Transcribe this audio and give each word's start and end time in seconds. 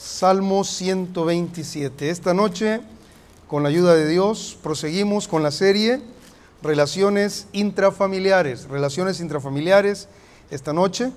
Salmo 0.00 0.64
127. 0.64 2.08
Esta 2.08 2.32
noche, 2.32 2.80
con 3.46 3.62
la 3.62 3.68
ayuda 3.68 3.94
de 3.94 4.08
Dios, 4.08 4.56
proseguimos 4.62 5.28
con 5.28 5.42
la 5.42 5.50
serie 5.50 6.00
Relaciones 6.62 7.48
intrafamiliares. 7.52 8.66
Relaciones 8.66 9.20
intrafamiliares. 9.20 10.08
Esta 10.50 10.72
noche, 10.72 11.12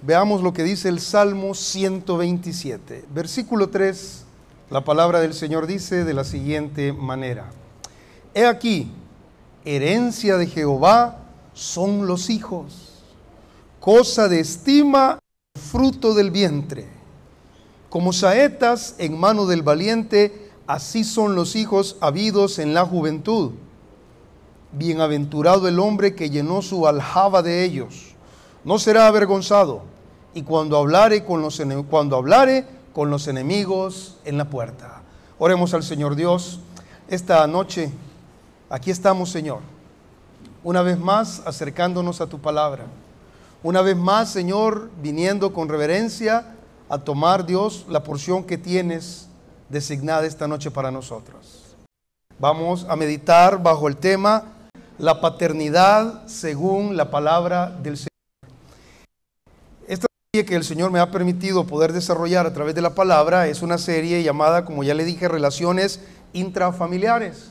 veamos 0.00 0.42
lo 0.42 0.54
que 0.54 0.62
dice 0.62 0.88
el 0.88 0.98
Salmo 0.98 1.54
127. 1.54 3.04
Versículo 3.12 3.68
3, 3.68 4.24
la 4.70 4.82
palabra 4.82 5.20
del 5.20 5.34
Señor 5.34 5.66
dice 5.66 6.04
de 6.04 6.14
la 6.14 6.24
siguiente 6.24 6.94
manera. 6.94 7.50
He 8.32 8.46
aquí, 8.46 8.92
herencia 9.66 10.38
de 10.38 10.46
Jehová 10.46 11.18
son 11.52 12.06
los 12.06 12.30
hijos, 12.30 13.02
cosa 13.78 14.28
de 14.28 14.40
estima, 14.40 15.18
fruto 15.54 16.14
del 16.14 16.30
vientre 16.30 16.93
como 17.94 18.12
saetas 18.12 18.96
en 18.98 19.16
mano 19.16 19.46
del 19.46 19.62
valiente, 19.62 20.50
así 20.66 21.04
son 21.04 21.36
los 21.36 21.54
hijos 21.54 21.96
habidos 22.00 22.58
en 22.58 22.74
la 22.74 22.84
juventud. 22.84 23.52
Bienaventurado 24.72 25.68
el 25.68 25.78
hombre 25.78 26.16
que 26.16 26.28
llenó 26.28 26.60
su 26.60 26.88
aljaba 26.88 27.40
de 27.40 27.62
ellos. 27.62 28.16
No 28.64 28.80
será 28.80 29.06
avergonzado. 29.06 29.82
Y 30.34 30.42
cuando 30.42 30.76
hablare 30.76 31.24
con 31.24 31.40
los, 31.40 31.62
cuando 31.88 32.16
hablare 32.16 32.66
con 32.92 33.10
los 33.10 33.28
enemigos 33.28 34.16
en 34.24 34.38
la 34.38 34.50
puerta. 34.50 35.02
Oremos 35.38 35.72
al 35.72 35.84
Señor 35.84 36.16
Dios. 36.16 36.58
Esta 37.06 37.46
noche, 37.46 37.92
aquí 38.70 38.90
estamos, 38.90 39.30
Señor. 39.30 39.60
Una 40.64 40.82
vez 40.82 40.98
más 40.98 41.42
acercándonos 41.46 42.20
a 42.20 42.26
tu 42.26 42.40
palabra. 42.40 42.86
Una 43.62 43.82
vez 43.82 43.96
más, 43.96 44.32
Señor, 44.32 44.90
viniendo 45.00 45.52
con 45.52 45.68
reverencia 45.68 46.53
a 46.94 46.98
tomar, 46.98 47.44
Dios, 47.44 47.86
la 47.88 48.04
porción 48.04 48.44
que 48.44 48.56
tienes 48.56 49.26
designada 49.68 50.26
esta 50.26 50.46
noche 50.46 50.70
para 50.70 50.92
nosotros. 50.92 51.74
Vamos 52.38 52.86
a 52.88 52.94
meditar 52.94 53.60
bajo 53.60 53.88
el 53.88 53.96
tema 53.96 54.44
la 54.98 55.20
paternidad 55.20 56.24
según 56.28 56.96
la 56.96 57.10
palabra 57.10 57.68
del 57.82 57.96
Señor. 57.96 58.10
Esta 59.88 60.06
serie 60.30 60.46
que 60.46 60.54
el 60.54 60.62
Señor 60.62 60.92
me 60.92 61.00
ha 61.00 61.10
permitido 61.10 61.66
poder 61.66 61.92
desarrollar 61.92 62.46
a 62.46 62.54
través 62.54 62.76
de 62.76 62.82
la 62.82 62.94
palabra 62.94 63.48
es 63.48 63.62
una 63.62 63.78
serie 63.78 64.22
llamada, 64.22 64.64
como 64.64 64.84
ya 64.84 64.94
le 64.94 65.04
dije, 65.04 65.26
Relaciones 65.26 65.98
Intrafamiliares. 66.32 67.50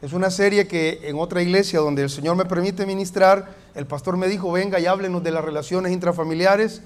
Es 0.00 0.14
una 0.14 0.30
serie 0.30 0.66
que 0.66 1.00
en 1.04 1.18
otra 1.18 1.42
iglesia 1.42 1.80
donde 1.80 2.02
el 2.02 2.08
Señor 2.08 2.34
me 2.36 2.46
permite 2.46 2.86
ministrar, 2.86 3.54
el 3.74 3.86
pastor 3.86 4.16
me 4.16 4.28
dijo, 4.28 4.50
venga 4.52 4.80
y 4.80 4.86
háblenos 4.86 5.22
de 5.22 5.32
las 5.32 5.44
relaciones 5.44 5.92
intrafamiliares 5.92 6.80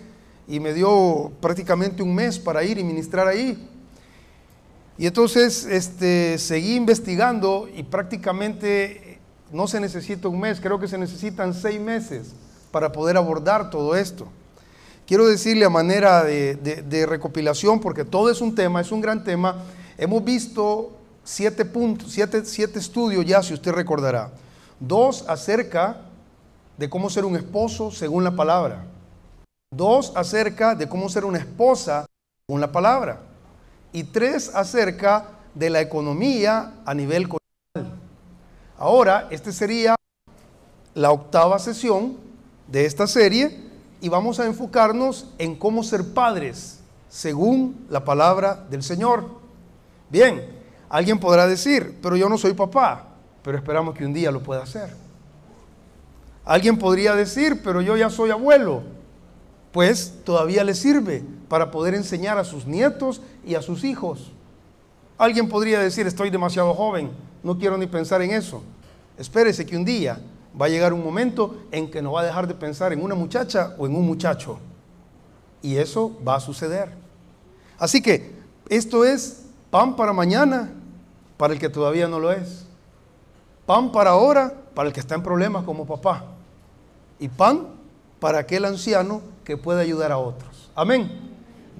y 0.48 0.60
me 0.60 0.72
dio 0.72 1.30
prácticamente 1.40 2.02
un 2.02 2.14
mes 2.14 2.38
para 2.38 2.64
ir 2.64 2.78
y 2.78 2.84
ministrar 2.84 3.28
ahí. 3.28 3.68
Y 4.96 5.06
entonces 5.06 5.64
este, 5.66 6.38
seguí 6.38 6.74
investigando 6.74 7.68
y 7.72 7.82
prácticamente 7.84 9.20
no 9.52 9.68
se 9.68 9.78
necesita 9.78 10.28
un 10.28 10.40
mes, 10.40 10.58
creo 10.60 10.80
que 10.80 10.88
se 10.88 10.98
necesitan 10.98 11.54
seis 11.54 11.80
meses 11.80 12.32
para 12.72 12.90
poder 12.90 13.16
abordar 13.16 13.70
todo 13.70 13.94
esto. 13.94 14.26
Quiero 15.06 15.26
decirle 15.26 15.64
a 15.64 15.70
manera 15.70 16.24
de, 16.24 16.56
de 16.56 17.06
recopilación, 17.06 17.80
porque 17.80 18.04
todo 18.04 18.30
es 18.30 18.40
un 18.40 18.54
tema, 18.54 18.80
es 18.80 18.90
un 18.90 19.00
gran 19.00 19.24
tema, 19.24 19.64
hemos 19.96 20.24
visto 20.24 20.92
siete 21.24 21.64
puntos, 21.64 22.10
siete, 22.10 22.44
siete 22.44 22.78
estudios 22.78 23.24
ya, 23.24 23.42
si 23.42 23.54
usted 23.54 23.72
recordará. 23.72 24.32
Dos 24.80 25.24
acerca 25.28 26.02
de 26.76 26.88
cómo 26.90 27.08
ser 27.08 27.24
un 27.24 27.36
esposo 27.36 27.90
según 27.90 28.24
la 28.24 28.36
palabra. 28.36 28.84
Dos, 29.70 30.12
acerca 30.14 30.74
de 30.74 30.88
cómo 30.88 31.08
ser 31.08 31.24
una 31.24 31.38
esposa 31.38 32.06
con 32.46 32.60
la 32.60 32.72
palabra. 32.72 33.20
Y 33.92 34.04
tres, 34.04 34.54
acerca 34.54 35.26
de 35.54 35.70
la 35.70 35.80
economía 35.80 36.74
a 36.84 36.94
nivel 36.94 37.28
cultural. 37.28 37.98
Ahora, 38.78 39.28
esta 39.30 39.52
sería 39.52 39.94
la 40.94 41.10
octava 41.10 41.58
sesión 41.58 42.16
de 42.66 42.86
esta 42.86 43.06
serie 43.06 43.60
y 44.00 44.08
vamos 44.08 44.40
a 44.40 44.46
enfocarnos 44.46 45.26
en 45.38 45.56
cómo 45.56 45.82
ser 45.82 46.14
padres 46.14 46.80
según 47.08 47.86
la 47.90 48.04
palabra 48.04 48.66
del 48.70 48.82
Señor. 48.82 49.26
Bien, 50.10 50.44
alguien 50.88 51.18
podrá 51.18 51.46
decir, 51.46 51.98
pero 52.02 52.16
yo 52.16 52.28
no 52.28 52.38
soy 52.38 52.54
papá, 52.54 53.04
pero 53.42 53.58
esperamos 53.58 53.94
que 53.94 54.06
un 54.06 54.14
día 54.14 54.30
lo 54.30 54.42
pueda 54.42 54.62
hacer. 54.62 54.94
Alguien 56.44 56.78
podría 56.78 57.14
decir, 57.14 57.62
pero 57.62 57.82
yo 57.82 57.96
ya 57.96 58.08
soy 58.08 58.30
abuelo, 58.30 58.82
pues 59.78 60.12
todavía 60.24 60.64
le 60.64 60.74
sirve 60.74 61.22
para 61.48 61.70
poder 61.70 61.94
enseñar 61.94 62.36
a 62.36 62.42
sus 62.42 62.66
nietos 62.66 63.22
y 63.46 63.54
a 63.54 63.62
sus 63.62 63.84
hijos. 63.84 64.32
Alguien 65.16 65.48
podría 65.48 65.78
decir, 65.78 66.04
estoy 66.04 66.30
demasiado 66.30 66.74
joven, 66.74 67.12
no 67.44 67.56
quiero 67.56 67.78
ni 67.78 67.86
pensar 67.86 68.20
en 68.22 68.32
eso. 68.32 68.60
Espérese 69.16 69.64
que 69.64 69.76
un 69.76 69.84
día 69.84 70.18
va 70.60 70.66
a 70.66 70.68
llegar 70.68 70.92
un 70.92 71.04
momento 71.04 71.62
en 71.70 71.88
que 71.92 72.02
no 72.02 72.10
va 72.10 72.22
a 72.22 72.24
dejar 72.24 72.48
de 72.48 72.54
pensar 72.54 72.92
en 72.92 73.00
una 73.00 73.14
muchacha 73.14 73.76
o 73.78 73.86
en 73.86 73.94
un 73.94 74.04
muchacho. 74.04 74.58
Y 75.62 75.76
eso 75.76 76.10
va 76.26 76.34
a 76.34 76.40
suceder. 76.40 76.90
Así 77.78 78.02
que 78.02 78.34
esto 78.68 79.04
es 79.04 79.44
pan 79.70 79.94
para 79.94 80.12
mañana 80.12 80.72
para 81.36 81.52
el 81.52 81.60
que 81.60 81.68
todavía 81.68 82.08
no 82.08 82.18
lo 82.18 82.32
es. 82.32 82.66
Pan 83.64 83.92
para 83.92 84.10
ahora 84.10 84.52
para 84.74 84.88
el 84.88 84.92
que 84.92 84.98
está 84.98 85.14
en 85.14 85.22
problemas 85.22 85.62
como 85.62 85.86
papá. 85.86 86.24
Y 87.20 87.28
pan 87.28 87.77
para 88.20 88.38
aquel 88.38 88.64
anciano 88.64 89.22
que 89.44 89.56
pueda 89.56 89.80
ayudar 89.80 90.12
a 90.12 90.18
otros. 90.18 90.70
Amén. 90.74 91.10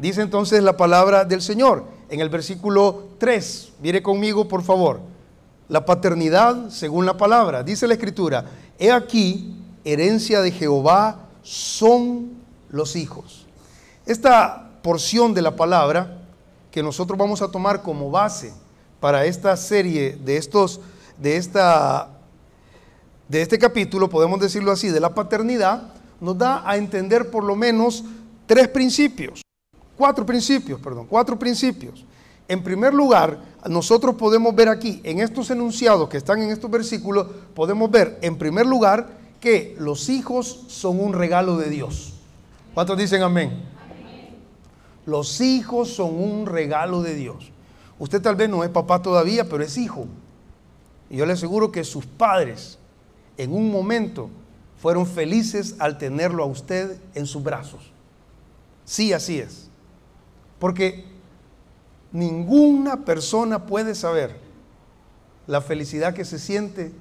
Dice 0.01 0.23
entonces 0.23 0.63
la 0.63 0.77
palabra 0.77 1.25
del 1.25 1.43
Señor 1.43 1.85
en 2.09 2.21
el 2.21 2.29
versículo 2.29 3.09
3. 3.19 3.73
Mire 3.83 4.03
conmigo, 4.03 4.49
por 4.49 4.63
favor. 4.63 5.01
La 5.69 5.85
paternidad 5.85 6.71
según 6.71 7.05
la 7.05 7.17
palabra. 7.17 7.63
Dice 7.63 7.87
la 7.87 7.95
escritura, 7.95 8.45
he 8.79 8.91
aquí, 8.93 9.55
herencia 9.85 10.41
de 10.41 10.51
Jehová 10.51 11.29
son 11.43 12.31
los 12.71 12.97
hijos. 12.97 13.47
Esta 14.07 14.71
porción 14.83 15.35
de 15.35 15.43
la 15.43 15.57
palabra 15.57 16.19
que 16.71 16.83
nosotros 16.83 17.19
vamos 17.19 17.43
a 17.43 17.51
tomar 17.51 17.83
como 17.83 18.11
base 18.11 18.53
para 19.01 19.27
esta 19.27 19.57
serie 19.57 20.17
de 20.25 20.37
estos 20.37 20.81
de 21.19 21.37
esta 21.37 22.09
de 23.29 23.43
este 23.43 23.59
capítulo, 23.59 24.09
podemos 24.09 24.41
decirlo 24.41 24.73
así, 24.73 24.89
de 24.89 25.01
la 25.01 25.15
paternidad, 25.15 25.93
nos 26.21 26.37
da 26.37 26.69
a 26.69 26.77
entender 26.77 27.31
por 27.31 27.45
lo 27.45 27.55
menos 27.55 28.05
tres 28.47 28.69
principios, 28.69 29.43
cuatro 29.97 30.25
principios, 30.25 30.81
perdón, 30.81 31.07
cuatro 31.09 31.39
principios. 31.39 32.05
En 32.49 32.63
primer 32.63 32.95
lugar, 32.95 33.39
nosotros 33.69 34.15
podemos 34.15 34.55
ver 34.55 34.69
aquí, 34.69 35.01
en 35.05 35.21
estos 35.21 35.51
enunciados 35.51 36.09
que 36.09 36.17
están 36.17 36.41
en 36.41 36.51
estos 36.51 36.71
versículos, 36.71 37.27
podemos 37.55 37.91
ver 37.91 38.19
en 38.23 38.39
primer 38.39 38.67
lugar 38.67 39.19
que 39.41 39.77
los 39.79 40.09
hijos 40.09 40.65
son 40.69 40.99
un 40.99 41.13
regalo 41.13 41.57
de 41.59 41.69
Dios. 41.69 42.15
¿Cuántos 42.75 42.97
dicen 42.97 43.23
amén? 43.23 43.63
Los 45.05 45.41
hijos 45.41 45.91
son 45.91 46.15
un 46.15 46.47
regalo 46.47 47.03
de 47.03 47.15
Dios. 47.15 47.51
Usted 47.99 48.23
tal 48.23 48.37
vez 48.37 48.49
no 48.49 48.63
es 48.65 48.71
papá 48.71 49.03
todavía, 49.03 49.49
pero 49.49 49.63
es 49.63 49.77
hijo. 49.77 50.07
Y 51.11 51.17
yo 51.17 51.27
le 51.27 51.33
aseguro 51.33 51.73
que 51.73 51.85
sus 51.85 52.07
padres 52.07 52.79
en 53.37 53.53
un 53.53 53.71
momento 53.71 54.31
fueron 54.81 55.07
felices 55.07 55.77
al 55.79 55.99
tenerlo 55.99 56.43
a 56.43 56.47
usted 56.47 56.99
en 57.15 57.27
sus 57.27 57.43
brazos. 57.43 57.93
Sí, 58.85 59.13
así 59.13 59.39
es. 59.39 59.69
Porque 60.59 61.05
ninguna 62.13 63.05
persona 63.05 63.67
puede 63.67 63.95
saber 63.95 64.39
la 65.47 65.61
felicidad 65.61 66.15
que 66.15 66.25
se 66.25 66.39
siente 66.39 66.93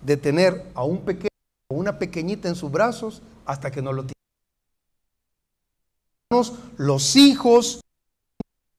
de 0.00 0.16
tener 0.16 0.70
a 0.74 0.84
un 0.84 1.02
pequeño 1.02 1.28
o 1.68 1.76
una 1.76 1.98
pequeñita 1.98 2.48
en 2.48 2.54
sus 2.54 2.70
brazos 2.70 3.22
hasta 3.44 3.70
que 3.70 3.82
no 3.82 3.92
lo 3.92 4.02
tiene. 4.02 4.14
Los 6.76 7.16
hijos 7.16 7.80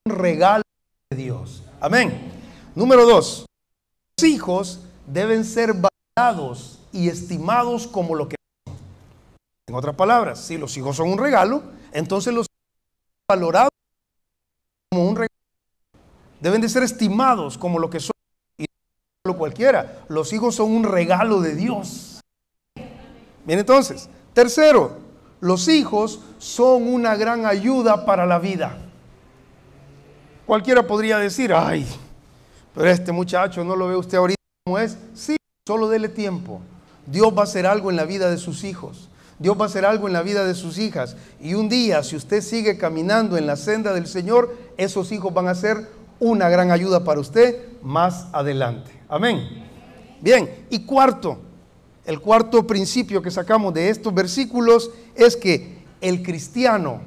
un 0.05 0.15
regalo 0.15 0.63
de 1.09 1.17
Dios. 1.17 1.63
Amén. 1.79 2.31
Número 2.73 3.05
dos, 3.05 3.45
los 4.17 4.29
hijos 4.29 4.79
deben 5.05 5.43
ser 5.43 5.73
valorados 5.73 6.79
y 6.91 7.09
estimados 7.09 7.87
como 7.87 8.15
lo 8.15 8.27
que. 8.27 8.35
En 9.71 9.75
otras 9.75 9.95
palabras, 9.95 10.37
si 10.37 10.57
los 10.57 10.75
hijos 10.75 10.97
son 10.97 11.09
un 11.09 11.17
regalo, 11.17 11.63
entonces 11.93 12.33
los 12.33 12.45
valorados 13.25 13.71
como 14.89 15.07
un 15.07 15.15
regalo. 15.15 15.33
Deben 16.41 16.59
de 16.59 16.67
ser 16.67 16.83
estimados 16.83 17.57
como 17.57 17.79
lo 17.79 17.89
que 17.89 18.01
son. 18.01 18.11
Y 18.57 18.65
no 19.23 19.37
cualquiera. 19.37 20.03
Los 20.09 20.33
hijos 20.33 20.55
son 20.55 20.73
un 20.73 20.83
regalo 20.83 21.39
de 21.39 21.55
Dios. 21.55 22.19
Bien, 23.45 23.59
entonces, 23.59 24.09
tercero, 24.33 24.97
los 25.39 25.69
hijos 25.69 26.19
son 26.37 26.85
una 26.85 27.15
gran 27.15 27.45
ayuda 27.45 28.05
para 28.05 28.25
la 28.25 28.39
vida. 28.39 28.77
Cualquiera 30.45 30.85
podría 30.85 31.17
decir, 31.17 31.53
ay, 31.53 31.87
pero 32.75 32.89
este 32.89 33.13
muchacho 33.13 33.63
no 33.63 33.77
lo 33.77 33.87
ve 33.87 33.95
usted 33.95 34.17
ahorita 34.17 34.41
como 34.65 34.79
es. 34.79 34.97
Sí, 35.13 35.37
solo 35.65 35.87
dele 35.87 36.09
tiempo. 36.09 36.59
Dios 37.05 37.33
va 37.33 37.39
a 37.39 37.45
hacer 37.45 37.65
algo 37.65 37.89
en 37.89 37.95
la 37.95 38.03
vida 38.03 38.29
de 38.29 38.37
sus 38.37 38.65
hijos. 38.65 39.07
Dios 39.41 39.59
va 39.59 39.63
a 39.63 39.67
hacer 39.67 39.85
algo 39.85 40.05
en 40.05 40.13
la 40.13 40.21
vida 40.21 40.45
de 40.45 40.53
sus 40.53 40.77
hijas. 40.77 41.15
Y 41.41 41.55
un 41.55 41.67
día, 41.67 42.03
si 42.03 42.15
usted 42.15 42.41
sigue 42.41 42.77
caminando 42.77 43.37
en 43.37 43.47
la 43.47 43.55
senda 43.55 43.91
del 43.91 44.05
Señor, 44.05 44.55
esos 44.77 45.11
hijos 45.11 45.33
van 45.33 45.47
a 45.47 45.55
ser 45.55 45.89
una 46.19 46.47
gran 46.47 46.69
ayuda 46.69 47.03
para 47.03 47.19
usted 47.19 47.57
más 47.81 48.27
adelante. 48.33 48.91
Amén. 49.09 49.65
Bien, 50.21 50.47
y 50.69 50.81
cuarto, 50.81 51.39
el 52.05 52.19
cuarto 52.19 52.67
principio 52.67 53.23
que 53.23 53.31
sacamos 53.31 53.73
de 53.73 53.89
estos 53.89 54.13
versículos 54.13 54.91
es 55.15 55.35
que 55.35 55.81
el 56.01 56.21
cristiano, 56.21 57.01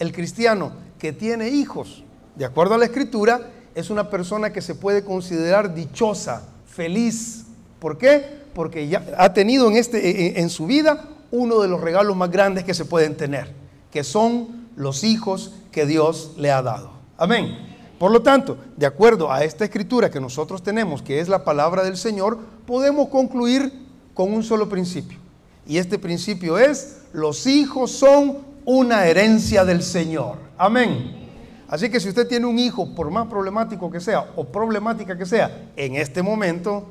el 0.00 0.10
cristiano 0.12 0.72
que 0.98 1.12
tiene 1.12 1.48
hijos, 1.48 2.02
de 2.34 2.44
acuerdo 2.44 2.74
a 2.74 2.78
la 2.78 2.86
escritura, 2.86 3.52
es 3.76 3.88
una 3.88 4.10
persona 4.10 4.52
que 4.52 4.62
se 4.62 4.74
puede 4.74 5.04
considerar 5.04 5.72
dichosa, 5.76 6.42
feliz. 6.66 7.44
¿Por 7.78 7.98
qué? 7.98 8.24
Porque 8.52 8.88
ya 8.88 9.06
ha 9.16 9.32
tenido 9.32 9.68
en, 9.68 9.76
este, 9.76 10.40
en 10.40 10.50
su 10.50 10.66
vida 10.66 11.14
uno 11.30 11.60
de 11.60 11.68
los 11.68 11.80
regalos 11.80 12.16
más 12.16 12.30
grandes 12.30 12.64
que 12.64 12.74
se 12.74 12.84
pueden 12.84 13.16
tener, 13.16 13.52
que 13.90 14.04
son 14.04 14.68
los 14.76 15.04
hijos 15.04 15.52
que 15.72 15.86
Dios 15.86 16.32
le 16.36 16.50
ha 16.50 16.62
dado. 16.62 16.90
Amén. 17.16 17.68
Por 17.98 18.12
lo 18.12 18.22
tanto, 18.22 18.56
de 18.76 18.86
acuerdo 18.86 19.32
a 19.32 19.42
esta 19.42 19.64
escritura 19.64 20.10
que 20.10 20.20
nosotros 20.20 20.62
tenemos, 20.62 21.02
que 21.02 21.18
es 21.18 21.28
la 21.28 21.44
palabra 21.44 21.82
del 21.82 21.96
Señor, 21.96 22.38
podemos 22.64 23.08
concluir 23.08 23.72
con 24.14 24.32
un 24.32 24.44
solo 24.44 24.68
principio. 24.68 25.18
Y 25.66 25.78
este 25.78 25.98
principio 25.98 26.58
es, 26.58 27.02
los 27.12 27.46
hijos 27.46 27.90
son 27.90 28.38
una 28.64 29.06
herencia 29.06 29.64
del 29.64 29.82
Señor. 29.82 30.36
Amén. 30.56 31.28
Así 31.68 31.90
que 31.90 32.00
si 32.00 32.08
usted 32.08 32.26
tiene 32.26 32.46
un 32.46 32.58
hijo, 32.58 32.94
por 32.94 33.10
más 33.10 33.26
problemático 33.26 33.90
que 33.90 34.00
sea 34.00 34.30
o 34.36 34.44
problemática 34.44 35.18
que 35.18 35.26
sea, 35.26 35.70
en 35.76 35.96
este 35.96 36.22
momento, 36.22 36.86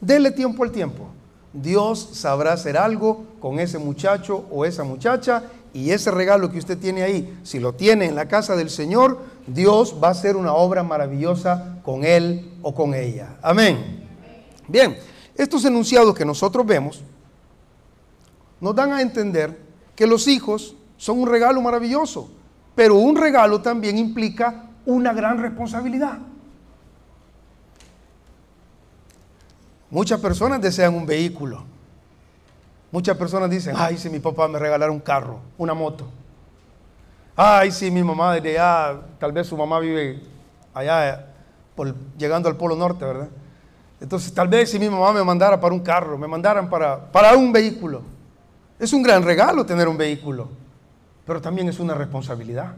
dele 0.00 0.30
tiempo 0.30 0.62
al 0.62 0.70
tiempo. 0.70 1.08
Dios 1.52 2.10
sabrá 2.12 2.52
hacer 2.52 2.76
algo 2.76 3.24
con 3.40 3.58
ese 3.58 3.78
muchacho 3.78 4.46
o 4.50 4.64
esa 4.64 4.84
muchacha 4.84 5.44
y 5.72 5.90
ese 5.90 6.10
regalo 6.10 6.50
que 6.50 6.58
usted 6.58 6.78
tiene 6.78 7.02
ahí, 7.02 7.38
si 7.42 7.58
lo 7.60 7.74
tiene 7.74 8.06
en 8.06 8.14
la 8.14 8.26
casa 8.26 8.56
del 8.56 8.70
Señor, 8.70 9.18
Dios 9.46 9.96
va 10.02 10.08
a 10.08 10.12
hacer 10.12 10.36
una 10.36 10.54
obra 10.54 10.82
maravillosa 10.82 11.78
con 11.84 12.04
él 12.04 12.52
o 12.62 12.74
con 12.74 12.94
ella. 12.94 13.36
Amén. 13.42 14.06
Bien, 14.66 14.96
estos 15.34 15.64
enunciados 15.64 16.14
que 16.14 16.24
nosotros 16.24 16.66
vemos 16.66 17.02
nos 18.60 18.74
dan 18.74 18.92
a 18.92 19.02
entender 19.02 19.58
que 19.94 20.06
los 20.06 20.26
hijos 20.26 20.74
son 20.96 21.20
un 21.20 21.28
regalo 21.28 21.60
maravilloso, 21.60 22.30
pero 22.74 22.96
un 22.96 23.16
regalo 23.16 23.60
también 23.62 23.98
implica 23.98 24.70
una 24.84 25.12
gran 25.12 25.38
responsabilidad. 25.38 26.18
Muchas 29.90 30.20
personas 30.20 30.60
desean 30.60 30.94
un 30.94 31.06
vehículo. 31.06 31.64
Muchas 32.90 33.16
personas 33.16 33.50
dicen, 33.50 33.74
ay, 33.76 33.98
si 33.98 34.08
mi 34.08 34.18
papá 34.18 34.48
me 34.48 34.58
regalara 34.58 34.90
un 34.90 35.00
carro, 35.00 35.40
una 35.56 35.74
moto. 35.74 36.06
Ay, 37.36 37.70
si 37.70 37.90
mi 37.90 38.02
mamá 38.02 38.34
desde 38.34 38.58
allá, 38.58 39.00
tal 39.18 39.32
vez 39.32 39.46
su 39.46 39.56
mamá 39.56 39.78
vive 39.78 40.22
allá 40.74 41.26
por, 41.74 41.94
llegando 42.16 42.48
al 42.48 42.56
Polo 42.56 42.74
Norte, 42.74 43.04
¿verdad? 43.04 43.28
Entonces, 44.00 44.32
tal 44.32 44.48
vez 44.48 44.70
si 44.70 44.78
mi 44.78 44.88
mamá 44.88 45.12
me 45.12 45.22
mandara 45.22 45.60
para 45.60 45.74
un 45.74 45.80
carro, 45.80 46.18
me 46.18 46.26
mandaran 46.26 46.68
para, 46.68 47.10
para 47.10 47.36
un 47.36 47.52
vehículo. 47.52 48.02
Es 48.78 48.92
un 48.92 49.02
gran 49.02 49.22
regalo 49.22 49.66
tener 49.66 49.88
un 49.88 49.96
vehículo, 49.96 50.48
pero 51.26 51.40
también 51.40 51.68
es 51.68 51.78
una 51.80 51.94
responsabilidad. 51.94 52.74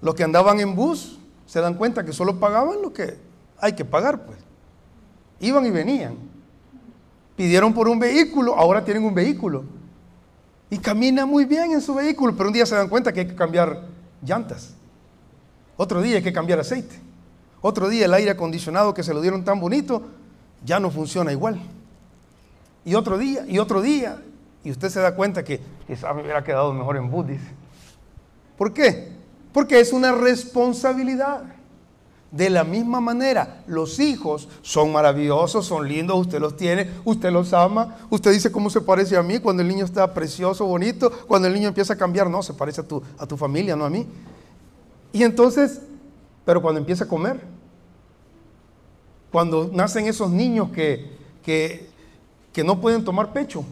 Los 0.00 0.14
que 0.14 0.24
andaban 0.24 0.58
en 0.60 0.74
bus 0.74 1.18
se 1.46 1.60
dan 1.60 1.74
cuenta 1.74 2.04
que 2.04 2.12
solo 2.12 2.40
pagaban 2.40 2.82
lo 2.82 2.92
que 2.92 3.18
hay 3.58 3.74
que 3.74 3.84
pagar, 3.84 4.24
pues. 4.26 4.38
Iban 5.42 5.66
y 5.66 5.70
venían. 5.70 6.16
Pidieron 7.36 7.74
por 7.74 7.88
un 7.88 7.98
vehículo, 7.98 8.56
ahora 8.56 8.84
tienen 8.84 9.04
un 9.04 9.12
vehículo. 9.12 9.64
Y 10.70 10.78
camina 10.78 11.26
muy 11.26 11.44
bien 11.44 11.72
en 11.72 11.82
su 11.82 11.94
vehículo, 11.94 12.34
pero 12.34 12.48
un 12.48 12.54
día 12.54 12.64
se 12.64 12.76
dan 12.76 12.88
cuenta 12.88 13.12
que 13.12 13.20
hay 13.20 13.26
que 13.26 13.34
cambiar 13.34 13.82
llantas. 14.24 14.74
Otro 15.76 16.00
día 16.00 16.16
hay 16.16 16.22
que 16.22 16.32
cambiar 16.32 16.60
aceite. 16.60 16.94
Otro 17.60 17.88
día 17.88 18.06
el 18.06 18.14
aire 18.14 18.30
acondicionado 18.30 18.94
que 18.94 19.02
se 19.02 19.12
lo 19.12 19.20
dieron 19.20 19.44
tan 19.44 19.60
bonito 19.60 20.02
ya 20.64 20.78
no 20.78 20.90
funciona 20.90 21.32
igual. 21.32 21.60
Y 22.84 22.94
otro 22.94 23.18
día, 23.18 23.44
y 23.48 23.58
otro 23.58 23.82
día, 23.82 24.22
y 24.62 24.70
usted 24.70 24.90
se 24.90 25.00
da 25.00 25.14
cuenta 25.16 25.42
que 25.42 25.60
quizás 25.86 26.14
me 26.14 26.22
hubiera 26.22 26.44
quedado 26.44 26.72
mejor 26.72 26.96
en 26.96 27.10
bus, 27.10 27.26
¿Por 28.56 28.72
qué? 28.72 29.10
Porque 29.52 29.80
es 29.80 29.92
una 29.92 30.12
responsabilidad. 30.12 31.42
De 32.32 32.48
la 32.48 32.64
misma 32.64 32.98
manera, 33.02 33.62
los 33.66 34.00
hijos 34.00 34.48
son 34.62 34.90
maravillosos, 34.90 35.66
son 35.66 35.86
lindos, 35.86 36.18
usted 36.18 36.40
los 36.40 36.56
tiene, 36.56 36.90
usted 37.04 37.30
los 37.30 37.52
ama, 37.52 37.98
usted 38.08 38.32
dice 38.32 38.50
cómo 38.50 38.70
se 38.70 38.80
parece 38.80 39.18
a 39.18 39.22
mí 39.22 39.38
cuando 39.38 39.60
el 39.60 39.68
niño 39.68 39.84
está 39.84 40.14
precioso, 40.14 40.64
bonito, 40.64 41.12
cuando 41.28 41.46
el 41.46 41.52
niño 41.52 41.68
empieza 41.68 41.92
a 41.92 41.96
cambiar, 41.98 42.30
no, 42.30 42.42
se 42.42 42.54
parece 42.54 42.80
a 42.80 42.88
tu, 42.88 43.02
a 43.18 43.26
tu 43.26 43.36
familia, 43.36 43.76
no 43.76 43.84
a 43.84 43.90
mí. 43.90 44.06
Y 45.12 45.24
entonces, 45.24 45.82
pero 46.46 46.62
cuando 46.62 46.80
empieza 46.80 47.04
a 47.04 47.08
comer, 47.08 47.38
cuando 49.30 49.68
nacen 49.70 50.06
esos 50.06 50.30
niños 50.30 50.70
que, 50.70 51.14
que, 51.42 51.90
que 52.50 52.64
no 52.64 52.80
pueden 52.80 53.04
tomar 53.04 53.34
pecho, 53.34 53.62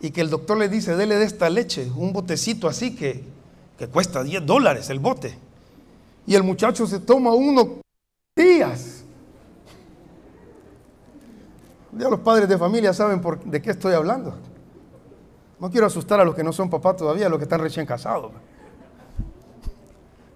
y 0.00 0.12
que 0.12 0.22
el 0.22 0.30
doctor 0.30 0.56
le 0.56 0.70
dice, 0.70 0.96
dele 0.96 1.16
de 1.16 1.26
esta 1.26 1.50
leche, 1.50 1.90
un 1.94 2.14
botecito 2.14 2.68
así 2.68 2.96
que, 2.96 3.22
que 3.76 3.86
cuesta 3.86 4.22
10 4.22 4.46
dólares 4.46 4.88
el 4.88 4.98
bote 4.98 5.43
y 6.26 6.34
el 6.34 6.42
muchacho 6.42 6.86
se 6.86 7.00
toma 7.00 7.32
uno 7.32 7.80
días. 8.36 9.04
Ya 11.92 12.08
los 12.08 12.20
padres 12.20 12.48
de 12.48 12.58
familia 12.58 12.92
saben 12.92 13.22
de 13.44 13.62
qué 13.62 13.70
estoy 13.70 13.94
hablando. 13.94 14.34
No 15.60 15.70
quiero 15.70 15.86
asustar 15.86 16.20
a 16.20 16.24
los 16.24 16.34
que 16.34 16.42
no 16.42 16.52
son 16.52 16.68
papás 16.68 16.96
todavía, 16.96 17.26
a 17.26 17.28
los 17.28 17.38
que 17.38 17.44
están 17.44 17.60
recién 17.60 17.86
casados. 17.86 18.32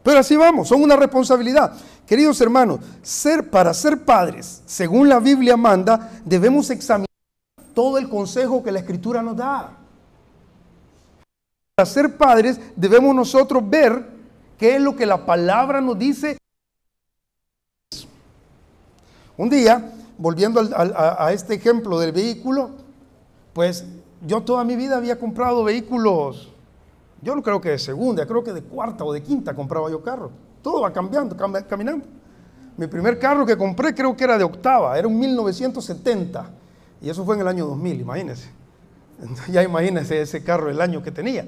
Pero 0.03 0.21
así 0.21 0.37
vamos, 0.37 0.69
son 0.69 0.83
una 0.83 0.97
responsabilidad. 0.97 1.73
Queridos 2.07 2.41
hermanos, 2.41 2.81
ser 3.03 3.51
para 3.51 3.75
ser 3.75 4.05
padres, 4.05 4.63
según 4.65 5.09
la 5.09 5.19
Biblia 5.19 5.57
manda, 5.57 6.13
debemos 6.25 6.71
examinar 6.71 7.09
todo 7.75 7.99
el 7.99 8.09
consejo 8.09 8.63
que 8.63 8.73
la 8.73 8.79
Escritura 8.79 9.23
nos 9.23 9.37
da. 9.37 9.77
Para 11.75 11.87
ser 11.87 12.17
padres 12.17 12.59
debemos 12.75 13.15
nosotros 13.15 13.63
ver 13.69 14.18
¿Qué 14.59 14.75
es 14.75 14.83
lo 14.83 14.97
que 14.97 15.07
la 15.07 15.25
palabra 15.25 15.81
nos 15.81 15.99
dice? 15.99 16.37
Un 19.37 19.49
día, 19.49 19.93
volviendo 20.19 20.61
a, 20.75 21.33
este 21.33 21.55
ejemplo 21.55 21.99
del 22.01 22.11
vehículo, 22.11 22.71
pues 23.53 23.87
yo 24.27 24.43
toda 24.43 24.65
mi 24.65 24.75
vida 24.75 24.97
había 24.97 25.17
comprado 25.17 25.63
vehículos, 25.63 26.53
yo 27.23 27.37
no 27.37 27.43
creo 27.43 27.61
que 27.61 27.71
de 27.71 27.79
segunda, 27.79 28.27
creo 28.27 28.43
que 28.43 28.53
de 28.53 28.63
cuarta 28.63 29.05
o 29.05 29.13
de 29.13 29.23
quinta 29.23 29.55
compraba 29.55 29.91
yo 29.91 30.03
carro. 30.03 30.33
Todo 30.61 30.81
va 30.81 30.93
cambiando, 30.93 31.37
caminando. 31.69 32.05
Mi 32.77 32.89
primer 32.89 33.19
carro 33.19 33.47
que 33.47 33.57
compré 33.57 33.95
creo 33.95 34.17
que 34.17 34.25
era 34.25 34.37
de 34.37 34.45
octava, 34.45 34.99
era 34.99 35.07
un 35.07 35.19
1970. 35.19 36.51
Y 37.01 37.09
eso 37.11 37.25
fue 37.25 37.37
en 37.37 37.43
el 37.43 37.49
año 37.49 37.67
2000, 37.67 38.01
imagínense. 38.01 38.51
Ya 39.51 39.63
imagínense 39.63 40.21
ese 40.21 40.43
carro, 40.43 40.69
el 40.69 40.81
año 40.81 41.03
que 41.03 41.11
tenía. 41.11 41.47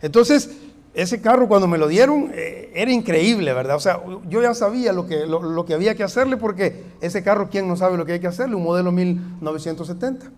Entonces, 0.00 0.50
ese 0.96 1.20
carro 1.20 1.46
cuando 1.46 1.68
me 1.68 1.76
lo 1.76 1.88
dieron 1.88 2.30
eh, 2.32 2.72
era 2.74 2.90
increíble, 2.90 3.52
¿verdad? 3.52 3.76
O 3.76 3.80
sea, 3.80 4.00
yo 4.30 4.40
ya 4.40 4.54
sabía 4.54 4.94
lo 4.94 5.06
que, 5.06 5.26
lo, 5.26 5.66
que 5.66 5.74
había 5.74 5.94
que 5.94 6.02
hacerle 6.02 6.38
porque 6.38 6.86
ese 7.02 7.22
carro, 7.22 7.50
¿quién 7.50 7.68
no 7.68 7.76
sabe 7.76 7.98
lo 7.98 8.06
que 8.06 8.12
hay 8.12 8.20
que 8.20 8.26
hacerle? 8.26 8.56
Un 8.56 8.62
modelo 8.62 8.90
1970. 8.90 10.30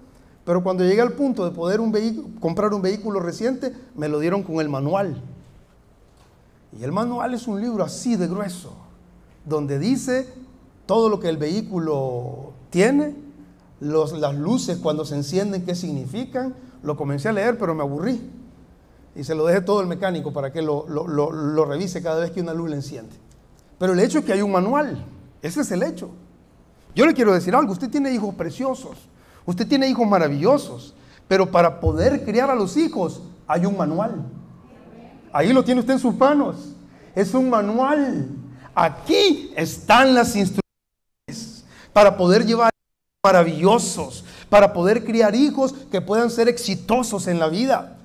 Pero 0.45 0.65
cuando 0.65 0.83
llegué 0.83 1.00
al 1.00 1.12
punto 1.12 1.45
de 1.45 1.53
poder 1.53 1.81
comprar 2.41 2.75
un 2.75 2.83
vehículo 2.83 3.21
reciente, 3.21 3.73
me 3.95 4.09
lo 4.09 4.19
dieron 4.19 4.43
con 4.43 4.57
el 4.61 4.69
manual. 4.69 5.23
Y 6.77 6.83
el 6.83 6.91
manual 6.91 7.35
es 7.35 7.47
un 7.47 7.61
libro 7.61 7.85
así 7.85 8.17
de 8.17 8.27
grueso, 8.27 8.73
donde 9.45 9.79
dice 9.79 10.27
todo 10.87 11.09
lo 11.09 11.21
que 11.21 11.29
el 11.29 11.37
vehículo 11.37 12.53
tiene, 12.71 13.15
las 13.79 14.35
luces 14.35 14.79
cuando 14.79 15.05
se 15.05 15.15
encienden, 15.15 15.65
qué 15.65 15.77
significan. 15.77 16.57
Lo 16.83 16.97
comencé 16.97 17.29
a 17.29 17.33
leer, 17.33 17.59
pero 17.59 17.77
me 17.77 17.83
aburrí 17.83 18.38
y 19.19 19.25
se 19.25 19.35
lo 19.35 19.47
deje 19.47 19.61
todo 19.63 19.81
el 19.81 19.89
mecánico 19.89 20.33
para 20.33 20.53
que 20.53 20.63
lo, 20.63 20.87
revise 21.67 22.01
cada 22.01 22.21
vez 22.21 22.31
que 22.31 22.41
una 22.41 22.55
luz 22.55 22.71
le 22.71 22.77
enciende. 22.77 23.17
Pero 23.77 23.93
el 23.93 23.99
hecho 23.99 24.21
es 24.21 24.25
que 24.25 24.33
hay 24.33 24.43
un 24.43 24.53
manual, 24.53 25.05
ese 25.43 25.63
es 25.63 25.71
el 25.73 25.83
hecho. 25.83 26.11
Yo 26.95 27.05
le 27.05 27.15
quiero 27.15 27.35
decir 27.35 27.53
algo, 27.57 27.73
usted 27.73 27.91
tiene 27.91 28.15
hijos 28.15 28.33
preciosos, 28.37 28.97
usted 29.45 29.67
tiene 29.67 29.89
hijos 29.89 30.07
maravillosos, 30.07 30.95
pero 31.27 31.51
para 31.51 31.81
poder 31.81 32.25
criar 32.25 32.49
a 32.49 32.55
los 32.55 32.77
hijos 32.77 33.21
hay 33.49 33.67
un 33.67 33.77
manual. 33.77 34.25
Ahí 35.33 35.53
lo 35.53 35.65
tiene 35.65 35.81
usted 35.81 35.95
en 35.95 35.99
sus 35.99 36.17
manos. 36.17 36.77
Es 37.13 37.35
un 37.35 37.51
manual. 37.51 38.29
Aquí 38.73 39.53
están 39.57 40.15
las 40.15 40.37
instrucciones 40.37 41.65
para 41.93 42.17
poder 42.17 42.47
llevar 42.47 42.71
maravillosos, 43.25 44.25
para 44.49 44.73
poder 44.73 45.05
criar 45.05 45.35
hijos 45.35 45.75
que 45.91 46.01
puedan 46.01 46.31
ser 46.31 46.49
exitosos 46.49 47.27
en 47.27 47.41
la 47.41 47.49
vida 47.49 47.98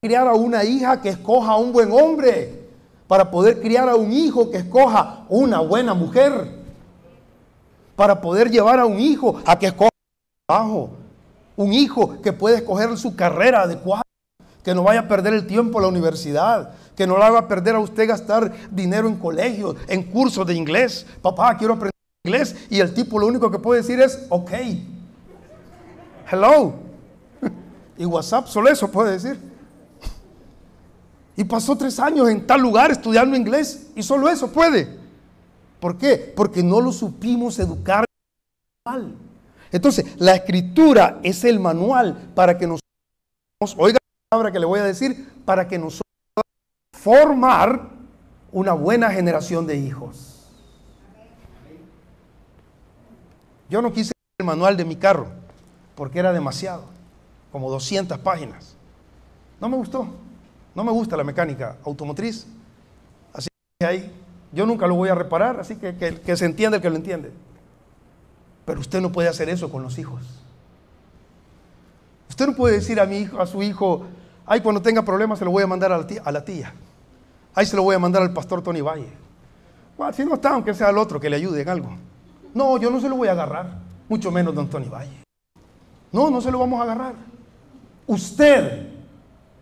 criar 0.00 0.28
a 0.28 0.34
una 0.34 0.62
hija 0.62 1.00
que 1.00 1.08
escoja 1.08 1.52
a 1.52 1.56
un 1.56 1.72
buen 1.72 1.90
hombre, 1.90 2.68
para 3.08 3.30
poder 3.30 3.60
criar 3.60 3.88
a 3.88 3.96
un 3.96 4.12
hijo 4.12 4.50
que 4.50 4.58
escoja 4.58 5.24
una 5.28 5.60
buena 5.60 5.94
mujer, 5.94 6.56
para 7.96 8.20
poder 8.20 8.50
llevar 8.50 8.78
a 8.78 8.86
un 8.86 9.00
hijo 9.00 9.40
a 9.44 9.58
que 9.58 9.66
escoja 9.66 9.90
un 9.90 10.46
trabajo, 10.46 10.90
Un 11.56 11.72
hijo 11.72 12.22
que 12.22 12.32
puede 12.32 12.58
escoger 12.58 12.96
su 12.96 13.16
carrera 13.16 13.62
adecuada, 13.62 14.04
que 14.62 14.72
no 14.72 14.84
vaya 14.84 15.00
a 15.00 15.08
perder 15.08 15.34
el 15.34 15.48
tiempo 15.48 15.78
en 15.78 15.82
la 15.82 15.88
universidad, 15.88 16.70
que 16.94 17.04
no 17.04 17.18
le 17.18 17.24
haga 17.24 17.48
perder 17.48 17.74
a 17.74 17.80
usted 17.80 18.06
gastar 18.06 18.52
dinero 18.70 19.08
en 19.08 19.16
colegios, 19.16 19.74
en 19.88 20.04
cursos 20.04 20.46
de 20.46 20.54
inglés. 20.54 21.04
Papá, 21.20 21.56
quiero 21.56 21.74
aprender 21.74 21.94
inglés. 22.24 22.54
Y 22.70 22.78
el 22.78 22.94
tipo 22.94 23.18
lo 23.18 23.26
único 23.26 23.50
que 23.50 23.58
puede 23.58 23.80
decir 23.80 24.00
es, 24.00 24.24
ok. 24.28 24.52
Hello. 26.30 26.74
Y 27.98 28.04
WhatsApp 28.04 28.46
solo 28.46 28.68
eso 28.68 28.88
puede 28.88 29.10
decir. 29.10 29.47
Y 31.38 31.44
pasó 31.44 31.76
tres 31.76 32.00
años 32.00 32.28
en 32.28 32.44
tal 32.48 32.60
lugar 32.60 32.90
estudiando 32.90 33.36
inglés 33.36 33.90
y 33.94 34.02
solo 34.02 34.28
eso 34.28 34.50
puede. 34.50 34.98
¿Por 35.78 35.96
qué? 35.96 36.32
Porque 36.34 36.64
no 36.64 36.80
lo 36.80 36.90
supimos 36.90 37.56
educar 37.60 38.04
mal. 38.84 39.14
Entonces, 39.70 40.04
la 40.20 40.34
escritura 40.34 41.20
es 41.22 41.44
el 41.44 41.60
manual 41.60 42.32
para 42.34 42.58
que 42.58 42.66
nosotros, 42.66 43.76
oiga 43.76 43.98
la 44.02 44.28
palabra 44.30 44.50
que 44.50 44.58
le 44.58 44.66
voy 44.66 44.80
a 44.80 44.84
decir, 44.84 45.28
para 45.44 45.68
que 45.68 45.78
nosotros 45.78 46.02
formar 46.92 47.88
una 48.50 48.72
buena 48.72 49.08
generación 49.08 49.64
de 49.64 49.76
hijos. 49.76 50.44
Yo 53.70 53.80
no 53.80 53.92
quise 53.92 54.10
el 54.40 54.44
manual 54.44 54.76
de 54.76 54.84
mi 54.84 54.96
carro 54.96 55.28
porque 55.94 56.18
era 56.18 56.32
demasiado, 56.32 56.82
como 57.52 57.70
200 57.70 58.18
páginas. 58.18 58.74
No 59.60 59.68
me 59.68 59.76
gustó, 59.76 60.08
no 60.78 60.84
me 60.84 60.92
gusta 60.92 61.16
la 61.16 61.24
mecánica 61.24 61.76
automotriz. 61.84 62.46
Así 63.34 63.48
que 63.80 63.84
ahí, 63.84 64.12
yo 64.52 64.64
nunca 64.64 64.86
lo 64.86 64.94
voy 64.94 65.08
a 65.08 65.14
reparar, 65.16 65.58
así 65.58 65.74
que 65.74 65.96
que, 65.96 66.20
que 66.20 66.36
se 66.36 66.44
entiende 66.44 66.76
el 66.76 66.82
que 66.82 66.88
lo 66.88 66.94
entiende. 66.94 67.32
Pero 68.64 68.78
usted 68.78 69.00
no 69.00 69.10
puede 69.10 69.28
hacer 69.28 69.48
eso 69.48 69.72
con 69.72 69.82
los 69.82 69.98
hijos. 69.98 70.22
Usted 72.28 72.46
no 72.46 72.54
puede 72.54 72.76
decir 72.76 73.00
a, 73.00 73.06
mi 73.06 73.16
hijo, 73.16 73.40
a 73.40 73.46
su 73.48 73.60
hijo, 73.60 74.04
ay, 74.46 74.60
cuando 74.60 74.80
tenga 74.80 75.02
problemas 75.02 75.40
se 75.40 75.44
lo 75.44 75.50
voy 75.50 75.64
a 75.64 75.66
mandar 75.66 75.90
a 75.90 75.98
la 75.98 76.06
tía. 76.06 76.22
A 76.24 76.30
la 76.30 76.44
tía. 76.44 76.72
Ay, 77.56 77.66
se 77.66 77.74
lo 77.74 77.82
voy 77.82 77.96
a 77.96 77.98
mandar 77.98 78.22
al 78.22 78.32
pastor 78.32 78.62
Tony 78.62 78.80
Valle. 78.80 79.10
Bueno, 79.96 80.12
si 80.12 80.24
no 80.24 80.34
está, 80.34 80.50
aunque 80.50 80.74
sea 80.74 80.90
el 80.90 80.98
otro 80.98 81.18
que 81.18 81.28
le 81.28 81.34
ayude 81.34 81.62
en 81.62 81.70
algo. 81.70 81.90
No, 82.54 82.78
yo 82.78 82.88
no 82.88 83.00
se 83.00 83.08
lo 83.08 83.16
voy 83.16 83.26
a 83.26 83.32
agarrar, 83.32 83.80
mucho 84.08 84.30
menos 84.30 84.54
don 84.54 84.70
Tony 84.70 84.88
Valle. 84.88 85.24
No, 86.12 86.30
no 86.30 86.40
se 86.40 86.52
lo 86.52 86.60
vamos 86.60 86.78
a 86.78 86.84
agarrar. 86.84 87.14
Usted, 88.06 88.92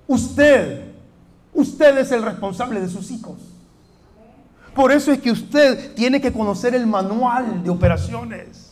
usted, 0.06 0.85
usted 1.56 1.98
es 1.98 2.12
el 2.12 2.22
responsable 2.22 2.80
de 2.80 2.88
sus 2.88 3.10
hijos. 3.10 3.36
Por 4.74 4.92
eso 4.92 5.10
es 5.10 5.20
que 5.20 5.32
usted 5.32 5.94
tiene 5.94 6.20
que 6.20 6.32
conocer 6.32 6.74
el 6.74 6.86
manual 6.86 7.64
de 7.64 7.70
operaciones 7.70 8.66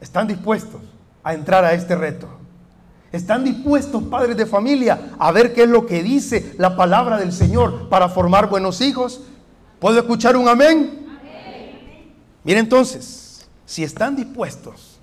están 0.00 0.26
dispuestos 0.26 0.80
a 1.22 1.34
entrar 1.34 1.64
a 1.64 1.74
este 1.74 1.94
reto. 1.94 2.28
¿Están 3.12 3.44
dispuestos, 3.44 4.02
padres 4.04 4.36
de 4.36 4.46
familia, 4.46 5.12
a 5.18 5.32
ver 5.32 5.52
qué 5.52 5.64
es 5.64 5.68
lo 5.68 5.84
que 5.84 6.02
dice 6.02 6.54
la 6.58 6.76
palabra 6.76 7.18
del 7.18 7.32
Señor 7.32 7.88
para 7.88 8.08
formar 8.08 8.48
buenos 8.48 8.80
hijos? 8.80 9.20
¿Puedo 9.78 9.98
escuchar 9.98 10.36
un 10.36 10.48
amén? 10.48 11.06
Miren 12.44 12.64
entonces, 12.64 13.48
si 13.66 13.82
están 13.82 14.16
dispuestos, 14.16 15.00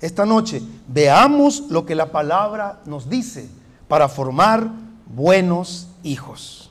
esta 0.00 0.26
noche 0.26 0.62
veamos 0.86 1.64
lo 1.70 1.86
que 1.86 1.94
la 1.94 2.12
palabra 2.12 2.80
nos 2.84 3.08
dice 3.08 3.48
para 3.88 4.08
formar 4.08 4.70
buenos 5.06 5.88
hijos. 6.02 6.70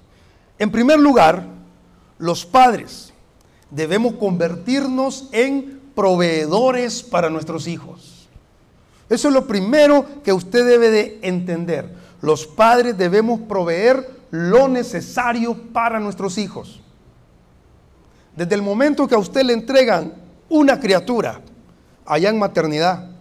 En 0.59 0.71
primer 0.71 0.99
lugar, 0.99 1.43
los 2.17 2.45
padres 2.45 3.13
debemos 3.71 4.13
convertirnos 4.15 5.29
en 5.31 5.81
proveedores 5.95 7.03
para 7.03 7.29
nuestros 7.29 7.67
hijos. 7.67 8.27
Eso 9.09 9.27
es 9.27 9.33
lo 9.33 9.47
primero 9.47 10.05
que 10.23 10.33
usted 10.33 10.65
debe 10.65 10.89
de 10.89 11.19
entender. 11.21 11.93
Los 12.21 12.47
padres 12.47 12.97
debemos 12.97 13.39
proveer 13.41 14.09
lo 14.31 14.67
necesario 14.67 15.55
para 15.71 15.99
nuestros 15.99 16.37
hijos. 16.37 16.81
Desde 18.35 18.55
el 18.55 18.61
momento 18.61 19.07
que 19.07 19.15
a 19.15 19.19
usted 19.19 19.43
le 19.43 19.53
entregan 19.53 20.13
una 20.49 20.79
criatura 20.79 21.41
allá 22.05 22.29
en 22.29 22.39
maternidad, 22.39 23.14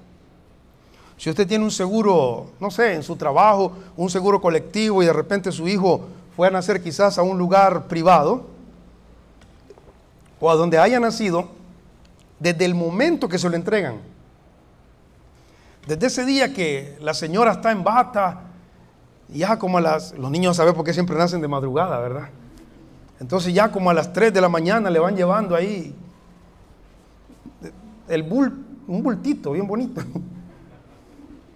si 1.16 1.30
usted 1.30 1.47
tiene 1.47 1.64
un 1.64 1.71
seguro, 1.71 2.50
no 2.61 2.71
sé, 2.71 2.94
en 2.94 3.02
su 3.02 3.16
trabajo, 3.16 3.73
un 3.97 4.11
seguro 4.11 4.40
colectivo 4.40 5.02
y 5.02 5.06
de 5.06 5.12
repente 5.12 5.52
su 5.52 5.68
hijo 5.68 6.02
fue 6.37 6.49
a 6.49 6.50
nacer 6.50 6.83
quizás 6.83 7.18
a 7.18 7.23
un 7.23 7.38
lugar 7.38 7.87
privado 7.87 8.47
o 10.40 10.50
a 10.50 10.56
donde 10.56 10.78
haya 10.78 11.00
nacido, 11.00 11.49
desde 12.38 12.64
el 12.64 12.75
momento 12.75 13.28
que 13.28 13.38
se 13.38 13.49
lo 13.49 13.56
entregan. 13.56 13.99
Desde 15.87 16.06
ese 16.06 16.25
día 16.25 16.52
que 16.52 16.99
la 17.00 17.14
señora 17.14 17.52
está 17.52 17.71
en 17.71 17.85
bata, 17.85 18.42
ya 19.28 19.59
como 19.59 19.78
a 19.78 19.80
las, 19.80 20.12
los 20.18 20.30
niños 20.30 20.56
saben 20.56 20.75
por 20.75 20.85
qué 20.85 20.92
siempre 20.92 21.16
nacen 21.16 21.40
de 21.40 21.49
madrugada, 21.49 21.99
¿verdad? 21.99 22.28
Entonces 23.21 23.54
ya 23.54 23.71
como 23.71 23.90
a 23.90 23.94
las 23.94 24.12
3 24.12 24.35
de 24.35 24.40
la 24.40 24.49
mañana 24.49 24.90
le 24.90 24.99
van 24.99 25.16
llevando 25.16 25.54
ahí 25.54 25.94
un 28.87 29.02
bultito 29.02 29.52
bien 29.52 29.66
bonito, 29.66 30.02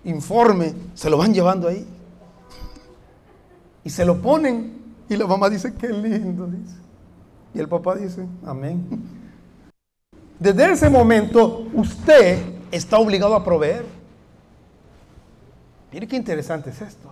informe, 0.09 0.75
se 0.95 1.11
lo 1.11 1.19
van 1.19 1.33
llevando 1.33 1.69
ahí. 1.69 1.87
Y 3.85 3.91
se 3.91 4.05
lo 4.05 4.21
ponen 4.21 4.79
y 5.09 5.17
la 5.17 5.27
mamá 5.27 5.49
dice, 5.49 5.75
qué 5.75 5.88
lindo, 5.88 6.47
dice. 6.47 6.77
Y 7.55 7.61
el 7.61 7.69
papá 7.69 7.95
dice, 7.95 8.27
amén. 8.45 8.87
Desde 10.38 10.73
ese 10.73 10.91
momento 10.91 11.67
usted 11.75 12.38
está 12.71 12.99
obligado 12.99 13.35
a 13.35 13.45
proveer. 13.45 13.85
Mire 15.93 16.07
qué 16.07 16.17
interesante 16.17 16.71
es 16.71 16.81
esto. 16.83 17.09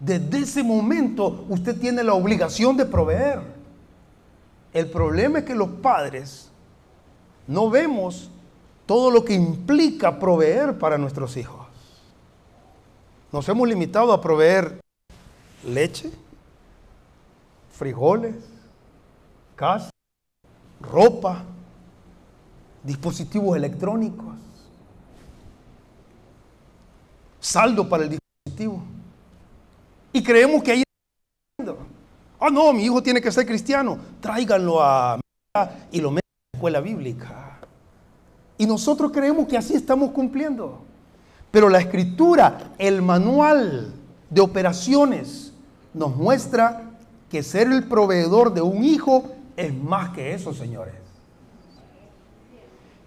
Desde 0.00 0.38
ese 0.38 0.62
momento 0.62 1.44
usted 1.48 1.78
tiene 1.78 2.02
la 2.02 2.14
obligación 2.14 2.76
de 2.76 2.86
proveer. 2.86 3.40
El 4.72 4.90
problema 4.90 5.40
es 5.40 5.44
que 5.44 5.54
los 5.54 5.68
padres 5.68 6.50
no 7.46 7.70
vemos 7.70 8.30
todo 8.86 9.10
lo 9.10 9.24
que 9.24 9.34
implica 9.34 10.18
proveer 10.18 10.78
para 10.78 10.96
nuestros 10.96 11.36
hijos. 11.36 11.66
Nos 13.32 13.48
hemos 13.48 13.68
limitado 13.68 14.12
a 14.12 14.20
proveer 14.20 14.80
leche, 15.64 16.10
frijoles, 17.72 18.36
casa, 19.56 19.90
ropa, 20.80 21.42
dispositivos 22.82 23.56
electrónicos, 23.56 24.36
saldo 27.40 27.88
para 27.88 28.04
el 28.04 28.10
dispositivo. 28.10 28.82
Y 30.12 30.22
creemos 30.22 30.62
que 30.62 30.72
ahí 30.72 30.82
Ah, 32.38 32.50
no, 32.50 32.72
mi 32.72 32.84
hijo 32.84 33.02
tiene 33.02 33.20
que 33.20 33.32
ser 33.32 33.46
cristiano. 33.46 33.98
Tráiganlo 34.20 34.82
a 34.82 35.18
y 35.90 36.00
lo 36.00 36.10
meten 36.10 36.28
en 36.28 36.52
la 36.52 36.58
escuela 36.58 36.80
bíblica. 36.80 37.45
Y 38.58 38.66
nosotros 38.66 39.12
creemos 39.12 39.46
que 39.46 39.56
así 39.56 39.74
estamos 39.74 40.10
cumpliendo. 40.10 40.80
Pero 41.50 41.68
la 41.68 41.78
escritura, 41.78 42.72
el 42.78 43.02
manual 43.02 43.92
de 44.30 44.40
operaciones, 44.40 45.52
nos 45.94 46.14
muestra 46.14 46.90
que 47.30 47.42
ser 47.42 47.68
el 47.68 47.84
proveedor 47.84 48.52
de 48.52 48.62
un 48.62 48.84
hijo 48.84 49.32
es 49.56 49.74
más 49.74 50.10
que 50.10 50.34
eso, 50.34 50.52
señores. 50.52 50.94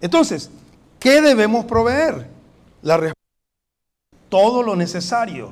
Entonces, 0.00 0.50
¿qué 0.98 1.20
debemos 1.20 1.64
proveer? 1.66 2.28
La 2.82 2.96
respuesta, 2.96 3.20
todo 4.28 4.62
lo 4.62 4.74
necesario. 4.74 5.50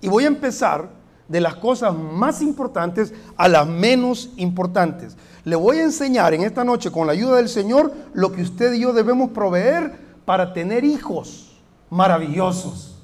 Y 0.00 0.08
voy 0.08 0.24
a 0.24 0.28
empezar 0.28 0.88
de 1.28 1.40
las 1.40 1.56
cosas 1.56 1.94
más 1.94 2.42
importantes 2.42 3.12
a 3.36 3.48
las 3.48 3.66
menos 3.66 4.30
importantes. 4.36 5.16
Le 5.44 5.56
voy 5.56 5.78
a 5.78 5.84
enseñar 5.84 6.34
en 6.34 6.42
esta 6.42 6.64
noche, 6.64 6.90
con 6.90 7.06
la 7.06 7.12
ayuda 7.12 7.36
del 7.36 7.48
Señor, 7.48 7.92
lo 8.12 8.32
que 8.32 8.42
usted 8.42 8.72
y 8.74 8.80
yo 8.80 8.92
debemos 8.92 9.30
proveer 9.30 9.98
para 10.24 10.52
tener 10.52 10.84
hijos 10.84 11.56
maravillosos. 11.90 12.98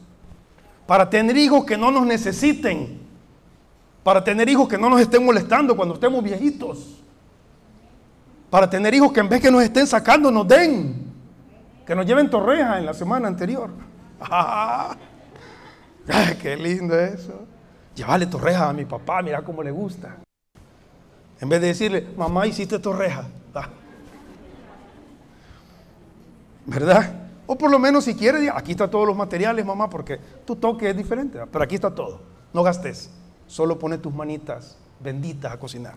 Para 0.87 1.09
tener 1.09 1.37
hijos 1.37 1.65
que 1.65 1.77
no 1.77 1.91
nos 1.91 2.07
necesiten. 2.07 3.00
Para 4.03 4.25
tener 4.25 4.49
hijos 4.49 4.69
que 4.69 4.79
no 4.79 4.91
nos 4.91 5.00
estén 5.00 5.25
molestando 5.25 5.77
cuando 5.77 5.95
estemos 5.95 6.23
viejitos 6.23 7.00
para 8.50 8.69
tener 8.69 8.93
hijos 8.93 9.12
que 9.12 9.21
en 9.21 9.29
vez 9.29 9.41
que 9.41 9.50
nos 9.50 9.62
estén 9.62 9.87
sacando, 9.87 10.31
nos 10.31 10.47
den. 10.47 11.09
Que 11.87 11.95
nos 11.95 12.05
lleven 12.05 12.29
torreja 12.29 12.79
en 12.79 12.87
la 12.87 12.93
semana 12.93 13.29
anterior. 13.29 13.71
¡Ah! 14.21 14.97
¡Qué 16.43 16.57
lindo 16.57 16.99
eso! 16.99 17.47
Llevarle 17.94 18.26
torreja 18.26 18.68
a 18.68 18.73
mi 18.73 18.85
papá, 18.85 19.23
mira 19.23 19.42
cómo 19.42 19.62
le 19.62 19.70
gusta. 19.70 20.16
En 21.40 21.49
vez 21.49 21.61
de 21.61 21.68
decirle, 21.68 22.06
mamá, 22.16 22.47
hiciste 22.47 22.78
torreja. 22.78 23.25
¿Verdad? 26.66 27.12
O 27.47 27.56
por 27.56 27.70
lo 27.70 27.78
menos 27.78 28.04
si 28.04 28.14
quiere, 28.14 28.49
aquí 28.50 28.73
está 28.73 28.88
todos 28.88 29.06
los 29.06 29.16
materiales, 29.16 29.64
mamá, 29.64 29.90
porque 29.90 30.18
tu 30.44 30.56
toque 30.56 30.90
es 30.90 30.97
diferente. 30.97 31.40
Pero 31.50 31.64
aquí 31.64 31.75
está 31.75 31.92
todo. 31.92 32.20
No 32.52 32.62
gastes. 32.62 33.11
Solo 33.47 33.78
pone 33.78 33.99
tus 33.99 34.14
manitas 34.14 34.76
benditas 35.00 35.52
a 35.52 35.59
cocinar. 35.59 35.94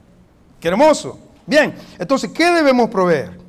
¡Qué 0.60 0.70
hermoso! 0.70 1.20
Bien, 1.46 1.76
entonces, 2.00 2.32
¿qué 2.32 2.52
debemos 2.52 2.90
proveer? 2.90 3.44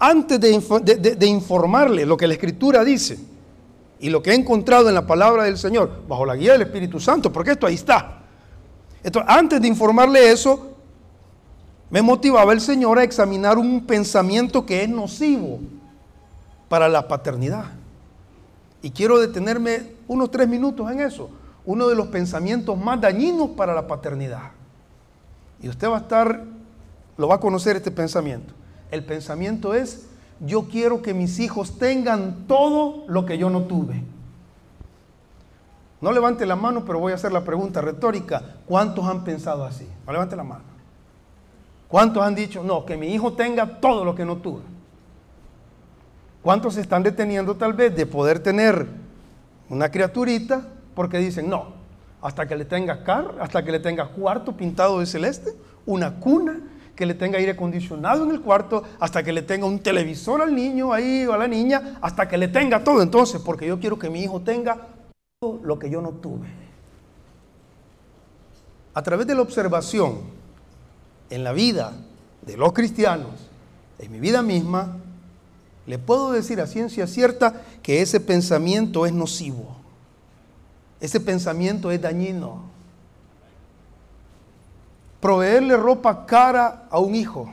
antes 0.00 0.40
de, 0.40 1.26
informarle 1.26 2.06
lo 2.06 2.16
que 2.16 2.26
la 2.26 2.32
Escritura 2.34 2.82
dice 2.82 3.18
y 4.00 4.08
lo 4.08 4.22
que 4.22 4.30
he 4.30 4.34
encontrado 4.34 4.88
en 4.88 4.94
la 4.94 5.06
palabra 5.06 5.44
del 5.44 5.58
Señor, 5.58 6.02
bajo 6.08 6.24
la 6.24 6.34
guía 6.34 6.52
del 6.52 6.62
Espíritu 6.62 6.98
Santo, 6.98 7.30
porque 7.30 7.52
esto 7.52 7.66
ahí 7.66 7.74
está. 7.74 8.22
Entonces, 9.02 9.30
antes 9.30 9.60
de 9.60 9.68
informarle 9.68 10.32
eso, 10.32 10.74
me 11.90 12.00
motivaba 12.00 12.52
el 12.52 12.62
Señor 12.62 12.98
a 12.98 13.04
examinar 13.04 13.58
un 13.58 13.86
pensamiento 13.86 14.64
que 14.64 14.82
es 14.82 14.88
nocivo 14.88 15.60
para 16.68 16.88
la 16.88 17.08
paternidad. 17.08 17.66
Y 18.80 18.90
quiero 18.90 19.18
detenerme 19.18 19.92
unos 20.08 20.30
tres 20.30 20.48
minutos 20.48 20.90
en 20.90 21.00
eso. 21.00 21.28
Uno 21.66 21.86
de 21.88 21.94
los 21.94 22.06
pensamientos 22.06 22.78
más 22.78 23.00
dañinos 23.00 23.50
para 23.50 23.74
la 23.74 23.86
paternidad. 23.86 24.52
Y 25.60 25.68
usted 25.68 25.90
va 25.90 25.98
a 25.98 26.00
estar, 26.00 26.44
lo 27.18 27.28
va 27.28 27.34
a 27.34 27.40
conocer 27.40 27.76
este 27.76 27.90
pensamiento. 27.90 28.54
El 28.90 29.04
pensamiento 29.04 29.74
es, 29.74 30.06
yo 30.40 30.68
quiero 30.68 31.02
que 31.02 31.14
mis 31.14 31.38
hijos 31.38 31.78
tengan 31.78 32.46
todo 32.46 33.04
lo 33.08 33.26
que 33.26 33.38
yo 33.38 33.50
no 33.50 33.62
tuve. 33.62 34.02
No 36.00 36.12
levante 36.12 36.46
la 36.46 36.56
mano, 36.56 36.84
pero 36.84 36.98
voy 36.98 37.12
a 37.12 37.16
hacer 37.16 37.30
la 37.30 37.44
pregunta 37.44 37.82
retórica. 37.82 38.56
¿Cuántos 38.66 39.04
han 39.04 39.22
pensado 39.22 39.64
así? 39.64 39.86
No 40.06 40.12
levante 40.12 40.34
la 40.34 40.44
mano. 40.44 40.64
¿Cuántos 41.88 42.22
han 42.22 42.34
dicho, 42.34 42.62
no, 42.62 42.86
que 42.86 42.96
mi 42.96 43.12
hijo 43.12 43.34
tenga 43.34 43.80
todo 43.80 44.04
lo 44.04 44.14
que 44.14 44.24
no 44.24 44.36
tuve? 44.36 44.62
¿Cuántos 46.42 46.74
se 46.74 46.80
están 46.80 47.02
deteniendo 47.02 47.56
tal 47.56 47.74
vez 47.74 47.94
de 47.94 48.06
poder 48.06 48.38
tener 48.38 48.86
una 49.68 49.90
criaturita 49.90 50.62
porque 50.94 51.18
dicen, 51.18 51.50
no, 51.50 51.74
hasta 52.22 52.46
que 52.46 52.56
le 52.56 52.64
tenga 52.64 53.04
car, 53.04 53.34
hasta 53.40 53.62
que 53.62 53.72
le 53.72 53.80
tenga 53.80 54.08
cuarto 54.08 54.56
pintado 54.56 55.00
de 55.00 55.06
celeste, 55.06 55.54
una 55.84 56.18
cuna, 56.18 56.60
que 56.94 57.06
le 57.06 57.14
tenga 57.14 57.38
aire 57.38 57.52
acondicionado 57.52 58.24
en 58.24 58.30
el 58.30 58.40
cuarto, 58.40 58.82
hasta 58.98 59.22
que 59.22 59.32
le 59.32 59.42
tenga 59.42 59.66
un 59.66 59.78
televisor 59.78 60.42
al 60.42 60.54
niño 60.54 60.92
ahí 60.92 61.26
o 61.26 61.32
a 61.32 61.38
la 61.38 61.48
niña, 61.48 61.98
hasta 62.00 62.28
que 62.28 62.36
le 62.36 62.48
tenga 62.48 62.84
todo 62.84 63.02
entonces, 63.02 63.40
porque 63.40 63.66
yo 63.66 63.80
quiero 63.80 63.98
que 63.98 64.10
mi 64.10 64.22
hijo 64.22 64.40
tenga 64.40 64.88
todo 65.40 65.60
lo 65.62 65.78
que 65.78 65.90
yo 65.90 66.02
no 66.02 66.10
tuve. 66.10 66.48
A 68.92 69.02
través 69.02 69.26
de 69.26 69.34
la 69.34 69.42
observación 69.42 70.20
en 71.30 71.44
la 71.44 71.52
vida 71.52 71.92
de 72.42 72.56
los 72.56 72.72
cristianos, 72.72 73.32
en 73.98 74.12
mi 74.12 74.20
vida 74.20 74.42
misma, 74.42 74.96
le 75.86 75.98
puedo 75.98 76.32
decir 76.32 76.60
a 76.60 76.66
ciencia 76.66 77.06
cierta 77.06 77.62
que 77.82 78.02
ese 78.02 78.20
pensamiento 78.20 79.06
es 79.06 79.12
nocivo. 79.12 79.76
Ese 81.00 81.20
pensamiento 81.20 81.90
es 81.90 82.00
dañino 82.00 82.69
proveerle 85.20 85.76
ropa 85.76 86.26
cara 86.26 86.86
a 86.90 86.98
un 86.98 87.14
hijo, 87.14 87.52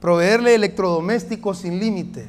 proveerle 0.00 0.54
electrodomésticos 0.54 1.58
sin 1.58 1.78
límite, 1.78 2.28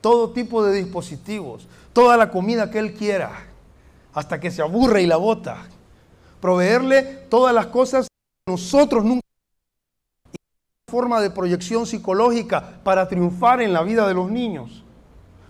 todo 0.00 0.30
tipo 0.30 0.64
de 0.64 0.82
dispositivos, 0.82 1.66
toda 1.92 2.16
la 2.16 2.30
comida 2.30 2.70
que 2.70 2.78
él 2.78 2.94
quiera, 2.94 3.30
hasta 4.12 4.40
que 4.40 4.50
se 4.50 4.62
aburre 4.62 5.02
y 5.02 5.06
la 5.06 5.16
bota, 5.16 5.66
proveerle 6.40 7.02
todas 7.28 7.54
las 7.54 7.66
cosas 7.66 8.06
que 8.06 8.52
nosotros 8.52 9.04
nunca 9.04 9.22
forma 10.88 11.20
de 11.20 11.30
proyección 11.30 11.86
psicológica 11.86 12.80
para 12.82 13.06
triunfar 13.06 13.60
en 13.60 13.74
la 13.74 13.82
vida 13.82 14.08
de 14.08 14.14
los 14.14 14.30
niños. 14.30 14.82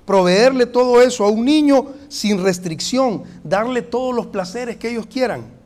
Proveerle 0.04 0.66
todo 0.66 1.00
eso 1.00 1.24
a 1.24 1.30
un 1.30 1.44
niño 1.44 1.92
sin 2.08 2.42
restricción, 2.42 3.22
darle 3.44 3.82
todos 3.82 4.14
los 4.14 4.26
placeres 4.26 4.78
que 4.78 4.90
ellos 4.90 5.06
quieran. 5.06 5.57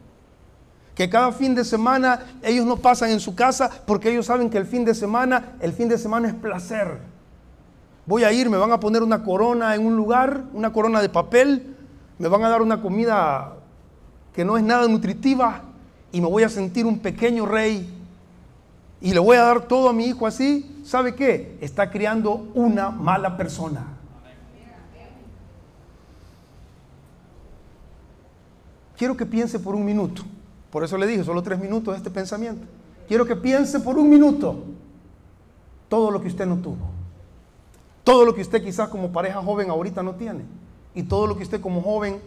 Que 0.94 1.08
cada 1.08 1.32
fin 1.32 1.54
de 1.54 1.64
semana 1.64 2.20
ellos 2.42 2.66
no 2.66 2.76
pasan 2.76 3.10
en 3.10 3.20
su 3.20 3.34
casa 3.34 3.70
porque 3.86 4.10
ellos 4.10 4.26
saben 4.26 4.50
que 4.50 4.58
el 4.58 4.66
fin 4.66 4.84
de 4.84 4.94
semana, 4.94 5.56
el 5.60 5.72
fin 5.72 5.88
de 5.88 5.96
semana 5.98 6.28
es 6.28 6.34
placer. 6.34 6.98
Voy 8.04 8.24
a 8.24 8.32
ir, 8.32 8.50
me 8.50 8.56
van 8.56 8.72
a 8.72 8.80
poner 8.80 9.02
una 9.02 9.22
corona 9.22 9.74
en 9.74 9.86
un 9.86 9.96
lugar, 9.96 10.44
una 10.52 10.72
corona 10.72 11.00
de 11.00 11.08
papel, 11.08 11.76
me 12.18 12.28
van 12.28 12.44
a 12.44 12.48
dar 12.48 12.62
una 12.62 12.82
comida 12.82 13.54
que 14.34 14.44
no 14.44 14.56
es 14.56 14.64
nada 14.64 14.86
nutritiva 14.88 15.62
y 16.10 16.20
me 16.20 16.26
voy 16.26 16.42
a 16.42 16.48
sentir 16.48 16.84
un 16.84 16.98
pequeño 16.98 17.46
rey 17.46 17.88
y 19.00 19.12
le 19.12 19.18
voy 19.18 19.36
a 19.36 19.42
dar 19.42 19.62
todo 19.62 19.88
a 19.88 19.92
mi 19.92 20.06
hijo 20.06 20.26
así. 20.26 20.80
¿Sabe 20.84 21.14
qué? 21.14 21.58
Está 21.60 21.90
criando 21.90 22.48
una 22.54 22.90
mala 22.90 23.36
persona. 23.36 23.84
Quiero 28.96 29.16
que 29.16 29.26
piense 29.26 29.58
por 29.58 29.74
un 29.74 29.84
minuto. 29.84 30.22
Por 30.72 30.82
eso 30.82 30.96
le 30.96 31.06
dije, 31.06 31.22
solo 31.22 31.42
tres 31.42 31.58
minutos 31.58 31.94
este 31.94 32.10
pensamiento. 32.10 32.66
Quiero 33.06 33.26
que 33.26 33.36
piense 33.36 33.78
por 33.78 33.98
un 33.98 34.08
minuto 34.08 34.56
todo 35.90 36.10
lo 36.10 36.22
que 36.22 36.28
usted 36.28 36.46
no 36.46 36.56
tuvo. 36.56 36.88
Todo 38.02 38.24
lo 38.24 38.34
que 38.34 38.40
usted 38.40 38.64
quizás 38.64 38.88
como 38.88 39.12
pareja 39.12 39.42
joven 39.42 39.68
ahorita 39.68 40.02
no 40.02 40.14
tiene. 40.14 40.44
Y 40.94 41.02
todo 41.02 41.26
lo 41.26 41.36
que 41.36 41.42
usted 41.42 41.60
como 41.60 41.82
joven 41.82 42.20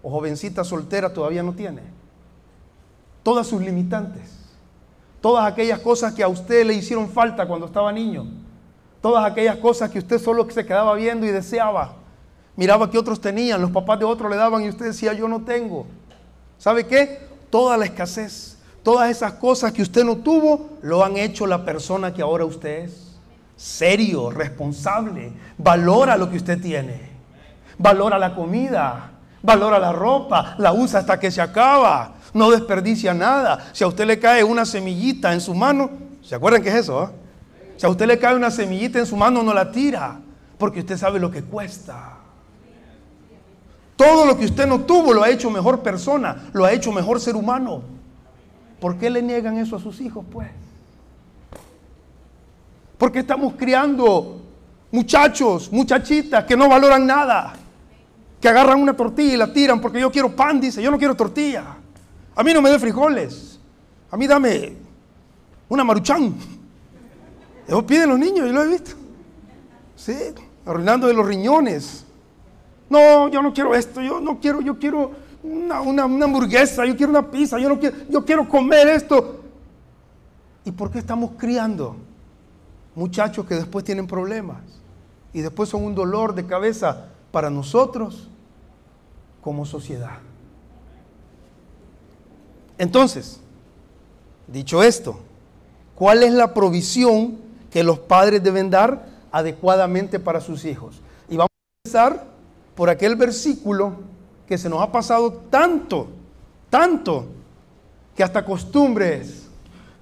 o 0.00 0.10
jovencita 0.10 0.62
soltera 0.62 1.12
todavía 1.12 1.42
no 1.42 1.54
tiene. 1.54 1.82
Todas 3.24 3.48
sus 3.48 3.60
limitantes. 3.60 4.38
Todas 5.20 5.44
aquellas 5.44 5.80
cosas 5.80 6.14
que 6.14 6.22
a 6.22 6.28
usted 6.28 6.64
le 6.64 6.74
hicieron 6.74 7.08
falta 7.10 7.48
cuando 7.48 7.66
estaba 7.66 7.92
niño. 7.92 8.26
Todas 9.02 9.28
aquellas 9.28 9.56
cosas 9.56 9.90
que 9.90 9.98
usted 9.98 10.20
solo 10.20 10.48
se 10.48 10.64
quedaba 10.64 10.94
viendo 10.94 11.26
y 11.26 11.30
deseaba. 11.30 11.96
Miraba 12.54 12.88
que 12.88 12.98
otros 12.98 13.20
tenían, 13.20 13.60
los 13.60 13.72
papás 13.72 13.98
de 13.98 14.04
otros 14.04 14.30
le 14.30 14.36
daban 14.36 14.62
y 14.62 14.68
usted 14.68 14.86
decía, 14.86 15.12
yo 15.14 15.26
no 15.26 15.42
tengo. 15.42 15.86
¿Sabe 16.58 16.86
qué? 16.86 17.27
Toda 17.50 17.76
la 17.76 17.84
escasez, 17.84 18.58
todas 18.82 19.10
esas 19.10 19.34
cosas 19.34 19.72
que 19.72 19.82
usted 19.82 20.04
no 20.04 20.16
tuvo, 20.16 20.78
lo 20.82 21.04
han 21.04 21.16
hecho 21.16 21.46
la 21.46 21.64
persona 21.64 22.12
que 22.12 22.22
ahora 22.22 22.44
usted 22.44 22.84
es. 22.84 23.18
Serio, 23.56 24.30
responsable, 24.30 25.32
valora 25.56 26.16
lo 26.16 26.30
que 26.30 26.36
usted 26.36 26.60
tiene. 26.60 27.10
Valora 27.76 28.18
la 28.18 28.34
comida, 28.34 29.10
valora 29.42 29.78
la 29.78 29.92
ropa, 29.92 30.54
la 30.58 30.72
usa 30.72 31.00
hasta 31.00 31.18
que 31.18 31.30
se 31.30 31.40
acaba, 31.40 32.14
no 32.34 32.50
desperdicia 32.50 33.14
nada. 33.14 33.68
Si 33.72 33.82
a 33.84 33.88
usted 33.88 34.06
le 34.06 34.18
cae 34.18 34.44
una 34.44 34.64
semillita 34.64 35.32
en 35.32 35.40
su 35.40 35.54
mano, 35.54 35.90
¿se 36.22 36.34
acuerdan 36.34 36.62
qué 36.62 36.68
es 36.68 36.76
eso? 36.76 37.00
Ah? 37.00 37.12
Si 37.76 37.86
a 37.86 37.88
usted 37.88 38.06
le 38.06 38.18
cae 38.18 38.34
una 38.34 38.50
semillita 38.50 38.98
en 38.98 39.06
su 39.06 39.16
mano, 39.16 39.42
no 39.42 39.54
la 39.54 39.70
tira, 39.70 40.20
porque 40.58 40.80
usted 40.80 40.96
sabe 40.96 41.20
lo 41.20 41.30
que 41.30 41.42
cuesta. 41.42 42.17
Todo 43.98 44.24
lo 44.24 44.38
que 44.38 44.44
usted 44.44 44.64
no 44.64 44.82
tuvo 44.82 45.12
lo 45.12 45.24
ha 45.24 45.28
hecho 45.28 45.50
mejor 45.50 45.80
persona, 45.80 46.50
lo 46.52 46.64
ha 46.64 46.70
hecho 46.70 46.92
mejor 46.92 47.20
ser 47.20 47.34
humano. 47.34 47.82
¿Por 48.78 48.96
qué 48.96 49.10
le 49.10 49.20
niegan 49.20 49.58
eso 49.58 49.74
a 49.74 49.80
sus 49.80 50.00
hijos, 50.00 50.24
pues? 50.30 50.46
Porque 52.96 53.18
estamos 53.18 53.54
criando 53.58 54.40
muchachos, 54.92 55.72
muchachitas 55.72 56.44
que 56.44 56.56
no 56.56 56.68
valoran 56.68 57.08
nada, 57.08 57.54
que 58.40 58.48
agarran 58.48 58.80
una 58.80 58.94
tortilla 58.94 59.34
y 59.34 59.36
la 59.36 59.52
tiran 59.52 59.80
porque 59.80 59.98
yo 59.98 60.12
quiero 60.12 60.30
pan, 60.30 60.60
dice, 60.60 60.80
yo 60.80 60.92
no 60.92 60.98
quiero 60.98 61.16
tortilla. 61.16 61.64
A 62.36 62.44
mí 62.44 62.54
no 62.54 62.62
me 62.62 62.70
dé 62.70 62.78
frijoles, 62.78 63.58
a 64.12 64.16
mí 64.16 64.28
dame 64.28 64.74
una 65.68 65.82
maruchán. 65.82 66.36
Eso 67.66 67.84
piden 67.84 68.10
los 68.10 68.18
niños, 68.20 68.46
yo 68.46 68.52
lo 68.52 68.62
he 68.62 68.68
visto. 68.68 68.92
Sí, 69.96 70.14
arruinando 70.64 71.08
de 71.08 71.14
los 71.14 71.26
riñones. 71.26 72.04
No, 72.90 73.28
yo 73.28 73.42
no 73.42 73.52
quiero 73.52 73.74
esto, 73.74 74.00
yo 74.00 74.20
no 74.20 74.40
quiero, 74.40 74.60
yo 74.60 74.78
quiero 74.78 75.12
una, 75.42 76.02
hamburguesa, 76.02 76.84
yo 76.86 76.96
quiero 76.96 77.10
una 77.10 77.30
pizza, 77.30 77.58
yo 77.58 77.68
no 77.68 77.78
quiero, 77.78 77.96
yo 78.08 78.24
quiero 78.24 78.48
comer 78.48 78.88
esto. 78.88 79.40
¿Y 80.64 80.70
por 80.72 80.90
qué 80.90 80.98
estamos 80.98 81.32
criando 81.36 81.96
muchachos 82.94 83.46
que 83.46 83.54
después 83.54 83.84
tienen 83.84 84.06
problemas? 84.06 84.58
Y 85.32 85.40
después 85.40 85.68
son 85.68 85.84
un 85.84 85.94
dolor 85.94 86.34
de 86.34 86.46
cabeza 86.46 87.08
para 87.30 87.50
nosotros 87.50 88.28
como 89.42 89.66
sociedad. 89.66 90.18
Entonces, 92.78 93.40
dicho 94.46 94.82
esto, 94.82 95.18
¿cuál 95.94 96.22
es 96.22 96.32
la 96.32 96.54
provisión 96.54 97.38
que 97.70 97.82
los 97.82 97.98
padres 97.98 98.42
deben 98.42 98.70
dar 98.70 99.06
adecuadamente 99.30 100.18
para 100.18 100.40
sus 100.40 100.64
hijos? 100.64 101.00
Y 101.28 101.36
vamos 101.36 101.50
a 101.50 101.88
empezar 101.88 102.37
por 102.78 102.88
aquel 102.88 103.16
versículo 103.16 103.94
que 104.46 104.56
se 104.56 104.68
nos 104.68 104.80
ha 104.80 104.92
pasado 104.92 105.32
tanto, 105.50 106.06
tanto, 106.70 107.26
que 108.14 108.22
hasta 108.22 108.44
costumbres. 108.44 109.48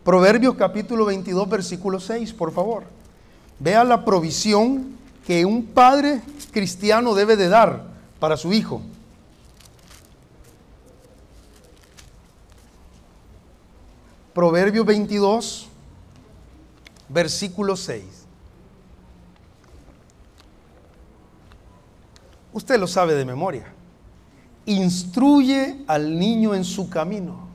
Proverbios 0.05 0.57
capítulo 0.57 1.07
22, 1.07 1.49
versículo 1.49 1.99
6, 1.99 2.35
por 2.35 2.53
favor. 2.53 2.85
Vea 3.59 3.83
la 3.83 4.05
provisión 4.05 4.95
que 5.27 5.47
un 5.47 5.65
padre 5.65 6.21
cristiano 6.53 7.15
debe 7.15 7.37
de 7.37 7.49
dar 7.49 7.83
para 8.21 8.37
su 8.37 8.53
hijo. 8.53 8.83
Proverbios 14.35 14.85
22, 14.85 15.67
versículo 17.09 17.75
6. 17.75 18.16
Usted 22.57 22.81
lo 22.81 22.87
sabe 22.87 23.15
de 23.15 23.27
memoria. 23.27 23.67
Instruye 24.65 25.85
al 25.87 26.19
niño 26.19 26.55
en 26.55 26.65
su 26.65 26.89
camino. 26.89 27.49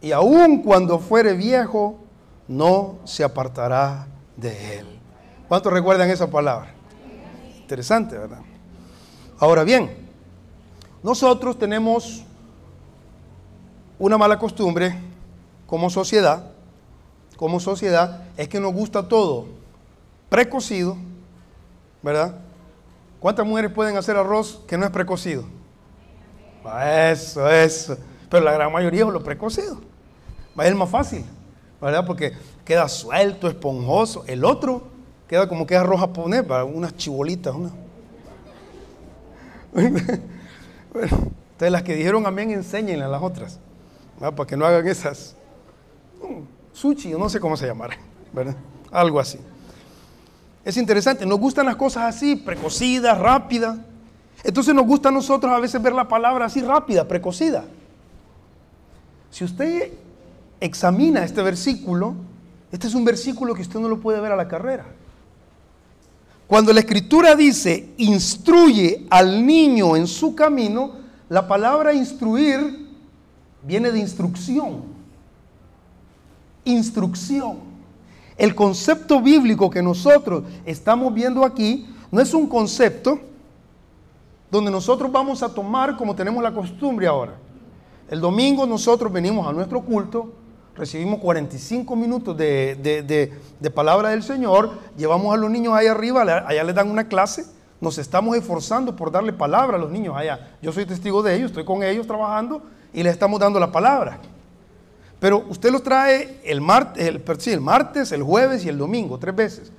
Y 0.00 0.12
aun 0.12 0.62
cuando 0.62 1.00
fuere 1.00 1.32
viejo, 1.32 1.98
no 2.46 2.98
se 3.02 3.24
apartará 3.24 4.06
de 4.36 4.78
él. 4.78 4.86
¿Cuántos 5.48 5.72
recuerdan 5.72 6.08
esa 6.08 6.30
palabra? 6.30 6.72
Interesante, 7.58 8.16
¿verdad? 8.16 8.42
Ahora 9.40 9.64
bien, 9.64 9.90
nosotros 11.02 11.58
tenemos 11.58 12.22
una 13.98 14.16
mala 14.16 14.38
costumbre 14.38 14.96
como 15.66 15.90
sociedad, 15.90 16.52
como 17.36 17.58
sociedad, 17.58 18.22
es 18.36 18.48
que 18.48 18.60
nos 18.60 18.72
gusta 18.72 19.08
todo 19.08 19.46
precocido, 20.28 20.96
¿verdad? 22.04 22.36
¿Cuántas 23.20 23.46
mujeres 23.46 23.72
pueden 23.72 23.96
hacer 23.96 24.16
arroz 24.16 24.62
que 24.66 24.78
no 24.78 24.84
es 24.84 24.90
precocido? 24.90 25.44
Eso, 26.84 27.50
eso. 27.50 27.96
Pero 28.30 28.44
la 28.44 28.52
gran 28.52 28.72
mayoría 28.72 29.04
es 29.04 29.08
lo 29.08 29.22
precocido. 29.22 29.80
Es 30.58 30.66
el 30.66 30.74
más 30.74 30.90
fácil, 30.90 31.24
¿verdad? 31.80 32.04
Porque 32.06 32.32
queda 32.64 32.88
suelto, 32.88 33.48
esponjoso. 33.48 34.24
El 34.26 34.44
otro 34.44 34.82
queda 35.26 35.48
como 35.48 35.66
que 35.66 35.76
arroz 35.76 36.00
japonés, 36.00 36.42
para 36.42 36.64
unas 36.64 36.96
chibolitas. 36.96 37.54
Una. 37.54 37.70
entonces 40.94 41.72
las 41.72 41.82
que 41.82 41.94
dijeron 41.94 42.26
amén, 42.26 42.50
enséñenle 42.50 43.04
a 43.04 43.08
las 43.08 43.22
otras, 43.22 43.58
para 44.18 44.46
que 44.46 44.56
no 44.56 44.64
hagan 44.64 44.86
esas. 44.86 45.36
Mm, 46.22 46.42
sushi, 46.72 47.10
no 47.10 47.28
sé 47.28 47.40
cómo 47.40 47.56
se 47.56 47.66
llamará, 47.66 47.96
¿verdad? 48.32 48.56
Algo 48.90 49.20
así. 49.20 49.38
Es 50.68 50.76
interesante, 50.76 51.24
nos 51.24 51.38
gustan 51.38 51.64
las 51.64 51.76
cosas 51.76 52.14
así, 52.14 52.36
precocidas, 52.36 53.16
rápidas. 53.16 53.78
Entonces 54.44 54.74
nos 54.74 54.84
gusta 54.84 55.08
a 55.08 55.12
nosotros 55.12 55.50
a 55.50 55.58
veces 55.60 55.80
ver 55.80 55.94
la 55.94 56.06
palabra 56.06 56.44
así 56.44 56.60
rápida, 56.60 57.08
precocida. 57.08 57.64
Si 59.30 59.44
usted 59.44 59.92
examina 60.60 61.24
este 61.24 61.40
versículo, 61.40 62.16
este 62.70 62.86
es 62.86 62.94
un 62.94 63.06
versículo 63.06 63.54
que 63.54 63.62
usted 63.62 63.80
no 63.80 63.88
lo 63.88 63.98
puede 63.98 64.20
ver 64.20 64.30
a 64.30 64.36
la 64.36 64.46
carrera. 64.46 64.84
Cuando 66.46 66.70
la 66.74 66.80
escritura 66.80 67.34
dice, 67.34 67.94
instruye 67.96 69.06
al 69.08 69.46
niño 69.46 69.96
en 69.96 70.06
su 70.06 70.34
camino, 70.34 70.96
la 71.30 71.48
palabra 71.48 71.94
instruir 71.94 72.90
viene 73.62 73.90
de 73.90 74.00
instrucción. 74.00 74.82
Instrucción. 76.66 77.67
El 78.38 78.54
concepto 78.54 79.20
bíblico 79.20 79.68
que 79.68 79.82
nosotros 79.82 80.44
estamos 80.64 81.12
viendo 81.12 81.44
aquí 81.44 81.88
no 82.12 82.20
es 82.20 82.32
un 82.32 82.46
concepto 82.46 83.18
donde 84.48 84.70
nosotros 84.70 85.10
vamos 85.10 85.42
a 85.42 85.52
tomar 85.52 85.96
como 85.96 86.14
tenemos 86.14 86.42
la 86.42 86.54
costumbre 86.54 87.08
ahora. 87.08 87.34
El 88.08 88.20
domingo 88.20 88.64
nosotros 88.64 89.12
venimos 89.12 89.46
a 89.46 89.52
nuestro 89.52 89.82
culto, 89.82 90.32
recibimos 90.76 91.18
45 91.18 91.96
minutos 91.96 92.36
de, 92.36 93.32
palabra 93.74 94.10
del 94.10 94.22
Señor, 94.22 94.70
llevamos 94.96 95.34
a 95.34 95.36
los 95.36 95.50
niños 95.50 95.74
ahí 95.74 95.88
arriba, 95.88 96.22
allá 96.46 96.62
les 96.62 96.74
dan 96.74 96.88
una 96.88 97.08
clase, 97.08 97.44
nos 97.80 97.98
estamos 97.98 98.36
esforzando 98.36 98.94
por 98.94 99.10
darle 99.10 99.32
palabra 99.32 99.76
a 99.76 99.80
los 99.80 99.90
niños 99.90 100.16
allá. 100.16 100.56
Yo 100.62 100.72
soy 100.72 100.86
testigo 100.86 101.22
de 101.22 101.34
ellos, 101.34 101.50
estoy 101.50 101.64
con 101.64 101.82
ellos 101.82 102.06
trabajando 102.06 102.62
y 102.94 103.02
les 103.02 103.12
estamos 103.12 103.40
dando 103.40 103.58
la 103.58 103.70
palabra. 103.70 104.20
Pero 105.20 105.44
usted 105.48 105.72
lo 105.72 105.80
trae 105.80 106.40
el, 106.44 106.60
martes, 106.60 107.06
el, 107.06 107.22
el 107.52 107.60
martes, 107.60 108.12
el 108.12 108.22
jueves 108.22 108.64
y 108.64 108.68
el 108.68 108.78
domingo, 108.78 109.18
tres 109.18 109.34
veces. 109.34 109.72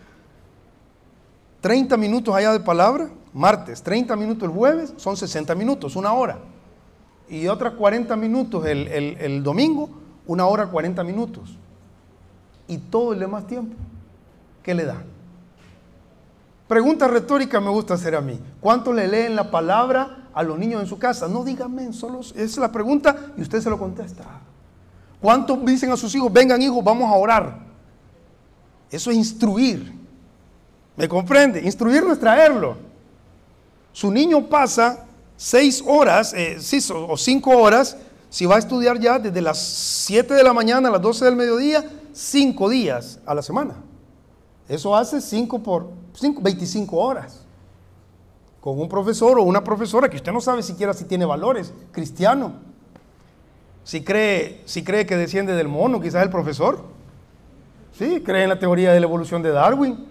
30 1.62 1.96
minutos 1.98 2.36
allá 2.36 2.52
de 2.52 2.60
palabra, 2.60 3.10
martes, 3.34 3.82
30 3.82 4.16
minutos 4.16 4.44
el 4.50 4.56
jueves, 4.56 4.94
son 4.98 5.16
60 5.16 5.56
minutos, 5.56 5.96
una 5.96 6.14
hora. 6.14 6.40
Y 7.30 7.48
otras 7.48 7.74
40 7.74 8.16
minutos 8.16 8.66
el, 8.66 8.88
el 8.88 9.44
domingo, 9.44 9.90
una 10.26 10.46
hora 10.46 10.68
40 10.68 11.04
minutos. 11.04 11.58
Y 12.68 12.78
todo 12.78 13.14
el 13.14 13.20
demás 13.20 13.48
tiempo, 13.48 13.76
¿qué 14.64 14.74
le 14.74 14.86
da? 14.86 15.02
Pregunta 16.68 17.08
retórica 17.08 17.60
me 17.60 17.72
gusta 17.72 17.96
hacer 17.96 18.16
a 18.16 18.22
mí. 18.22 18.40
¿Cuánto 18.62 18.94
le 18.94 19.08
leen 19.08 19.36
la 19.36 19.50
palabra 19.50 20.30
a 20.34 20.44
los 20.44 20.60
niños 20.60 20.82
en 20.82 20.88
su 20.88 21.00
casa? 21.00 21.28
No 21.28 21.44
díganme, 21.44 21.92
solo 21.94 22.20
es 22.20 22.58
la 22.58 22.72
pregunta 22.72 23.32
y 23.38 23.42
usted 23.42 23.60
se 23.60 23.72
lo 23.72 23.80
contesta. 23.80 24.24
¿Cuántos 25.22 25.64
dicen 25.66 25.92
a 25.92 25.98
sus 25.98 26.14
hijos, 26.16 26.32
vengan 26.32 26.62
hijos, 26.62 26.84
vamos 26.84 27.10
a 27.10 27.16
orar? 27.16 27.60
Eso 28.90 29.12
es 29.12 29.18
instruir. 29.18 29.94
¿Me 30.96 31.08
comprende? 31.08 31.62
Instruir 31.62 32.04
no 32.04 32.14
es 32.14 32.20
traerlo. 32.20 32.78
Su 33.92 34.12
niño 34.12 34.48
pasa 34.48 35.06
seis 35.36 35.84
horas, 35.86 36.34
eh, 36.34 36.58
o 36.94 37.18
cinco 37.18 37.52
horas, 37.52 37.98
si 38.30 38.46
va 38.46 38.56
a 38.56 38.60
estudiar 38.60 39.00
ya 39.00 39.18
desde 39.18 39.42
las 39.42 39.58
7 39.58 40.34
de 40.34 40.44
la 40.44 40.54
mañana 40.54 40.90
a 40.90 40.92
las 40.92 41.02
12 41.02 41.26
del 41.26 41.36
mediodía, 41.36 41.84
cinco 42.14 42.70
días 42.70 43.20
a 43.26 43.34
la 43.34 43.42
semana. 43.42 43.76
Eso 44.68 44.96
hace 44.96 45.20
5 45.20 45.60
por 45.60 45.90
5, 46.14 46.42
25 46.42 46.96
horas. 46.96 47.42
Con 48.62 48.80
un 48.80 48.88
profesor 48.88 49.40
o 49.40 49.44
una 49.44 49.64
profesora 49.64 50.10
que 50.10 50.18
usted 50.18 50.32
no 50.32 50.42
sabe 50.42 50.62
siquiera 50.62 50.94
si 50.94 51.06
tiene 51.06 51.26
valores 51.26 51.74
cristianos 51.92 52.52
si 53.90 54.04
cree, 54.04 54.62
si 54.66 54.84
cree 54.84 55.08
que 55.08 55.18
desciende 55.18 55.56
del 55.56 55.68
mono, 55.68 56.00
quizás 56.00 56.22
el 56.22 56.30
profesor. 56.30 56.84
Sí, 57.98 58.22
cree 58.24 58.44
en 58.44 58.50
la 58.50 58.60
teoría 58.60 58.94
de 58.94 59.00
la 59.00 59.08
evolución 59.08 59.42
de 59.42 59.50
Darwin. 59.50 60.06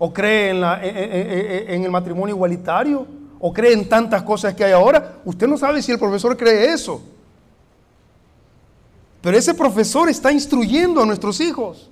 O 0.00 0.12
cree 0.12 0.50
en, 0.50 0.60
la, 0.60 0.80
en 0.82 1.84
el 1.84 1.90
matrimonio 1.92 2.34
igualitario. 2.34 3.06
O 3.38 3.52
cree 3.52 3.72
en 3.72 3.88
tantas 3.88 4.24
cosas 4.24 4.52
que 4.52 4.64
hay 4.64 4.72
ahora. 4.72 5.20
Usted 5.24 5.46
no 5.46 5.56
sabe 5.56 5.80
si 5.80 5.92
el 5.92 5.98
profesor 6.00 6.36
cree 6.36 6.72
eso. 6.72 7.00
Pero 9.20 9.36
ese 9.36 9.54
profesor 9.54 10.08
está 10.08 10.32
instruyendo 10.32 11.00
a 11.00 11.06
nuestros 11.06 11.40
hijos. 11.40 11.88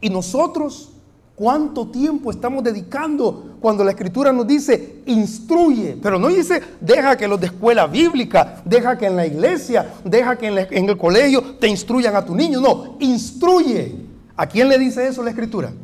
Y 0.00 0.08
nosotros 0.08 0.92
¿Cuánto 1.36 1.88
tiempo 1.88 2.30
estamos 2.30 2.64
dedicando 2.64 3.58
cuando 3.60 3.84
la 3.84 3.90
escritura 3.90 4.32
nos 4.32 4.46
dice 4.46 5.02
instruye? 5.04 5.98
Pero 6.02 6.18
no 6.18 6.28
dice 6.28 6.62
deja 6.80 7.14
que 7.14 7.28
los 7.28 7.38
de 7.38 7.48
escuela 7.48 7.86
bíblica, 7.86 8.62
deja 8.64 8.96
que 8.96 9.04
en 9.04 9.16
la 9.16 9.26
iglesia, 9.26 9.92
deja 10.02 10.38
que 10.38 10.46
en, 10.46 10.88
el 10.88 10.96
colegio 10.96 11.56
te 11.60 11.68
instruyan 11.68 12.16
a 12.16 12.24
tu 12.24 12.34
niño. 12.34 12.58
No, 12.58 12.96
instruye. 13.00 13.96
¿A 14.34 14.46
quién 14.46 14.70
le 14.70 14.78
dice 14.78 15.06
eso 15.06 15.22
la 15.22 15.28
escritura? 15.28 15.74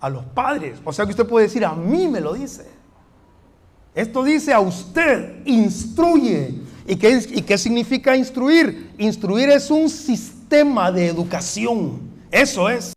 A 0.00 0.10
los 0.10 0.24
padres. 0.24 0.80
O 0.84 0.92
sea 0.92 1.04
que 1.04 1.12
usted 1.12 1.26
puede 1.26 1.46
decir, 1.46 1.64
a 1.64 1.74
mí 1.74 2.08
me 2.08 2.20
lo 2.20 2.34
dice. 2.34 2.66
Esto 3.94 4.24
dice 4.24 4.52
a 4.52 4.58
usted, 4.58 5.46
instruye. 5.46 6.52
¿Y 6.84 6.96
qué, 6.96 7.24
¿Y 7.30 7.42
qué 7.42 7.56
significa 7.56 8.16
instruir? 8.16 8.92
Instruir 8.98 9.50
es 9.50 9.70
un 9.70 9.88
sistema 9.88 10.90
de 10.90 11.06
educación. 11.06 12.00
Eso 12.32 12.68
es. 12.68 12.95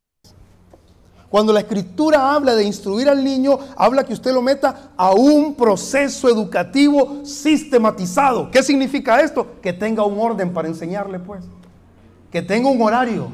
Cuando 1.30 1.54
la 1.54 1.60
escritura 1.60 2.34
habla 2.34 2.56
de 2.56 2.64
instruir 2.64 3.08
al 3.08 3.24
niño, 3.24 3.60
habla 3.78 4.04
que 4.04 4.14
usted 4.14 4.34
lo 4.34 4.42
meta 4.42 4.92
a 4.98 5.12
un 5.12 5.54
proceso 5.54 6.28
educativo 6.28 7.22
sistematizado. 7.24 8.50
¿Qué 8.50 8.64
significa 8.64 9.22
esto? 9.22 9.46
Que 9.62 9.72
tenga 9.72 10.04
un 10.04 10.20
orden 10.20 10.52
para 10.52 10.68
enseñarle, 10.68 11.20
pues. 11.20 11.44
Que 12.32 12.42
tenga 12.42 12.70
un 12.70 12.82
horario. 12.82 13.28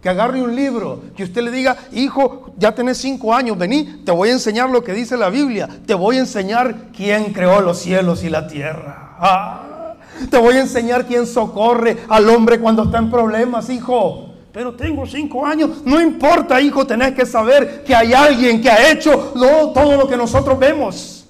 Que 0.00 0.08
agarre 0.08 0.40
un 0.40 0.54
libro, 0.54 1.02
que 1.16 1.24
usted 1.24 1.42
le 1.42 1.50
diga, 1.50 1.76
hijo, 1.92 2.52
ya 2.56 2.72
tenés 2.72 2.98
cinco 2.98 3.34
años, 3.34 3.58
vení, 3.58 4.02
te 4.04 4.12
voy 4.12 4.28
a 4.28 4.32
enseñar 4.32 4.70
lo 4.70 4.84
que 4.84 4.92
dice 4.92 5.16
la 5.16 5.28
Biblia, 5.28 5.68
te 5.86 5.94
voy 5.94 6.18
a 6.18 6.20
enseñar 6.20 6.92
quién 6.96 7.32
creó 7.32 7.60
los 7.60 7.80
cielos 7.80 8.22
y 8.22 8.30
la 8.30 8.46
tierra. 8.46 9.16
Ah, 9.18 9.94
te 10.30 10.38
voy 10.38 10.54
a 10.54 10.60
enseñar 10.60 11.04
quién 11.04 11.26
socorre 11.26 11.98
al 12.08 12.28
hombre 12.30 12.60
cuando 12.60 12.84
está 12.84 12.98
en 12.98 13.10
problemas, 13.10 13.68
hijo 13.70 14.27
pero 14.52 14.74
tengo 14.74 15.06
cinco 15.06 15.44
años. 15.44 15.82
No 15.84 16.00
importa, 16.00 16.60
hijo, 16.60 16.86
tenés 16.86 17.12
que 17.12 17.26
saber 17.26 17.84
que 17.84 17.94
hay 17.94 18.12
alguien 18.12 18.60
que 18.60 18.70
ha 18.70 18.90
hecho 18.90 19.32
todo 19.74 19.96
lo 19.96 20.08
que 20.08 20.16
nosotros 20.16 20.58
vemos. 20.58 21.26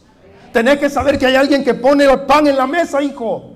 Tenés 0.53 0.79
que 0.79 0.89
saber 0.89 1.19
que 1.19 1.27
hay 1.27 1.35
alguien 1.35 1.65
que 1.65 1.75
pone 1.75 2.05
el 2.05 2.21
pan 2.21 2.47
en 2.47 2.57
la 2.57 2.67
mesa, 2.67 3.03
hijo. 3.03 3.55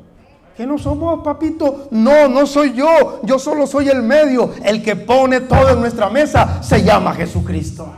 Que 0.56 0.66
no 0.66 0.76
somos, 0.76 1.22
papito. 1.24 1.88
No, 1.90 2.28
no 2.28 2.46
soy 2.46 2.74
yo. 2.74 3.20
Yo 3.22 3.38
solo 3.38 3.66
soy 3.66 3.88
el 3.88 4.02
medio. 4.02 4.50
El 4.62 4.82
que 4.82 4.96
pone 4.96 5.40
todo 5.40 5.70
en 5.70 5.80
nuestra 5.80 6.10
mesa 6.10 6.62
se 6.62 6.82
llama 6.82 7.14
Jesucristo. 7.14 7.88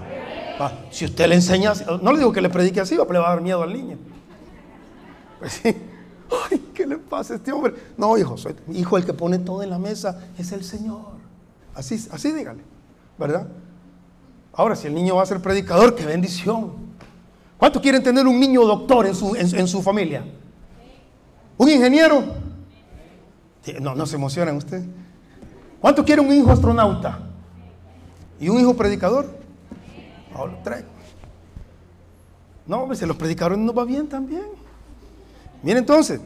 si 0.90 1.06
usted 1.06 1.26
le 1.26 1.34
enseña, 1.34 1.72
no 2.00 2.12
le 2.12 2.18
digo 2.18 2.32
que 2.32 2.40
le 2.40 2.50
predique 2.50 2.80
así, 2.80 2.94
le 2.94 3.18
va 3.18 3.26
a 3.26 3.30
dar 3.30 3.40
miedo 3.40 3.62
al 3.62 3.72
niño. 3.72 3.98
Pues 5.40 5.60
sí. 5.62 5.76
Ay, 6.50 6.70
¿qué 6.72 6.86
le 6.86 6.98
pasa 6.98 7.34
a 7.34 7.36
este 7.36 7.52
hombre? 7.52 7.74
No, 7.96 8.16
hijo, 8.16 8.36
hijo, 8.72 8.96
el 8.96 9.04
que 9.04 9.12
pone 9.12 9.38
todo 9.38 9.62
en 9.62 9.70
la 9.70 9.78
mesa 9.78 10.20
es 10.38 10.52
el 10.52 10.64
Señor. 10.64 11.23
Así, 11.74 12.06
así 12.10 12.32
dígale, 12.32 12.62
¿verdad? 13.18 13.48
Ahora, 14.52 14.76
si 14.76 14.86
el 14.86 14.94
niño 14.94 15.16
va 15.16 15.22
a 15.22 15.26
ser 15.26 15.40
predicador, 15.40 15.94
qué 15.94 16.06
bendición. 16.06 16.72
¿Cuántos 17.58 17.82
quieren 17.82 18.02
tener 18.02 18.26
un 18.26 18.38
niño 18.38 18.64
doctor 18.64 19.06
en 19.06 19.14
su, 19.14 19.34
en, 19.34 19.66
su 19.66 19.82
familia? 19.82 20.24
¿Un 21.56 21.68
ingeniero? 21.68 22.22
No, 23.80 23.94
no 23.94 24.06
se 24.06 24.16
emocionan 24.16 24.56
ustedes. 24.56 24.84
¿Cuántos 25.80 26.04
quieren 26.04 26.26
un 26.26 26.32
hijo 26.32 26.50
astronauta? 26.50 27.20
¿Y 28.38 28.48
un 28.48 28.60
hijo 28.60 28.74
predicador? 28.74 29.26
Ahora 30.34 30.52
lo. 30.62 30.84
No, 32.66 32.86
si 32.94 33.06
los 33.06 33.16
predicadores 33.16 33.58
no 33.58 33.72
va 33.72 33.84
bien 33.84 34.08
también. 34.08 34.46
Miren 35.62 35.78
entonces, 35.78 36.20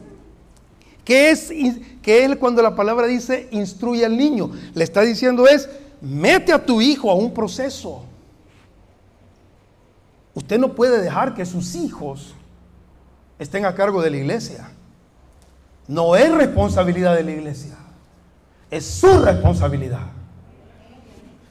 ¿Qué 1.09 1.31
es, 1.31 1.49
es 1.49 2.37
cuando 2.37 2.61
la 2.61 2.75
palabra 2.75 3.07
dice 3.07 3.47
instruye 3.49 4.05
al 4.05 4.15
niño? 4.15 4.51
Le 4.75 4.83
está 4.83 5.01
diciendo 5.01 5.47
es, 5.47 5.67
mete 6.01 6.53
a 6.53 6.63
tu 6.63 6.81
hijo 6.81 7.09
a 7.09 7.15
un 7.15 7.33
proceso. 7.33 8.03
Usted 10.35 10.59
no 10.59 10.75
puede 10.75 11.01
dejar 11.01 11.33
que 11.33 11.47
sus 11.47 11.73
hijos 11.73 12.35
estén 13.39 13.65
a 13.65 13.73
cargo 13.73 14.03
de 14.03 14.11
la 14.11 14.17
iglesia. 14.17 14.69
No 15.87 16.15
es 16.15 16.31
responsabilidad 16.31 17.15
de 17.15 17.23
la 17.23 17.31
iglesia, 17.31 17.75
es 18.69 18.85
su 18.85 19.11
responsabilidad. 19.17 20.11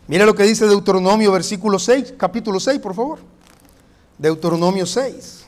Mire 0.06 0.24
lo 0.24 0.36
que 0.36 0.44
dice 0.44 0.68
Deuteronomio 0.68 1.32
versículo 1.32 1.80
6, 1.80 2.14
capítulo 2.16 2.60
6, 2.60 2.78
por 2.78 2.94
favor. 2.94 3.18
Deuteronomio 4.18 4.86
6. 4.86 5.47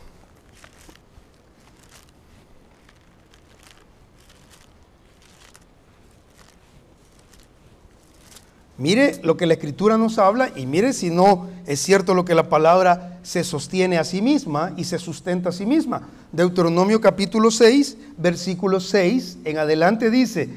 Mire 8.80 9.20
lo 9.22 9.36
que 9.36 9.44
la 9.44 9.52
escritura 9.52 9.98
nos 9.98 10.18
habla 10.18 10.52
y 10.56 10.64
mire 10.64 10.94
si 10.94 11.10
no 11.10 11.48
es 11.66 11.80
cierto 11.80 12.14
lo 12.14 12.24
que 12.24 12.34
la 12.34 12.48
palabra 12.48 13.18
se 13.22 13.44
sostiene 13.44 13.98
a 13.98 14.04
sí 14.04 14.22
misma 14.22 14.72
y 14.74 14.84
se 14.84 14.98
sustenta 14.98 15.50
a 15.50 15.52
sí 15.52 15.66
misma. 15.66 16.08
Deuteronomio 16.32 16.98
capítulo 16.98 17.50
6, 17.50 17.98
versículo 18.16 18.80
6 18.80 19.40
en 19.44 19.58
adelante 19.58 20.08
dice, 20.10 20.48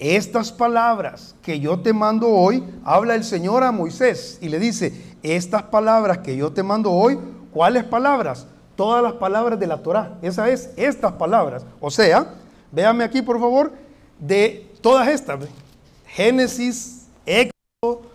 estas 0.00 0.50
palabras 0.50 1.36
que 1.40 1.60
yo 1.60 1.78
te 1.78 1.92
mando 1.92 2.28
hoy, 2.30 2.64
habla 2.82 3.14
el 3.14 3.22
Señor 3.22 3.62
a 3.62 3.70
Moisés 3.70 4.38
y 4.40 4.48
le 4.48 4.58
dice, 4.58 4.92
estas 5.22 5.62
palabras 5.62 6.18
que 6.18 6.36
yo 6.36 6.50
te 6.50 6.64
mando 6.64 6.90
hoy, 6.90 7.16
¿cuáles 7.52 7.84
palabras? 7.84 8.48
Todas 8.74 9.04
las 9.04 9.12
palabras 9.12 9.60
de 9.60 9.68
la 9.68 9.78
Torah. 9.84 10.18
Esa 10.20 10.48
es, 10.48 10.70
estas 10.76 11.12
palabras. 11.12 11.64
O 11.78 11.92
sea, 11.92 12.34
véame 12.72 13.04
aquí 13.04 13.22
por 13.22 13.38
favor, 13.38 13.70
de 14.18 14.68
todas 14.80 15.06
estas. 15.06 15.38
Génesis, 16.06 17.07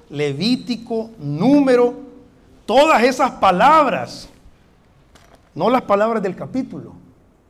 Levítico, 0.09 1.11
Número, 1.17 1.93
todas 2.65 3.01
esas 3.01 3.31
palabras, 3.31 4.27
no 5.55 5.69
las 5.69 5.83
palabras 5.83 6.21
del 6.21 6.35
capítulo, 6.35 6.91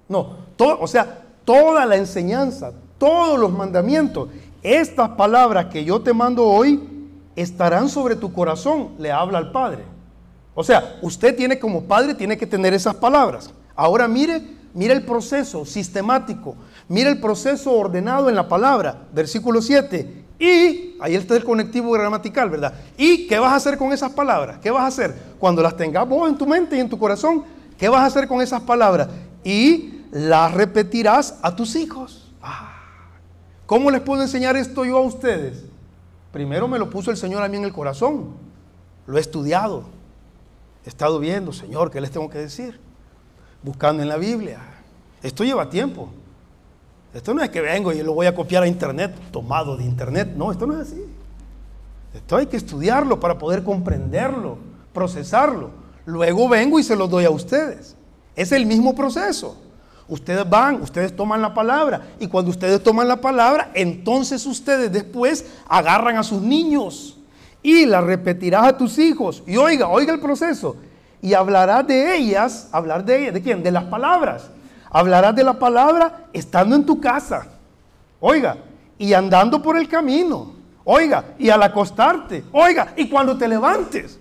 no, 0.07 0.35
o 0.59 0.85
sea, 0.85 1.23
toda 1.43 1.87
la 1.87 1.95
enseñanza, 1.95 2.71
todos 2.99 3.39
los 3.39 3.51
mandamientos, 3.51 4.29
estas 4.61 5.09
palabras 5.09 5.65
que 5.71 5.83
yo 5.83 6.03
te 6.03 6.13
mando 6.13 6.45
hoy 6.45 6.87
estarán 7.35 7.89
sobre 7.89 8.15
tu 8.15 8.31
corazón, 8.31 8.89
le 8.99 9.11
habla 9.11 9.39
al 9.39 9.51
Padre. 9.51 9.83
O 10.53 10.63
sea, 10.63 10.99
usted 11.01 11.35
tiene 11.35 11.57
como 11.57 11.85
padre, 11.85 12.13
tiene 12.13 12.37
que 12.37 12.45
tener 12.45 12.75
esas 12.75 12.93
palabras. 12.93 13.49
Ahora 13.75 14.07
mire, 14.07 14.39
mire 14.75 14.93
el 14.93 15.03
proceso 15.03 15.65
sistemático, 15.65 16.55
mire 16.87 17.09
el 17.09 17.19
proceso 17.19 17.71
ordenado 17.71 18.29
en 18.29 18.35
la 18.35 18.47
palabra. 18.47 19.07
Versículo 19.11 19.63
7. 19.63 20.22
Y 20.39 20.97
ahí 20.99 21.15
está 21.15 21.35
el 21.35 21.43
conectivo 21.43 21.91
gramatical, 21.91 22.49
¿verdad? 22.49 22.73
¿Y 22.97 23.27
qué 23.27 23.39
vas 23.39 23.53
a 23.53 23.55
hacer 23.55 23.77
con 23.77 23.93
esas 23.93 24.11
palabras? 24.11 24.59
¿Qué 24.59 24.71
vas 24.71 24.83
a 24.83 24.87
hacer? 24.87 25.15
Cuando 25.39 25.61
las 25.61 25.77
tengas 25.77 26.07
vos 26.07 26.29
en 26.29 26.37
tu 26.37 26.45
mente 26.45 26.75
y 26.75 26.79
en 26.79 26.89
tu 26.89 26.97
corazón, 26.97 27.43
¿qué 27.77 27.87
vas 27.89 28.01
a 28.01 28.05
hacer 28.07 28.27
con 28.27 28.41
esas 28.41 28.61
palabras? 28.61 29.09
Y 29.43 30.01
las 30.11 30.53
repetirás 30.53 31.35
a 31.41 31.55
tus 31.55 31.75
hijos. 31.75 32.31
Ah, 32.41 32.73
¿Cómo 33.65 33.89
les 33.91 34.01
puedo 34.01 34.21
enseñar 34.21 34.57
esto 34.57 34.85
yo 34.85 34.97
a 34.97 35.01
ustedes? 35.01 35.63
Primero 36.31 36.67
me 36.67 36.79
lo 36.79 36.89
puso 36.89 37.11
el 37.11 37.17
Señor 37.17 37.43
a 37.43 37.47
mí 37.47 37.57
en 37.57 37.63
el 37.63 37.73
corazón. 37.73 38.33
Lo 39.05 39.17
he 39.17 39.21
estudiado. 39.21 39.85
He 40.85 40.89
estado 40.89 41.19
viendo, 41.19 41.53
Señor, 41.53 41.91
¿qué 41.91 42.01
les 42.01 42.11
tengo 42.11 42.29
que 42.29 42.39
decir? 42.39 42.79
Buscando 43.61 44.01
en 44.01 44.09
la 44.09 44.17
Biblia. 44.17 44.59
Esto 45.21 45.43
lleva 45.43 45.69
tiempo. 45.69 46.09
Esto 47.13 47.33
no 47.33 47.43
es 47.43 47.49
que 47.49 47.61
vengo 47.61 47.93
y 47.93 48.01
lo 48.01 48.13
voy 48.13 48.25
a 48.25 48.33
copiar 48.33 48.63
a 48.63 48.67
internet, 48.67 49.13
tomado 49.31 49.77
de 49.77 49.83
internet. 49.83 50.33
No, 50.35 50.51
esto 50.51 50.65
no 50.65 50.73
es 50.73 50.87
así. 50.87 51.03
Esto 52.13 52.37
hay 52.37 52.47
que 52.47 52.57
estudiarlo 52.57 53.19
para 53.19 53.37
poder 53.37 53.63
comprenderlo, 53.63 54.57
procesarlo. 54.93 55.71
Luego 56.05 56.49
vengo 56.49 56.79
y 56.79 56.83
se 56.83 56.95
lo 56.95 57.07
doy 57.07 57.25
a 57.25 57.29
ustedes. 57.29 57.95
Es 58.35 58.51
el 58.51 58.65
mismo 58.65 58.95
proceso. 58.95 59.57
Ustedes 60.07 60.47
van, 60.49 60.81
ustedes 60.81 61.15
toman 61.15 61.41
la 61.41 61.53
palabra 61.53 62.01
y 62.19 62.27
cuando 62.27 62.51
ustedes 62.51 62.83
toman 62.83 63.07
la 63.07 63.21
palabra, 63.21 63.71
entonces 63.73 64.45
ustedes 64.45 64.91
después 64.91 65.45
agarran 65.67 66.17
a 66.17 66.23
sus 66.23 66.41
niños 66.41 67.17
y 67.61 67.85
la 67.85 68.01
repetirás 68.01 68.67
a 68.67 68.77
tus 68.77 68.97
hijos. 68.97 69.43
Y 69.47 69.55
oiga, 69.55 69.87
oiga 69.87 70.13
el 70.13 70.19
proceso. 70.19 70.75
Y 71.21 71.33
hablarás 71.33 71.87
de 71.87 72.17
ellas, 72.17 72.67
hablar 72.71 73.05
de 73.05 73.21
ellas, 73.21 73.33
¿de 73.33 73.41
quién? 73.41 73.63
De 73.63 73.71
las 73.71 73.85
palabras. 73.85 74.49
Hablarás 74.93 75.35
de 75.35 75.43
la 75.43 75.57
palabra 75.57 76.27
estando 76.31 76.75
en 76.75 76.85
tu 76.85 77.01
casa. 77.01 77.47
Oiga, 78.19 78.57
y 78.99 79.11
andando 79.13 79.61
por 79.61 79.75
el 79.75 79.89
camino. 79.89 80.53
Oiga, 80.85 81.25
y 81.39 81.49
al 81.49 81.63
acostarte. 81.63 82.45
Oiga, 82.51 82.93
y 82.95 83.09
cuando 83.09 83.35
te 83.35 83.47
levantes. 83.47 84.19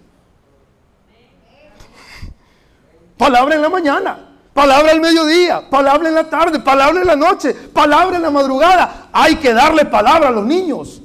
Palabra 3.18 3.54
en 3.54 3.62
la 3.62 3.68
mañana, 3.68 4.18
palabra 4.54 4.90
al 4.92 5.00
mediodía, 5.00 5.68
palabra 5.68 6.08
en 6.08 6.14
la 6.14 6.24
tarde, 6.24 6.58
palabra 6.58 7.02
en 7.02 7.06
la 7.06 7.16
noche, 7.16 7.54
palabra 7.54 8.16
en 8.16 8.22
la 8.22 8.30
madrugada. 8.30 9.08
Hay 9.12 9.36
que 9.36 9.52
darle 9.52 9.84
palabra 9.84 10.28
a 10.28 10.32
los 10.32 10.46
niños 10.46 11.02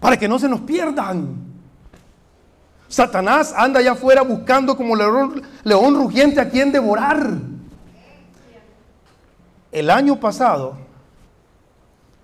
para 0.00 0.18
que 0.18 0.28
no 0.28 0.38
se 0.38 0.48
nos 0.48 0.60
pierdan. 0.60 1.36
Satanás 2.88 3.54
anda 3.56 3.78
allá 3.78 3.92
afuera 3.92 4.22
buscando 4.22 4.76
como 4.76 4.96
león, 4.96 5.42
león 5.62 5.94
rugiente 5.94 6.40
a 6.40 6.50
quien 6.50 6.72
devorar. 6.72 7.57
El 9.70 9.90
año 9.90 10.18
pasado, 10.18 10.76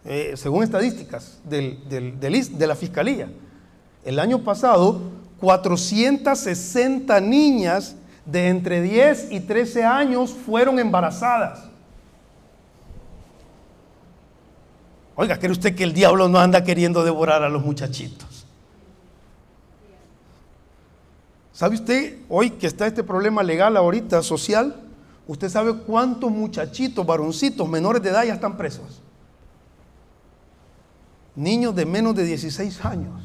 eh, 0.05 0.35
según 0.37 0.63
estadísticas 0.63 1.41
de 1.45 2.67
la 2.67 2.75
Fiscalía, 2.75 3.29
el 4.05 4.19
año 4.19 4.43
pasado 4.43 5.01
460 5.41 7.21
niñas 7.21 7.97
de 8.25 8.49
entre 8.49 8.81
10 8.81 9.33
y 9.33 9.41
13 9.41 9.85
años 9.85 10.31
fueron 10.33 10.79
embarazadas. 10.79 11.65
Oiga, 15.17 15.39
¿cree 15.39 15.53
usted 15.53 15.75
que 15.75 15.85
el 15.85 15.93
diablo 15.93 16.29
no 16.29 16.39
anda 16.39 16.65
queriendo 16.65 17.05
devorar 17.05 17.43
a 17.43 17.49
los 17.49 17.65
muchachitos? 17.65 18.47
¿Sabe 21.53 21.77
usted 21.77 22.19
hoy 22.29 22.51
que 22.51 22.67
está 22.67 22.87
este 22.87 23.05
problema 23.05 23.43
legal 23.43 23.77
ahorita, 23.77 24.23
social? 24.23 24.75
¿Usted 25.27 25.49
sabe 25.49 25.75
cuántos 25.75 26.31
muchachitos, 26.31 27.05
varoncitos 27.07 27.69
menores 27.69 28.03
de 28.03 28.11
edad 28.11 28.25
ya 28.25 28.35
están 28.35 28.57
presos? 28.57 29.01
Niños 31.35 31.75
de 31.75 31.87
menos 31.87 32.15
de 32.15 32.25
16 32.25 32.85
años, 32.85 33.23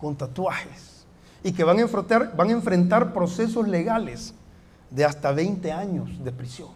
con 0.00 0.16
tatuajes, 0.16 1.04
y 1.42 1.52
que 1.52 1.64
van 1.64 1.78
a 1.78 2.52
enfrentar, 2.52 3.12
procesos 3.12 3.66
legales 3.66 4.32
de 4.90 5.04
hasta 5.04 5.32
20 5.32 5.72
años 5.72 6.24
de 6.24 6.32
prisión. 6.32 6.70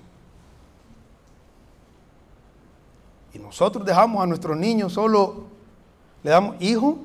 Y 3.32 3.38
nosotros 3.38 3.84
dejamos 3.86 4.22
a 4.22 4.26
nuestros 4.26 4.56
niños 4.56 4.92
solo, 4.92 5.44
le 6.24 6.30
damos, 6.30 6.56
hijo, 6.60 6.98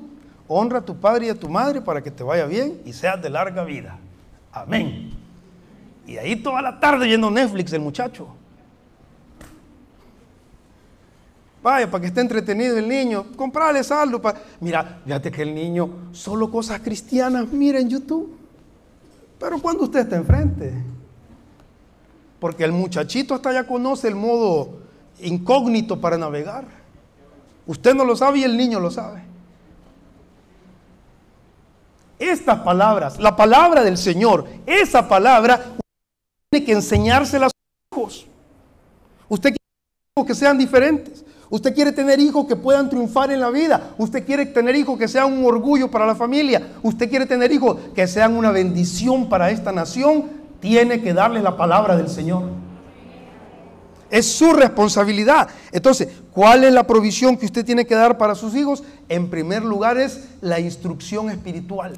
honra 0.48 0.80
a 0.80 0.84
tu 0.84 0.96
padre 0.96 1.26
y 1.26 1.28
a 1.30 1.38
tu 1.38 1.48
madre 1.48 1.80
para 1.80 2.02
que 2.02 2.10
te 2.10 2.24
vaya 2.24 2.46
bien 2.46 2.82
y 2.84 2.92
seas 2.92 3.22
de 3.22 3.30
larga 3.30 3.62
vida. 3.64 3.98
Amén. 4.52 5.13
Y 6.06 6.16
ahí 6.16 6.36
toda 6.36 6.60
la 6.60 6.78
tarde 6.78 7.06
viendo 7.06 7.30
Netflix 7.30 7.72
el 7.72 7.80
muchacho. 7.80 8.28
Vaya, 11.62 11.90
para 11.90 12.02
que 12.02 12.08
esté 12.08 12.20
entretenido 12.20 12.76
el 12.76 12.86
niño, 12.86 13.24
comprale 13.36 13.82
saldo. 13.82 14.20
Mira, 14.60 15.00
fíjate 15.04 15.30
que 15.30 15.42
el 15.42 15.54
niño 15.54 16.10
solo 16.12 16.50
cosas 16.50 16.80
cristianas 16.80 17.48
mira 17.50 17.80
en 17.80 17.88
YouTube. 17.88 18.36
Pero 19.38 19.58
cuando 19.60 19.84
usted 19.84 20.00
está 20.00 20.16
enfrente, 20.16 20.74
porque 22.38 22.64
el 22.64 22.72
muchachito 22.72 23.34
hasta 23.34 23.50
ya 23.52 23.66
conoce 23.66 24.08
el 24.08 24.14
modo 24.14 24.78
incógnito 25.20 25.98
para 25.98 26.18
navegar. 26.18 26.66
Usted 27.66 27.94
no 27.94 28.04
lo 28.04 28.14
sabe 28.14 28.40
y 28.40 28.44
el 28.44 28.58
niño 28.58 28.78
lo 28.78 28.90
sabe. 28.90 29.22
Estas 32.18 32.58
palabras, 32.60 33.18
la 33.18 33.34
palabra 33.34 33.82
del 33.82 33.96
Señor, 33.96 34.46
esa 34.66 35.08
palabra 35.08 35.76
que 36.62 36.72
enseñársela 36.72 37.46
a 37.46 37.48
sus 37.48 37.98
hijos. 37.98 38.26
Usted 39.28 39.50
quiere 39.50 39.64
hijos 40.16 40.26
que 40.26 40.34
sean 40.34 40.58
diferentes. 40.58 41.24
Usted 41.50 41.74
quiere 41.74 41.92
tener 41.92 42.18
hijos 42.20 42.46
que 42.46 42.56
puedan 42.56 42.88
triunfar 42.88 43.30
en 43.30 43.40
la 43.40 43.50
vida. 43.50 43.94
Usted 43.98 44.24
quiere 44.24 44.46
tener 44.46 44.74
hijos 44.74 44.98
que 44.98 45.08
sean 45.08 45.32
un 45.32 45.44
orgullo 45.44 45.90
para 45.90 46.06
la 46.06 46.14
familia. 46.14 46.74
Usted 46.82 47.08
quiere 47.08 47.26
tener 47.26 47.52
hijos 47.52 47.76
que 47.94 48.06
sean 48.06 48.36
una 48.36 48.50
bendición 48.50 49.28
para 49.28 49.50
esta 49.50 49.70
nación. 49.70 50.24
Tiene 50.60 51.00
que 51.00 51.12
darle 51.12 51.40
la 51.42 51.56
palabra 51.56 51.96
del 51.96 52.08
Señor. 52.08 52.44
Es 54.10 54.26
su 54.26 54.52
responsabilidad. 54.52 55.48
Entonces, 55.72 56.08
¿cuál 56.32 56.64
es 56.64 56.72
la 56.72 56.86
provisión 56.86 57.36
que 57.36 57.46
usted 57.46 57.64
tiene 57.64 57.86
que 57.86 57.94
dar 57.94 58.16
para 58.16 58.34
sus 58.34 58.54
hijos? 58.54 58.82
En 59.08 59.28
primer 59.28 59.64
lugar 59.64 59.98
es 59.98 60.28
la 60.40 60.60
instrucción 60.60 61.30
espiritual. 61.30 61.96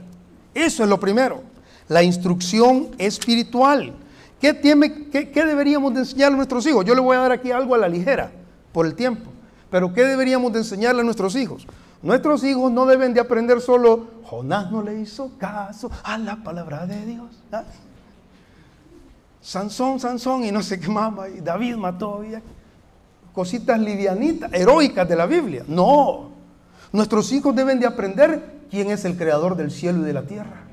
Eso 0.54 0.82
es 0.82 0.88
lo 0.88 0.98
primero. 0.98 1.42
La 1.88 2.02
instrucción 2.02 2.88
espiritual. 2.98 3.92
¿Qué, 4.40 4.52
deberíamos 4.52 5.94
de 5.94 6.00
enseñarle 6.00 6.34
a 6.34 6.36
nuestros 6.36 6.66
hijos? 6.66 6.84
Yo 6.84 6.94
le 6.94 7.00
voy 7.00 7.16
a 7.16 7.20
dar 7.20 7.32
aquí 7.32 7.50
algo 7.50 7.74
a 7.74 7.78
la 7.78 7.88
ligera, 7.88 8.30
por 8.72 8.86
el 8.86 8.94
tiempo. 8.94 9.30
Pero 9.70 9.92
¿qué 9.92 10.04
deberíamos 10.04 10.52
de 10.52 10.58
enseñarle 10.58 11.00
a 11.00 11.04
nuestros 11.04 11.34
hijos? 11.36 11.66
Nuestros 12.02 12.44
hijos 12.44 12.70
no 12.70 12.86
deben 12.86 13.14
de 13.14 13.20
aprender 13.20 13.60
solo, 13.60 14.06
Jonás 14.24 14.70
no 14.70 14.82
le 14.82 15.00
hizo 15.00 15.32
caso 15.38 15.90
a 16.02 16.18
la 16.18 16.36
palabra 16.36 16.86
de 16.86 17.06
Dios. 17.06 17.42
¿ah? 17.50 17.64
Sansón, 19.40 19.98
Sansón 19.98 20.44
y 20.44 20.52
no 20.52 20.62
sé 20.62 20.78
qué 20.78 20.88
más, 20.88 21.12
y 21.36 21.40
David 21.40 21.76
mató, 21.76 22.22
y 22.22 22.34
cositas 23.32 23.80
livianitas, 23.80 24.52
heroicas 24.52 25.08
de 25.08 25.16
la 25.16 25.26
Biblia. 25.26 25.64
No, 25.66 26.30
nuestros 26.92 27.32
hijos 27.32 27.54
deben 27.56 27.80
de 27.80 27.86
aprender 27.86 28.56
quién 28.70 28.90
es 28.90 29.04
el 29.04 29.16
creador 29.16 29.56
del 29.56 29.70
cielo 29.70 30.02
y 30.02 30.04
de 30.04 30.12
la 30.12 30.22
tierra. 30.22 30.64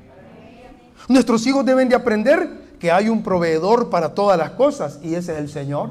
Nuestros 1.08 1.46
hijos 1.46 1.64
deben 1.64 1.88
de 1.88 1.94
aprender 1.94 2.63
que 2.84 2.92
hay 2.92 3.08
un 3.08 3.22
proveedor 3.22 3.88
para 3.88 4.12
todas 4.12 4.36
las 4.36 4.50
cosas 4.50 4.98
y 5.02 5.14
ese 5.14 5.32
es 5.32 5.38
el 5.38 5.48
Señor. 5.48 5.88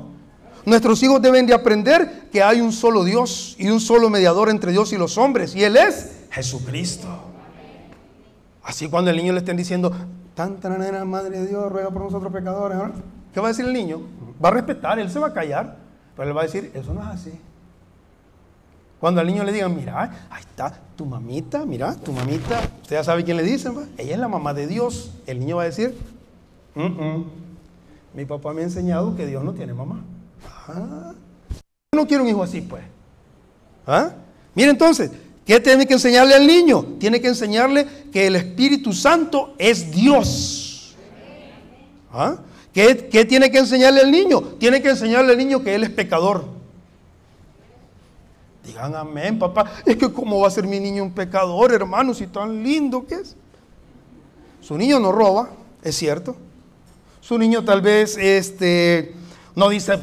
Nuestros 0.64 1.02
hijos 1.02 1.20
deben 1.24 1.48
de 1.48 1.56
aprender 1.56 2.30
que 2.32 2.44
hay 2.44 2.62
un 2.62 2.72
solo 2.72 3.04
Dios 3.04 3.56
y 3.58 3.68
un 3.72 3.80
solo 3.80 4.12
mediador 4.12 4.48
entre 4.48 4.72
Dios 4.72 4.94
y 4.94 4.98
los 5.00 5.18
hombres 5.18 5.56
y 5.56 5.64
Él 5.64 5.76
es 5.76 6.12
Jesucristo. 6.30 7.08
Así 8.62 8.90
cuando 8.90 9.10
el 9.10 9.18
niño 9.18 9.34
le 9.34 9.40
estén 9.40 9.58
diciendo, 9.58 9.92
Tanta 10.36 10.70
nena, 10.70 11.04
Madre 11.04 11.40
de 11.40 11.48
Dios, 11.48 11.72
ruega 11.72 11.90
por 11.90 12.04
nosotros 12.04 12.32
pecadores. 12.32 12.78
¿Qué 13.34 13.40
va 13.40 13.48
a 13.48 13.50
decir 13.50 13.66
el 13.66 13.74
niño? 13.74 14.00
Va 14.46 14.50
a 14.50 14.52
respetar, 14.52 15.00
él 15.00 15.10
se 15.10 15.18
va 15.18 15.30
a 15.30 15.34
callar, 15.34 15.78
pero 16.16 16.30
él 16.30 16.38
va 16.38 16.42
a 16.42 16.46
decir, 16.46 16.70
eso 16.76 16.94
no 16.94 17.02
es 17.02 17.08
así. 17.08 17.32
Cuando 19.00 19.20
al 19.20 19.26
niño 19.26 19.44
le 19.44 19.52
digan, 19.52 19.76
mira, 19.76 20.28
ahí 20.30 20.42
está 20.42 20.80
tu 20.96 21.08
mamita, 21.08 21.66
mira, 21.66 21.96
tu 21.96 22.12
mamita, 22.12 22.62
usted 22.84 22.98
ya 22.98 23.04
sabe 23.04 23.24
quién 23.24 23.38
le 23.38 23.44
dice, 23.44 23.72
ella 23.98 24.14
es 24.14 24.20
la 24.20 24.28
mamá 24.28 24.54
de 24.54 24.68
Dios. 24.68 25.10
El 25.26 25.40
niño 25.40 25.56
va 25.56 25.64
a 25.64 25.66
decir, 25.66 25.98
mi 26.76 28.26
papá 28.26 28.54
me 28.54 28.62
ha 28.62 28.66
enseñado 28.66 29.16
que 29.16 29.26
Dios 29.26 29.44
no 29.44 29.54
tiene 29.54 29.74
mamá. 29.74 30.04
Ah, 30.68 31.14
no 31.94 32.08
quiero 32.08 32.24
un 32.24 32.30
hijo 32.30 32.44
así, 32.44 32.62
pues. 32.62 32.84
¿Ah? 33.86 34.12
Mira 34.56 34.72
entonces, 34.72 35.12
¿Qué 35.46 35.60
tiene 35.60 35.86
que 35.86 35.94
enseñarle 35.94 36.36
al 36.36 36.48
niño? 36.48 36.86
Tiene 37.00 37.20
que 37.20 37.28
enseñarle 37.28 37.86
que 38.12 38.28
el 38.28 38.36
Espíritu 38.38 38.94
Santo 38.94 39.54
es 39.58 39.92
Dios. 39.92 40.96
¿Ah? 42.12 42.38
¿Qué, 42.72 43.26
tiene 43.28 43.52
que 43.52 43.60
enseñarle 43.60 44.02
al 44.02 44.12
niño? 44.12 44.42
Tiene 44.58 44.82
que 44.82 44.90
enseñarle 44.90 45.34
al 45.34 45.38
niño 45.38 45.62
que 45.62 45.76
él 45.76 45.84
es 45.84 45.90
pecador. 45.90 46.46
Digan 48.66 48.96
amén, 48.96 49.38
papá. 49.38 49.70
Es 49.86 49.98
que 49.98 50.12
cómo 50.12 50.40
va 50.40 50.48
a 50.48 50.52
ser 50.52 50.66
mi 50.66 50.80
niño 50.80 51.04
un 51.04 51.12
pecador, 51.12 51.74
hermano, 51.74 52.14
si 52.14 52.28
tan 52.28 52.64
lindo 52.64 53.06
que 53.06 53.16
es. 53.16 53.36
Su 54.62 54.78
niño 54.78 55.00
no 55.00 55.12
roba, 55.12 55.50
es 55.84 55.96
cierto. 55.96 56.38
Su 57.24 57.38
niño 57.38 57.64
tal 57.64 57.82
vez 57.82 58.18
este, 58.18 59.16
no 59.56 59.70
dice 59.70 59.98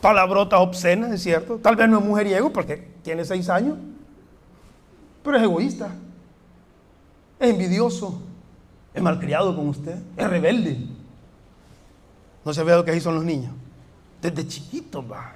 palabrotas 0.00 0.60
obscenas, 0.60 1.12
es 1.12 1.22
cierto. 1.22 1.58
Tal 1.58 1.76
vez 1.76 1.86
no 1.90 1.98
es 1.98 2.04
mujeriego 2.06 2.50
porque 2.54 2.88
tiene 3.02 3.22
seis 3.26 3.50
años. 3.50 3.76
Pero 5.22 5.36
es 5.36 5.42
egoísta, 5.42 5.90
es 7.38 7.50
envidioso, 7.50 8.18
es 8.94 9.02
malcriado 9.02 9.54
con 9.54 9.68
usted, 9.68 9.98
es 10.16 10.26
rebelde. 10.26 10.78
No 12.46 12.54
se 12.54 12.64
ve 12.64 12.74
lo 12.74 12.82
que 12.82 12.92
ahí 12.92 13.00
son 13.00 13.16
los 13.16 13.24
niños. 13.24 13.52
Desde 14.22 14.48
chiquito 14.48 15.06
va. 15.06 15.34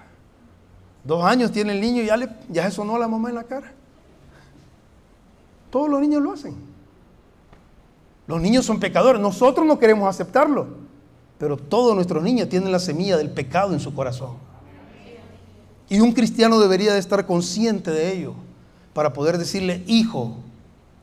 Dos 1.05 1.23
años 1.27 1.53
tiene 1.53 1.75
el 1.75 1.81
niño 1.83 2.01
y 2.01 2.07
ya, 2.07 2.17
le, 2.17 2.31
ya 2.49 2.65
se 2.65 2.71
sonó 2.71 2.97
a 2.97 3.01
la 3.01 3.09
mamá 3.09 3.29
en 3.29 3.35
la 3.35 3.45
cara. 3.45 3.71
Todos 5.69 5.91
los 5.91 6.01
niños 6.01 6.23
lo 6.23 6.33
hacen. 6.33 6.57
Los 8.27 8.41
niños 8.41 8.65
son 8.65 8.81
pecadores. 8.81 9.21
Nosotros 9.21 9.67
no 9.67 9.79
queremos 9.79 10.09
aceptarlo. 10.09 10.88
Pero 11.39 11.57
todos 11.57 11.95
nuestros 11.95 12.23
niños 12.23 12.49
tienen 12.49 12.73
la 12.73 12.79
semilla 12.79 13.17
del 13.17 13.31
pecado 13.31 13.73
en 13.73 13.81
su 13.81 13.95
corazón. 13.95 14.37
Y 15.89 16.01
un 16.01 16.13
cristiano 16.13 16.59
debería 16.59 16.93
de 16.93 16.99
estar 16.99 17.25
consciente 17.27 17.91
de 17.91 18.13
ello 18.13 18.35
para 18.93 19.13
poder 19.13 19.39
decirle, 19.39 19.85
hijo, 19.87 20.37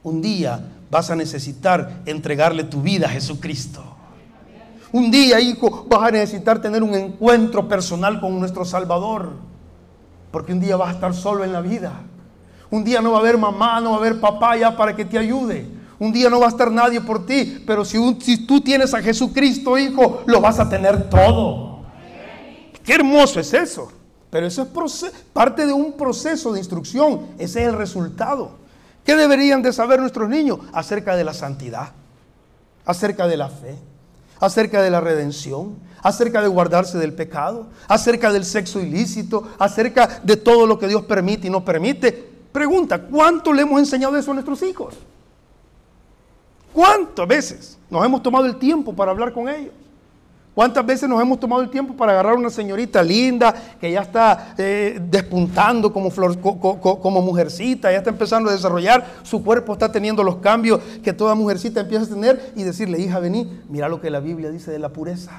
un 0.03 0.21
día 0.21 0.71
vas 0.91 1.09
a 1.09 1.15
necesitar 1.15 2.01
entregarle 2.05 2.63
tu 2.63 2.81
vida 2.81 3.07
a 3.07 3.09
Jesucristo. 3.09 3.83
Un 4.91 5.11
día, 5.11 5.39
hijo, 5.41 5.85
vas 5.89 6.07
a 6.07 6.11
necesitar 6.11 6.61
tener 6.61 6.83
un 6.83 6.93
encuentro 6.93 7.67
personal 7.67 8.21
con 8.21 8.39
nuestro 8.39 8.63
Salvador. 8.63 9.33
Porque 10.31 10.53
un 10.53 10.59
día 10.59 10.77
vas 10.77 10.89
a 10.89 10.91
estar 10.91 11.13
solo 11.13 11.43
en 11.43 11.51
la 11.51 11.61
vida. 11.61 11.93
Un 12.69 12.83
día 12.83 13.01
no 13.01 13.11
va 13.11 13.17
a 13.17 13.19
haber 13.21 13.37
mamá, 13.37 13.81
no 13.81 13.91
va 13.91 13.95
a 13.97 13.99
haber 13.99 14.19
papá 14.19 14.55
ya 14.55 14.75
para 14.77 14.95
que 14.95 15.03
te 15.03 15.17
ayude. 15.17 15.65
Un 15.99 16.11
día 16.11 16.29
no 16.29 16.39
va 16.39 16.47
a 16.47 16.49
estar 16.49 16.71
nadie 16.71 17.01
por 17.01 17.25
ti. 17.25 17.63
Pero 17.65 17.85
si, 17.85 18.45
tú 18.45 18.61
tienes 18.61 18.93
a 18.93 19.01
Jesucristo, 19.01 19.77
hijo, 19.77 20.23
lo 20.25 20.41
vas 20.41 20.59
a 20.59 20.69
tener 20.69 21.09
todo. 21.09 21.79
Qué 22.83 22.93
hermoso 22.95 23.39
es 23.39 23.53
eso. 23.53 23.91
Pero 24.29 24.47
eso 24.47 24.63
es 24.63 25.13
parte 25.31 25.65
de 25.65 25.73
un 25.73 25.93
proceso 25.93 26.51
de 26.51 26.59
instrucción. 26.59 27.27
Ese 27.37 27.61
es 27.61 27.69
el 27.69 27.73
resultado. 27.73 28.51
¿Qué 29.05 29.15
deberían 29.15 29.61
de 29.61 29.71
saber 29.71 29.99
nuestros 29.99 30.27
niños? 30.27 30.59
Acerca 30.73 31.15
de 31.15 31.23
la 31.23 31.33
santidad, 31.33 31.89
acerca 32.85 33.27
de 33.27 33.37
la 33.37 33.49
fe, 33.49 33.75
acerca 34.39 34.81
de 34.81 34.89
la 34.89 34.99
redención, 34.99 35.75
acerca 36.01 36.41
de 36.41 36.47
guardarse 36.47 36.97
del 36.97 37.13
pecado, 37.13 37.67
acerca 37.87 38.33
del 38.33 38.45
sexo 38.45 38.79
ilícito, 38.79 39.47
acerca 39.57 40.21
de 40.23 40.37
todo 40.37 40.67
lo 40.67 40.77
que 40.77 40.87
Dios 40.87 41.03
permite 41.05 41.47
y 41.47 41.49
no 41.49 41.63
permite. 41.63 42.11
Pregunta, 42.51 42.99
¿cuánto 42.99 43.53
le 43.53 43.61
hemos 43.61 43.79
enseñado 43.79 44.17
eso 44.17 44.31
a 44.31 44.33
nuestros 44.33 44.61
hijos? 44.63 44.95
¿Cuántas 46.75 47.25
veces 47.25 47.77
nos 47.89 48.05
hemos 48.05 48.21
tomado 48.21 48.45
el 48.45 48.57
tiempo 48.57 48.93
para 48.93 49.11
hablar 49.11 49.31
con 49.31 49.47
ellos? 49.47 49.71
¿Cuántas 50.53 50.85
veces 50.85 51.07
nos 51.07 51.21
hemos 51.21 51.39
tomado 51.39 51.61
el 51.61 51.69
tiempo 51.69 51.93
para 51.93 52.11
agarrar 52.11 52.33
a 52.33 52.37
una 52.37 52.49
señorita 52.49 53.01
linda 53.01 53.55
que 53.79 53.93
ya 53.93 54.01
está 54.01 54.53
eh, 54.57 54.99
despuntando 55.09 55.93
como, 55.93 56.11
flor, 56.11 56.37
como 56.37 57.21
mujercita, 57.21 57.93
ya 57.93 57.99
está 57.99 58.09
empezando 58.09 58.49
a 58.49 58.53
desarrollar, 58.53 59.05
su 59.23 59.41
cuerpo 59.41 59.71
está 59.71 59.89
teniendo 59.89 60.21
los 60.21 60.35
cambios 60.37 60.81
que 61.01 61.13
toda 61.13 61.33
mujercita 61.33 61.79
empieza 61.79 62.03
a 62.03 62.09
tener 62.09 62.51
y 62.57 62.63
decirle, 62.63 62.99
hija, 62.99 63.19
vení, 63.19 63.61
mira 63.69 63.87
lo 63.87 64.01
que 64.01 64.09
la 64.09 64.19
Biblia 64.19 64.51
dice 64.51 64.69
de 64.69 64.79
la 64.79 64.89
pureza. 64.89 65.31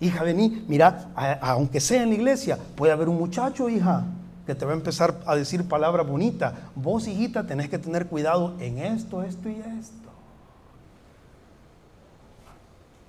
Hija, 0.00 0.22
vení, 0.22 0.66
mira, 0.68 1.08
aunque 1.40 1.80
sea 1.80 2.02
en 2.02 2.10
la 2.10 2.14
iglesia, 2.16 2.58
puede 2.76 2.92
haber 2.92 3.08
un 3.08 3.16
muchacho, 3.16 3.70
hija, 3.70 4.04
que 4.46 4.54
te 4.54 4.64
va 4.64 4.72
a 4.72 4.74
empezar 4.74 5.20
a 5.26 5.36
decir 5.36 5.68
palabras 5.68 6.06
bonitas. 6.06 6.54
Vos, 6.74 7.06
hijita, 7.06 7.46
tenés 7.46 7.68
que 7.68 7.78
tener 7.78 8.06
cuidado 8.06 8.54
en 8.58 8.78
esto, 8.78 9.22
esto 9.22 9.48
y 9.48 9.52
esto. 9.52 10.10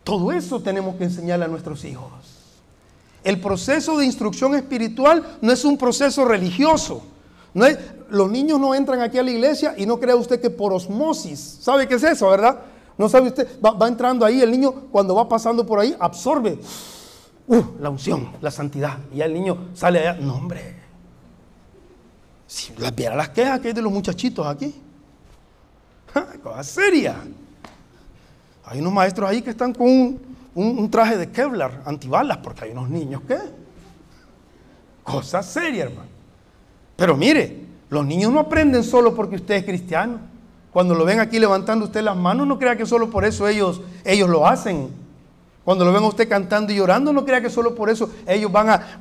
Todo 0.03 0.31
eso 0.31 0.61
tenemos 0.61 0.95
que 0.95 1.05
enseñarle 1.05 1.45
a 1.45 1.47
nuestros 1.47 1.85
hijos. 1.85 2.11
El 3.23 3.39
proceso 3.39 3.97
de 3.97 4.05
instrucción 4.05 4.53
espiritual 4.53 5.37
no 5.41 5.51
es 5.51 5.63
un 5.63 5.77
proceso 5.77 6.25
religioso. 6.25 7.03
No 7.53 7.65
los 8.09 8.29
niños 8.29 8.59
no 8.59 8.75
entran 8.75 9.01
aquí 9.01 9.17
a 9.17 9.23
la 9.23 9.31
iglesia 9.31 9.73
y 9.77 9.85
no 9.85 9.99
crea 9.99 10.15
usted 10.15 10.39
que 10.39 10.49
por 10.49 10.73
osmosis, 10.73 11.59
¿sabe 11.61 11.87
qué 11.87 11.95
es 11.95 12.03
eso, 12.03 12.29
verdad? 12.29 12.59
No 12.97 13.09
sabe 13.09 13.29
usted, 13.29 13.47
va, 13.59 13.87
entrando 13.87 14.25
ahí, 14.25 14.41
el 14.41 14.51
niño 14.51 14.71
cuando 14.91 15.15
va 15.15 15.27
pasando 15.27 15.65
por 15.65 15.79
ahí 15.79 15.95
absorbe 15.99 16.59
uh, 17.47 17.63
la 17.79 17.89
unción, 17.89 18.29
la 18.41 18.51
santidad. 18.51 18.97
Y 19.11 19.17
ya 19.17 19.25
el 19.25 19.33
niño 19.33 19.69
sale 19.73 19.99
allá, 19.99 20.13
no 20.21 20.35
hombre. 20.35 20.82
Si 22.47 22.73
las 22.77 22.93
las 22.97 23.29
quejas 23.29 23.59
que 23.59 23.69
hay 23.69 23.73
de 23.73 23.81
los 23.81 23.91
muchachitos 23.91 24.45
aquí. 24.45 24.73
Cosa 26.43 26.63
seria. 26.63 27.15
Hay 28.65 28.79
unos 28.79 28.93
maestros 28.93 29.29
ahí 29.29 29.41
que 29.41 29.49
están 29.49 29.73
con 29.73 30.19
un, 30.55 30.91
traje 30.91 31.17
de 31.17 31.31
Kevlar, 31.31 31.81
antibalas, 31.85 32.37
porque 32.37 32.65
hay 32.65 32.71
unos 32.71 32.89
niños 32.89 33.21
que... 33.27 33.37
Cosa 35.03 35.43
seria, 35.43 35.83
hermano. 35.83 36.07
Pero 36.95 37.17
mire, 37.17 37.65
los 37.89 38.05
niños 38.05 38.31
no 38.31 38.39
aprenden 38.39 38.83
solo 38.83 39.13
porque 39.13 39.35
usted 39.35 39.55
es 39.55 39.63
cristiano. 39.65 40.19
Cuando 40.71 40.95
lo 40.95 41.03
ven 41.03 41.19
aquí 41.19 41.39
levantando 41.39 41.85
usted 41.85 42.01
las 42.01 42.15
manos, 42.15 42.47
no 42.47 42.57
crea 42.57 42.77
que 42.77 42.85
solo 42.85 43.09
por 43.09 43.25
eso 43.25 43.47
ellos, 43.47 43.81
ellos 44.05 44.29
lo 44.29 44.47
hacen. 44.47 44.89
Cuando 45.65 45.85
lo 45.85 45.93
ven 45.93 46.03
a 46.03 46.07
usted 46.07 46.27
cantando 46.27 46.73
y 46.73 46.75
llorando, 46.75 47.13
no 47.13 47.23
crea 47.23 47.41
que 47.41 47.49
solo 47.49 47.73
por 47.73 47.89
eso 47.89 48.09
ellos 48.27 48.51
van 48.51 48.69
a, 48.69 48.99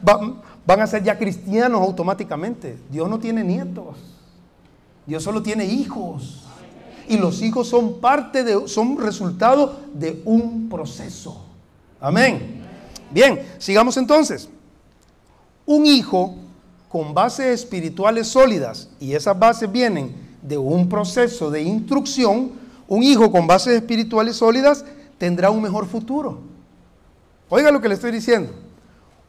van 0.65 0.81
a 0.81 0.87
ser 0.87 1.03
ya 1.03 1.19
cristianos 1.19 1.81
automáticamente. 1.81 2.79
Dios 2.91 3.09
no 3.09 3.19
tiene 3.19 3.43
nietos. 3.43 3.97
Dios 5.07 5.23
solo 5.23 5.43
tiene 5.43 5.65
hijos 5.65 6.45
y 7.09 7.19
los 7.19 7.43
hijos 7.43 7.69
son 7.69 8.01
parte 8.01 8.45
de, 8.45 8.69
son 8.69 8.99
resultado 8.99 9.81
de 9.93 10.23
un 10.25 10.69
proceso. 10.69 11.45
Amén. 12.01 12.63
Bien, 13.11 13.47
sigamos 13.59 13.97
entonces. 13.97 14.49
Un 15.67 15.87
hijo 15.87 16.37
con 16.89 17.15
bases 17.15 17.47
espirituales 17.47 18.29
sólidas, 18.29 18.91
y 19.01 19.15
esas 19.15 19.39
bases 19.39 19.71
vienen 19.71 20.15
de 20.43 20.59
un 20.59 20.89
proceso 20.89 21.51
de 21.51 21.63
instrucción, 21.63 22.53
un 22.87 23.03
hijo 23.03 23.31
con 23.33 23.47
bases 23.47 23.75
espirituales 23.75 24.37
sólidas 24.37 24.85
tendrá 25.17 25.51
un 25.51 25.63
mejor 25.63 25.87
futuro. 25.87 26.52
Oiga 27.55 27.71
lo 27.71 27.83
que 27.83 27.89
le 27.89 27.97
estoy 27.97 28.11
diciendo. 28.11 28.51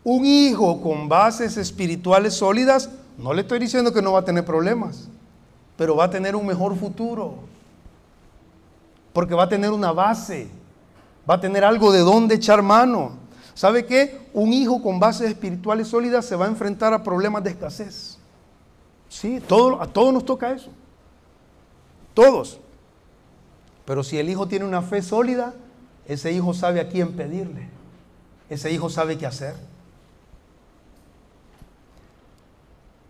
Un 0.02 0.24
hijo 0.24 0.82
con 0.82 1.10
bases 1.10 1.58
espirituales 1.58 2.34
sólidas, 2.34 2.90
no 3.18 3.34
le 3.34 3.42
estoy 3.42 3.60
diciendo 3.60 3.92
que 3.92 4.02
no 4.02 4.14
va 4.14 4.20
a 4.20 4.24
tener 4.24 4.46
problemas, 4.46 5.10
pero 5.76 5.98
va 5.98 6.06
a 6.06 6.10
tener 6.10 6.34
un 6.34 6.46
mejor 6.46 6.74
futuro 6.78 7.34
porque 9.12 9.36
va 9.36 9.44
a 9.44 9.50
tener 9.50 9.72
una 9.72 9.92
base, 9.92 10.48
va 11.30 11.34
a 11.36 11.42
tener 11.42 11.66
algo 11.66 11.92
de 11.92 12.00
dónde 12.00 12.36
echar 12.36 12.62
mano. 12.62 13.12
¿Sabe 13.56 13.86
qué? 13.86 14.30
Un 14.32 14.54
hijo 14.54 14.82
con 14.82 15.02
bases 15.02 15.30
espirituales 15.30 15.90
sólidas 15.90 16.24
se 16.24 16.38
va 16.38 16.46
a 16.46 16.48
enfrentar 16.48 16.94
a 16.94 17.04
problemas 17.04 17.44
de 17.44 17.50
escasez. 17.50 18.20
Sí, 19.10 19.36
a 19.36 19.88
todos 19.88 20.14
nos 20.14 20.24
toca 20.24 20.54
eso. 20.54 20.70
Todos. 22.14 22.58
Pero 23.84 24.02
si 24.02 24.18
el 24.18 24.30
hijo 24.30 24.48
tiene 24.48 24.64
una 24.64 24.82
fe 24.82 25.02
sólida, 25.02 25.54
ese 26.08 26.32
hijo 26.32 26.54
sabe 26.54 26.80
a 26.80 26.88
quién 26.88 27.12
pedirle. 27.12 27.83
Ese 28.54 28.72
hijo 28.72 28.88
sabe 28.88 29.18
qué 29.18 29.26
hacer. 29.26 29.56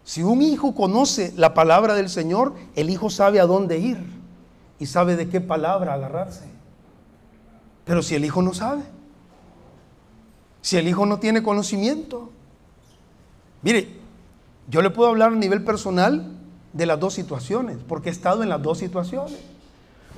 Si 0.06 0.24
un 0.24 0.42
hijo 0.42 0.74
conoce 0.74 1.34
la 1.36 1.54
palabra 1.54 1.96
del 1.96 2.08
Señor, 2.08 2.54
el 2.76 2.90
hijo 2.90 3.10
sabe 3.10 3.42
a 3.42 3.46
dónde 3.46 3.78
ir 3.78 3.98
y 4.80 4.86
sabe 4.86 5.18
de 5.18 5.28
qué 5.28 5.42
palabra 5.42 5.96
agarrarse. 5.96 6.46
Pero 7.84 8.02
si 8.02 8.16
el 8.16 8.24
hijo 8.24 8.42
no 8.42 8.54
sabe, 8.54 8.84
si 10.62 10.78
el 10.78 10.88
hijo 10.88 11.06
no 11.06 11.20
tiene 11.20 11.44
conocimiento, 11.44 12.32
mire, 13.64 13.98
yo 14.70 14.82
le 14.82 14.92
puedo 14.92 15.10
hablar 15.10 15.34
a 15.34 15.36
nivel 15.36 15.66
personal 15.66 16.38
de 16.72 16.86
las 16.86 17.02
dos 17.02 17.14
situaciones, 17.16 17.80
porque 17.86 18.08
he 18.08 18.14
estado 18.14 18.44
en 18.44 18.50
las 18.50 18.62
dos 18.62 18.78
situaciones. 18.78 19.40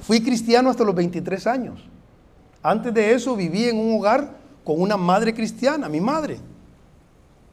Fui 0.01 0.21
cristiano 0.21 0.69
hasta 0.69 0.83
los 0.83 0.93
23 0.93 1.47
años. 1.47 1.83
Antes 2.61 2.93
de 2.93 3.13
eso 3.13 3.35
viví 3.35 3.67
en 3.67 3.79
un 3.79 3.97
hogar 3.97 4.44
con 4.65 4.81
una 4.81 4.97
madre 4.97 5.33
cristiana, 5.33 5.87
mi 5.87 6.01
madre. 6.01 6.39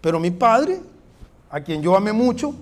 Pero 0.01 0.19
mi 0.19 0.33
padre 0.33 0.81
a 1.51 1.61
quien 1.61 1.83
yo 1.83 1.95
amé 1.95 2.13
mucho 2.15 2.55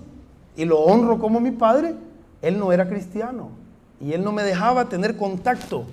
y 0.55 0.65
lo 0.65 0.79
honro 0.81 1.17
como 1.17 1.39
mi 1.39 1.51
padre, 1.51 1.95
él 2.41 2.59
no 2.59 2.73
era 2.73 2.87
cristiano 2.87 3.49
y 4.01 4.11
él 4.11 4.23
no 4.23 4.33
me 4.33 4.43
dejaba 4.43 4.89
tener 4.89 5.15
contacto 5.15 5.85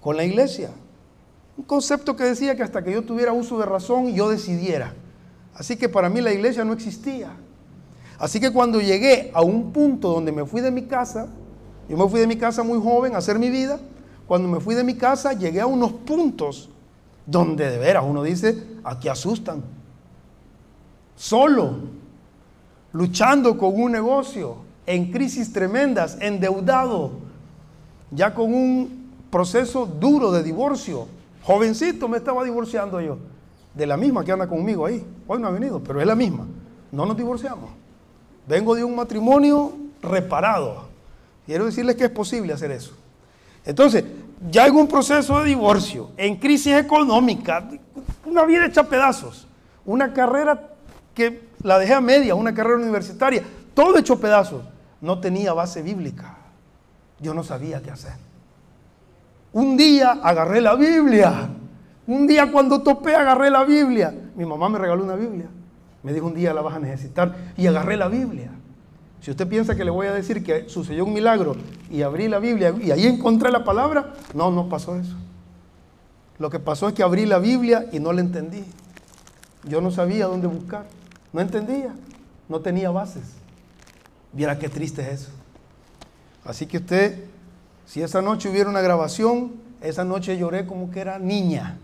con 0.00 0.16
la 0.16 0.24
iglesia. 0.24 0.70
Un 1.56 1.64
concepto 1.64 2.14
que 2.14 2.24
decía 2.24 2.54
que 2.54 2.62
hasta 2.62 2.84
que 2.84 2.92
yo 2.92 3.02
tuviera 3.02 3.32
uso 3.32 3.58
de 3.58 3.64
razón 3.64 4.12
yo 4.12 4.28
decidiera. 4.28 4.92
Así 5.54 5.76
que 5.76 5.88
para 5.88 6.10
mí 6.10 6.20
la 6.20 6.32
iglesia 6.32 6.64
no 6.64 6.74
existía. 6.74 7.30
Así 8.18 8.38
que 8.40 8.52
cuando 8.52 8.80
llegué 8.80 9.30
a 9.32 9.40
un 9.40 9.72
punto 9.72 10.12
donde 10.12 10.32
me 10.32 10.44
fui 10.44 10.60
de 10.60 10.70
mi 10.70 10.82
casa, 10.82 11.28
yo 11.88 11.96
me 11.96 12.08
fui 12.08 12.20
de 12.20 12.26
mi 12.26 12.36
casa 12.36 12.62
muy 12.62 12.78
joven 12.78 13.14
a 13.14 13.18
hacer 13.18 13.38
mi 13.38 13.48
vida, 13.48 13.78
cuando 14.26 14.48
me 14.48 14.60
fui 14.60 14.74
de 14.74 14.84
mi 14.84 14.94
casa 14.94 15.32
llegué 15.32 15.60
a 15.60 15.66
unos 15.66 15.92
puntos 15.92 16.68
donde 17.26 17.70
de 17.70 17.78
veras 17.78 18.04
uno 18.06 18.22
dice, 18.22 18.78
aquí 18.84 19.08
asustan 19.08 19.62
solo, 21.16 21.74
luchando 22.92 23.56
con 23.56 23.80
un 23.80 23.92
negocio, 23.92 24.56
en 24.86 25.10
crisis 25.10 25.52
tremendas, 25.52 26.18
endeudado, 26.20 27.12
ya 28.10 28.34
con 28.34 28.52
un 28.52 29.10
proceso 29.30 29.86
duro 29.86 30.30
de 30.30 30.42
divorcio. 30.42 31.06
Jovencito 31.42 32.08
me 32.08 32.18
estaba 32.18 32.44
divorciando 32.44 33.00
yo, 33.00 33.18
de 33.74 33.86
la 33.86 33.96
misma 33.96 34.24
que 34.24 34.32
anda 34.32 34.46
conmigo 34.46 34.86
ahí. 34.86 35.04
Hoy 35.26 35.40
no 35.40 35.48
ha 35.48 35.50
venido, 35.50 35.82
pero 35.82 36.00
es 36.00 36.06
la 36.06 36.14
misma. 36.14 36.46
No 36.92 37.06
nos 37.06 37.16
divorciamos. 37.16 37.70
Vengo 38.46 38.74
de 38.74 38.84
un 38.84 38.94
matrimonio 38.94 39.72
reparado. 40.02 40.84
Quiero 41.46 41.66
decirles 41.66 41.96
que 41.96 42.04
es 42.04 42.10
posible 42.10 42.52
hacer 42.52 42.70
eso. 42.70 42.92
Entonces, 43.64 44.04
ya 44.50 44.66
en 44.66 44.76
un 44.76 44.88
proceso 44.88 45.40
de 45.40 45.46
divorcio, 45.46 46.10
en 46.16 46.36
crisis 46.36 46.74
económica, 46.74 47.68
una 48.24 48.44
vida 48.44 48.66
hecha 48.66 48.84
pedazos, 48.84 49.46
una 49.84 50.12
carrera 50.12 50.70
que 51.14 51.48
la 51.62 51.78
dejé 51.78 51.94
a 51.94 52.00
media, 52.00 52.34
una 52.34 52.54
carrera 52.54 52.76
universitaria, 52.76 53.42
todo 53.74 53.98
hecho 53.98 54.20
pedazos. 54.20 54.62
No 55.00 55.20
tenía 55.20 55.52
base 55.52 55.82
bíblica. 55.82 56.36
Yo 57.20 57.34
no 57.34 57.42
sabía 57.42 57.82
qué 57.82 57.90
hacer. 57.90 58.14
Un 59.52 59.76
día 59.76 60.18
agarré 60.22 60.60
la 60.60 60.74
Biblia. 60.74 61.48
Un 62.06 62.26
día 62.26 62.50
cuando 62.50 62.82
topé 62.82 63.14
agarré 63.14 63.50
la 63.50 63.64
Biblia. 63.64 64.14
Mi 64.34 64.44
mamá 64.44 64.68
me 64.68 64.78
regaló 64.78 65.04
una 65.04 65.14
Biblia. 65.14 65.46
Me 66.02 66.12
dijo 66.12 66.26
un 66.26 66.34
día 66.34 66.54
la 66.54 66.62
vas 66.62 66.74
a 66.74 66.78
necesitar. 66.78 67.34
Y 67.56 67.66
agarré 67.66 67.96
la 67.96 68.08
Biblia. 68.08 68.50
Si 69.24 69.30
usted 69.30 69.48
piensa 69.48 69.74
que 69.74 69.86
le 69.86 69.90
voy 69.90 70.06
a 70.06 70.12
decir 70.12 70.44
que 70.44 70.68
sucedió 70.68 71.06
un 71.06 71.14
milagro 71.14 71.56
y 71.90 72.02
abrí 72.02 72.28
la 72.28 72.38
Biblia 72.38 72.74
y 72.78 72.90
ahí 72.90 73.06
encontré 73.06 73.50
la 73.50 73.64
palabra, 73.64 74.12
no, 74.34 74.50
no 74.50 74.68
pasó 74.68 74.96
eso. 74.96 75.16
Lo 76.38 76.50
que 76.50 76.58
pasó 76.58 76.88
es 76.88 76.94
que 76.94 77.02
abrí 77.02 77.24
la 77.24 77.38
Biblia 77.38 77.86
y 77.90 78.00
no 78.00 78.12
la 78.12 78.20
entendí. 78.20 78.62
Yo 79.66 79.80
no 79.80 79.90
sabía 79.90 80.26
dónde 80.26 80.46
buscar. 80.46 80.84
No 81.32 81.40
entendía, 81.40 81.94
no 82.50 82.60
tenía 82.60 82.90
bases. 82.90 83.22
Viera 84.34 84.58
qué 84.58 84.68
triste 84.68 85.00
es 85.00 85.22
eso. 85.22 85.30
Así 86.44 86.66
que 86.66 86.76
usted, 86.76 87.24
si 87.86 88.02
esa 88.02 88.20
noche 88.20 88.50
hubiera 88.50 88.68
una 88.68 88.82
grabación, 88.82 89.52
esa 89.80 90.04
noche 90.04 90.36
lloré 90.36 90.66
como 90.66 90.90
que 90.90 91.00
era 91.00 91.18
niña. 91.18 91.78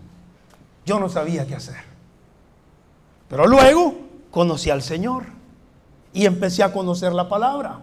Yo 0.85 0.99
no 0.99 1.09
sabía 1.09 1.47
qué 1.47 1.55
hacer. 1.55 1.77
Pero 3.27 3.47
luego 3.47 3.95
conocí 4.29 4.69
al 4.69 4.83
Señor 4.83 5.40
y 6.13 6.25
empecé 6.25 6.63
a 6.63 6.73
conocer 6.73 7.13
la 7.13 7.27
palabra. 7.27 7.79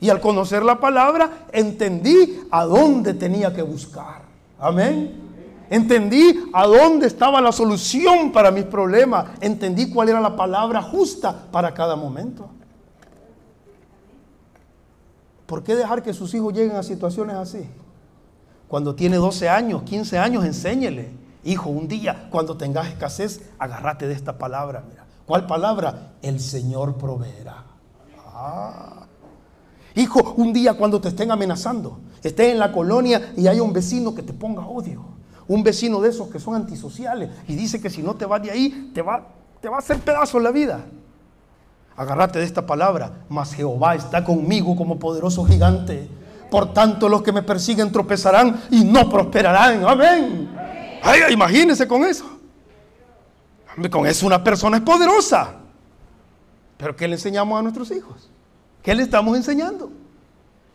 Y 0.00 0.10
al 0.10 0.20
conocer 0.20 0.62
la 0.62 0.78
palabra 0.78 1.46
entendí 1.52 2.40
a 2.50 2.64
dónde 2.64 3.14
tenía 3.14 3.52
que 3.52 3.62
buscar. 3.62 4.22
Amén. 4.58 5.28
Entendí 5.70 6.50
a 6.52 6.66
dónde 6.66 7.06
estaba 7.06 7.40
la 7.40 7.52
solución 7.52 8.32
para 8.32 8.50
mis 8.50 8.64
problemas. 8.64 9.26
Entendí 9.40 9.90
cuál 9.90 10.08
era 10.08 10.20
la 10.20 10.36
palabra 10.36 10.80
justa 10.82 11.46
para 11.50 11.74
cada 11.74 11.96
momento. 11.96 12.48
¿Por 15.46 15.62
qué 15.62 15.74
dejar 15.74 16.02
que 16.02 16.12
sus 16.12 16.32
hijos 16.34 16.52
lleguen 16.52 16.76
a 16.76 16.82
situaciones 16.82 17.36
así? 17.36 17.68
Cuando 18.68 18.94
tiene 18.94 19.16
12 19.16 19.48
años, 19.48 19.82
15 19.82 20.18
años, 20.18 20.44
enséñele. 20.44 21.10
Hijo, 21.42 21.70
un 21.70 21.88
día 21.88 22.28
cuando 22.30 22.56
tengas 22.56 22.88
escasez, 22.88 23.40
agárrate 23.58 24.06
de 24.06 24.14
esta 24.14 24.36
palabra. 24.36 24.84
Mira, 24.88 25.06
¿cuál 25.28 25.46
palabra? 25.46 26.14
El 26.20 26.40
Señor 26.40 26.96
proveerá. 26.96 27.64
Ah. 28.34 29.06
Hijo, 29.94 30.34
un 30.36 30.52
día 30.52 30.74
cuando 30.74 31.00
te 31.00 31.08
estén 31.08 31.30
amenazando, 31.30 32.00
estés 32.22 32.50
en 32.52 32.58
la 32.58 32.72
colonia 32.72 33.32
y 33.36 33.46
haya 33.46 33.62
un 33.62 33.72
vecino 33.72 34.12
que 34.12 34.22
te 34.22 34.32
ponga 34.32 34.66
odio 34.66 35.18
un 35.48 35.62
vecino 35.62 36.00
de 36.00 36.10
esos 36.10 36.28
que 36.28 36.38
son 36.38 36.54
antisociales 36.54 37.30
y 37.48 37.56
dice 37.56 37.80
que 37.80 37.90
si 37.90 38.02
no 38.02 38.14
te 38.14 38.26
vas 38.26 38.42
de 38.42 38.50
ahí, 38.50 38.90
te 38.94 39.02
va, 39.02 39.26
te 39.60 39.68
va 39.68 39.76
a 39.76 39.78
hacer 39.80 39.98
pedazos 39.98 40.42
la 40.42 40.50
vida. 40.50 40.84
Agárrate 41.96 42.38
de 42.38 42.44
esta 42.44 42.64
palabra, 42.64 43.24
mas 43.28 43.54
Jehová 43.54 43.96
está 43.96 44.22
conmigo 44.22 44.76
como 44.76 44.98
poderoso 44.98 45.44
gigante. 45.44 46.08
Por 46.50 46.72
tanto, 46.72 47.08
los 47.08 47.22
que 47.22 47.32
me 47.32 47.42
persiguen 47.42 47.90
tropezarán 47.90 48.60
y 48.70 48.84
no 48.84 49.08
prosperarán. 49.08 49.84
Amén. 49.84 50.48
Ay, 51.02 51.32
imagínense 51.32 51.88
con 51.88 52.04
eso. 52.04 52.24
Con 53.90 54.06
eso 54.06 54.26
una 54.26 54.42
persona 54.42 54.78
es 54.78 54.82
poderosa. 54.82 55.54
Pero 56.76 56.96
¿qué 56.96 57.06
le 57.06 57.14
enseñamos 57.14 57.58
a 57.58 57.62
nuestros 57.62 57.90
hijos? 57.90 58.28
¿Qué 58.82 58.94
le 58.94 59.02
estamos 59.02 59.36
enseñando? 59.36 59.90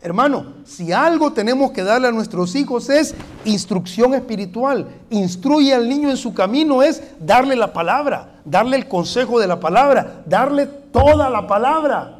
Hermano, 0.00 0.52
si 0.64 0.92
algo 0.92 1.32
tenemos 1.32 1.70
que 1.72 1.82
darle 1.82 2.08
a 2.08 2.12
nuestros 2.12 2.54
hijos 2.54 2.90
es 2.90 3.14
instrucción 3.44 4.12
espiritual. 4.12 4.86
Instruye 5.08 5.74
al 5.74 5.88
niño 5.88 6.10
en 6.10 6.18
su 6.18 6.34
camino 6.34 6.82
es 6.82 7.02
darle 7.20 7.56
la 7.56 7.72
palabra, 7.72 8.40
darle 8.44 8.76
el 8.76 8.86
consejo 8.86 9.40
de 9.40 9.46
la 9.46 9.58
palabra, 9.60 10.22
darle 10.26 10.66
toda 10.66 11.30
la 11.30 11.46
palabra. 11.46 12.18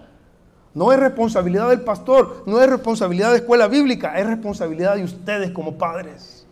No 0.72 0.92
es 0.92 0.98
responsabilidad 0.98 1.68
del 1.68 1.82
pastor, 1.82 2.42
no 2.46 2.60
es 2.60 2.68
responsabilidad 2.68 3.32
de 3.32 3.36
escuela 3.36 3.68
bíblica, 3.68 4.18
es 4.18 4.26
responsabilidad 4.26 4.96
de 4.96 5.04
ustedes 5.04 5.50
como 5.50 5.74
padres. 5.74 6.46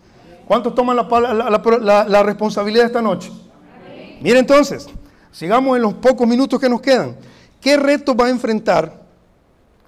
¿Cuántos 0.46 0.74
toman 0.74 0.96
la, 0.96 2.04
la 2.08 2.22
responsabilidad 2.22 2.86
esta 2.86 3.00
noche? 3.00 3.32
Mire 4.22 4.38
entonces, 4.38 4.88
sigamos 5.30 5.76
en 5.76 5.82
los 5.82 5.94
pocos 5.94 6.26
minutos 6.26 6.60
que 6.60 6.68
nos 6.68 6.80
quedan. 6.80 7.16
¿Qué 7.60 7.76
reto 7.76 8.14
va 8.14 8.26
a 8.26 8.30
enfrentar? 8.30 9.02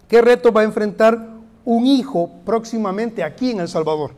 ¿Qué 0.09 0.21
reto 0.21 0.53
va 0.53 0.61
a 0.61 0.65
enfrentar 0.65 1.35
un 1.65 1.87
hijo 1.87 2.31
próximamente 2.45 3.23
aquí 3.23 3.51
en 3.51 3.61
El 3.61 3.69
Salvador. 3.69 4.13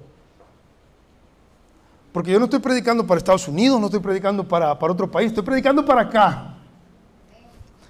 Porque 2.12 2.30
yo 2.30 2.38
no 2.38 2.46
estoy 2.46 2.60
predicando 2.60 3.06
para 3.06 3.18
Estados 3.18 3.46
Unidos, 3.46 3.78
no 3.78 3.86
estoy 3.86 4.00
predicando 4.00 4.46
para, 4.46 4.72
otro 4.72 5.10
país, 5.10 5.28
estoy 5.28 5.44
predicando 5.44 5.84
para 5.84 6.02
acá. 6.02 6.54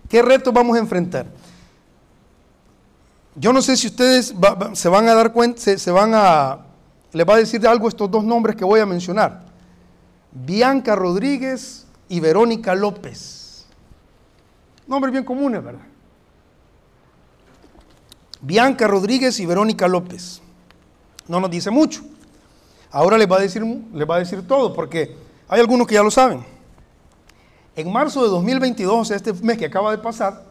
¿Qué 0.08 0.20
reto 0.20 0.52
vamos 0.52 0.76
a 0.76 0.80
enfrentar? 0.80 1.26
Yo 3.34 3.52
no 3.52 3.62
sé 3.62 3.76
si 3.76 3.86
ustedes 3.86 4.34
se 4.72 4.88
van 4.88 5.08
a 5.08 5.14
dar 5.14 5.32
cuenta, 5.32 5.60
se, 5.78 5.90
van 5.90 6.12
a, 6.14 6.58
les 7.12 7.28
va 7.28 7.34
a 7.34 7.38
decir 7.38 7.66
algo 7.66 7.88
estos 7.88 8.10
dos 8.10 8.24
nombres 8.24 8.56
que 8.56 8.64
voy 8.64 8.80
a 8.80 8.86
mencionar. 8.86 9.44
Bianca 10.32 10.96
Rodríguez 10.96 11.85
y 12.08 12.20
Verónica 12.20 12.74
López. 12.74 13.66
Nombres 14.86 15.12
bien 15.12 15.24
comunes, 15.24 15.62
¿verdad? 15.62 15.86
Bianca 18.40 18.86
Rodríguez 18.86 19.40
y 19.40 19.46
Verónica 19.46 19.88
López. 19.88 20.40
No 21.26 21.40
nos 21.40 21.50
dice 21.50 21.70
mucho. 21.70 22.02
Ahora 22.90 23.18
les 23.18 23.30
va 23.30 23.36
a 23.36 23.40
decir, 23.40 23.64
les 23.64 24.08
va 24.08 24.16
a 24.16 24.20
decir 24.20 24.46
todo, 24.46 24.72
porque 24.72 25.16
hay 25.48 25.60
algunos 25.60 25.86
que 25.86 25.94
ya 25.94 26.02
lo 26.02 26.10
saben. 26.10 26.44
En 27.74 27.92
marzo 27.92 28.22
de 28.22 28.28
2022, 28.28 28.94
o 28.94 29.04
sea, 29.04 29.16
este 29.16 29.32
mes 29.34 29.58
que 29.58 29.66
acaba 29.66 29.90
de 29.90 29.98
pasar, 29.98 30.44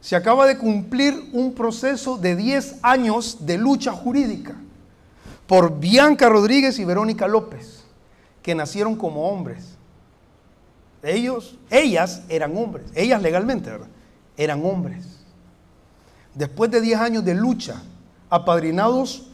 se 0.00 0.16
acaba 0.16 0.46
de 0.46 0.58
cumplir 0.58 1.30
un 1.32 1.54
proceso 1.54 2.16
de 2.16 2.34
10 2.36 2.76
años 2.82 3.46
de 3.46 3.58
lucha 3.58 3.92
jurídica 3.92 4.54
por 5.46 5.78
Bianca 5.78 6.28
Rodríguez 6.28 6.78
y 6.78 6.84
Verónica 6.84 7.28
López, 7.28 7.84
que 8.42 8.54
nacieron 8.54 8.96
como 8.96 9.28
hombres. 9.28 9.75
Ellos, 11.06 11.56
ellas 11.70 12.22
eran 12.28 12.56
hombres, 12.56 12.86
ellas 12.94 13.22
legalmente. 13.22 13.70
Eran 14.36 14.64
hombres 14.64 15.16
después 16.36 16.70
de 16.70 16.80
10 16.80 17.00
años 17.00 17.24
de 17.24 17.34
lucha, 17.34 17.82
apadrinados 18.30 19.26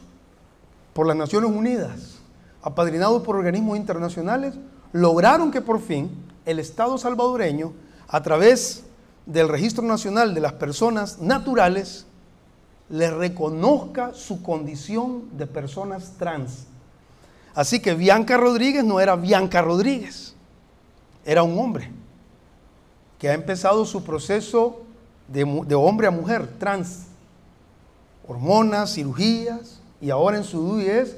por 0.93 1.05
las 1.05 1.15
Naciones 1.15 1.51
Unidas, 1.51 2.15
apadrinados 2.61 3.21
por 3.23 3.35
organismos 3.35 3.77
internacionales, 3.77 4.55
lograron 4.93 5.51
que 5.51 5.61
por 5.61 5.81
fin 5.81 6.09
el 6.45 6.59
Estado 6.59 6.97
salvadoreño, 6.97 7.73
a 8.07 8.21
través 8.21 8.83
del 9.25 9.49
Registro 9.49 9.83
Nacional 9.83 10.33
de 10.33 10.41
las 10.41 10.53
Personas 10.53 11.19
Naturales, 11.19 12.05
le 12.89 13.09
reconozca 13.11 14.13
su 14.13 14.41
condición 14.41 15.23
de 15.37 15.47
personas 15.47 16.13
trans. 16.17 16.67
Así 17.55 17.81
que 17.81 17.95
Bianca 17.95 18.37
Rodríguez 18.37 18.83
no 18.83 18.99
era 18.99 19.15
Bianca 19.15 19.61
Rodríguez, 19.61 20.32
era 21.25 21.43
un 21.43 21.57
hombre 21.59 21.91
que 23.19 23.29
ha 23.29 23.33
empezado 23.33 23.85
su 23.85 24.03
proceso 24.03 24.81
de, 25.27 25.75
hombre 25.75 26.07
a 26.07 26.11
mujer, 26.11 26.47
trans, 26.59 27.07
hormonas, 28.27 28.93
cirugías, 28.93 29.79
y 30.01 30.09
ahora 30.09 30.37
en 30.37 30.43
su 30.43 30.61
DUI 30.61 30.87
es 30.87 31.17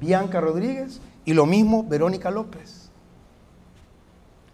Bianca 0.00 0.40
Rodríguez 0.40 1.00
y 1.24 1.32
lo 1.32 1.46
mismo 1.46 1.84
Verónica 1.84 2.30
López. 2.30 2.90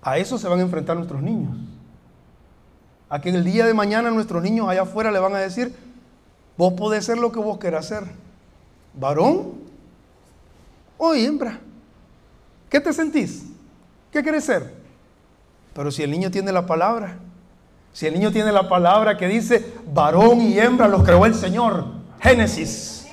A 0.03 0.19
eso 0.19 0.37
se 0.37 0.49
van 0.49 0.59
a 0.59 0.63
enfrentar 0.63 0.97
nuestros 0.97 1.23
niños. 1.23 1.57
A 3.09 3.21
que 3.21 3.31
el 3.31 3.45
día 3.45 3.67
de 3.67 3.75
mañana 3.75 4.11
nuestros 4.11 4.43
niños 4.43 4.69
allá 4.69 4.83
afuera 4.83 5.11
le 5.11 5.19
van 5.19 5.35
a 5.35 5.39
decir, 5.39 5.75
vos 6.57 6.75
podés 6.75 7.07
ser 7.07 7.19
lo 7.19 7.33
que 7.33 7.41
vos 7.41 7.59
querás 7.59 7.87
ser, 7.87 8.05
varón 8.95 9.55
o 10.99 11.15
hembra. 11.15 11.59
¿Qué 12.69 12.79
te 12.79 12.93
sentís? 12.93 13.47
¿Qué 14.13 14.23
querés 14.23 14.45
ser? 14.45 14.80
Pero 15.81 15.91
si 15.91 16.03
el 16.03 16.11
niño 16.11 16.31
tiene 16.31 16.53
la 16.53 16.67
palabra, 16.67 17.17
si 17.95 18.07
el 18.07 18.13
niño 18.13 18.31
tiene 18.31 18.53
la 18.53 18.69
palabra 18.69 19.17
que 19.17 19.27
dice, 19.27 19.65
varón 19.91 20.43
y 20.43 20.59
hembra 20.59 20.87
los 20.87 21.03
creó 21.03 21.25
el 21.25 21.35
Señor, 21.35 21.87
Génesis. 22.21 23.07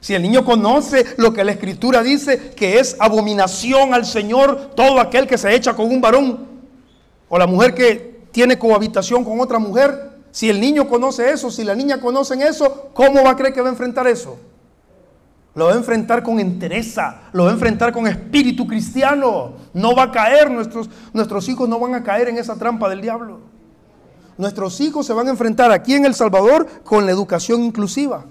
Si 0.00 0.14
el 0.16 0.22
niño 0.22 0.44
conoce 0.44 1.14
lo 1.16 1.32
que 1.32 1.44
la 1.44 1.52
escritura 1.52 2.02
dice, 2.02 2.50
que 2.56 2.80
es 2.80 2.96
abominación 2.98 3.94
al 3.94 4.04
Señor 4.04 4.72
todo 4.74 4.98
aquel 4.98 5.28
que 5.28 5.38
se 5.38 5.54
echa 5.54 5.76
con 5.76 5.92
un 5.92 6.00
varón, 6.00 6.48
o 7.28 7.38
la 7.38 7.46
mujer 7.46 7.72
que 7.72 8.22
tiene 8.32 8.58
cohabitación 8.58 9.22
con 9.22 9.38
otra 9.38 9.60
mujer, 9.60 10.10
si 10.32 10.50
el 10.50 10.60
niño 10.60 10.88
conoce 10.88 11.30
eso, 11.30 11.52
si 11.52 11.62
la 11.62 11.76
niña 11.76 12.00
conoce 12.00 12.34
eso, 12.34 12.90
¿cómo 12.94 13.22
va 13.22 13.30
a 13.30 13.36
creer 13.36 13.54
que 13.54 13.60
va 13.60 13.68
a 13.68 13.70
enfrentar 13.70 14.08
eso? 14.08 14.40
Lo 15.54 15.66
va 15.66 15.72
a 15.72 15.76
enfrentar 15.76 16.22
con 16.22 16.38
entereza, 16.38 17.22
lo 17.32 17.44
va 17.44 17.50
a 17.50 17.54
enfrentar 17.54 17.92
con 17.92 18.06
espíritu 18.06 18.66
cristiano. 18.66 19.54
No 19.72 19.94
va 19.94 20.04
a 20.04 20.12
caer, 20.12 20.50
nuestros, 20.50 20.88
nuestros 21.12 21.48
hijos 21.48 21.68
no 21.68 21.80
van 21.80 21.94
a 21.94 22.02
caer 22.02 22.28
en 22.28 22.38
esa 22.38 22.56
trampa 22.56 22.88
del 22.88 23.00
diablo. 23.00 23.40
Nuestros 24.36 24.80
hijos 24.80 25.04
se 25.04 25.12
van 25.12 25.26
a 25.26 25.30
enfrentar 25.30 25.72
aquí 25.72 25.94
en 25.94 26.04
El 26.04 26.14
Salvador 26.14 26.66
con 26.84 27.06
la 27.06 27.12
educación 27.12 27.64
inclusiva. 27.64 28.24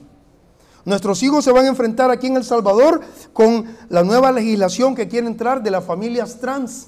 Nuestros 0.86 1.22
hijos 1.22 1.44
se 1.44 1.52
van 1.52 1.66
a 1.66 1.70
enfrentar 1.70 2.12
aquí 2.12 2.28
en 2.28 2.38
El 2.38 2.46
Salvador 2.46 3.02
con 3.34 3.66
la 3.90 4.04
nueva 4.04 4.32
legislación 4.32 4.96
que 4.96 5.10
quiere 5.10 5.28
entrar 5.28 5.62
de 5.62 5.70
las 5.70 5.84
familias 5.84 6.40
trans, 6.40 6.88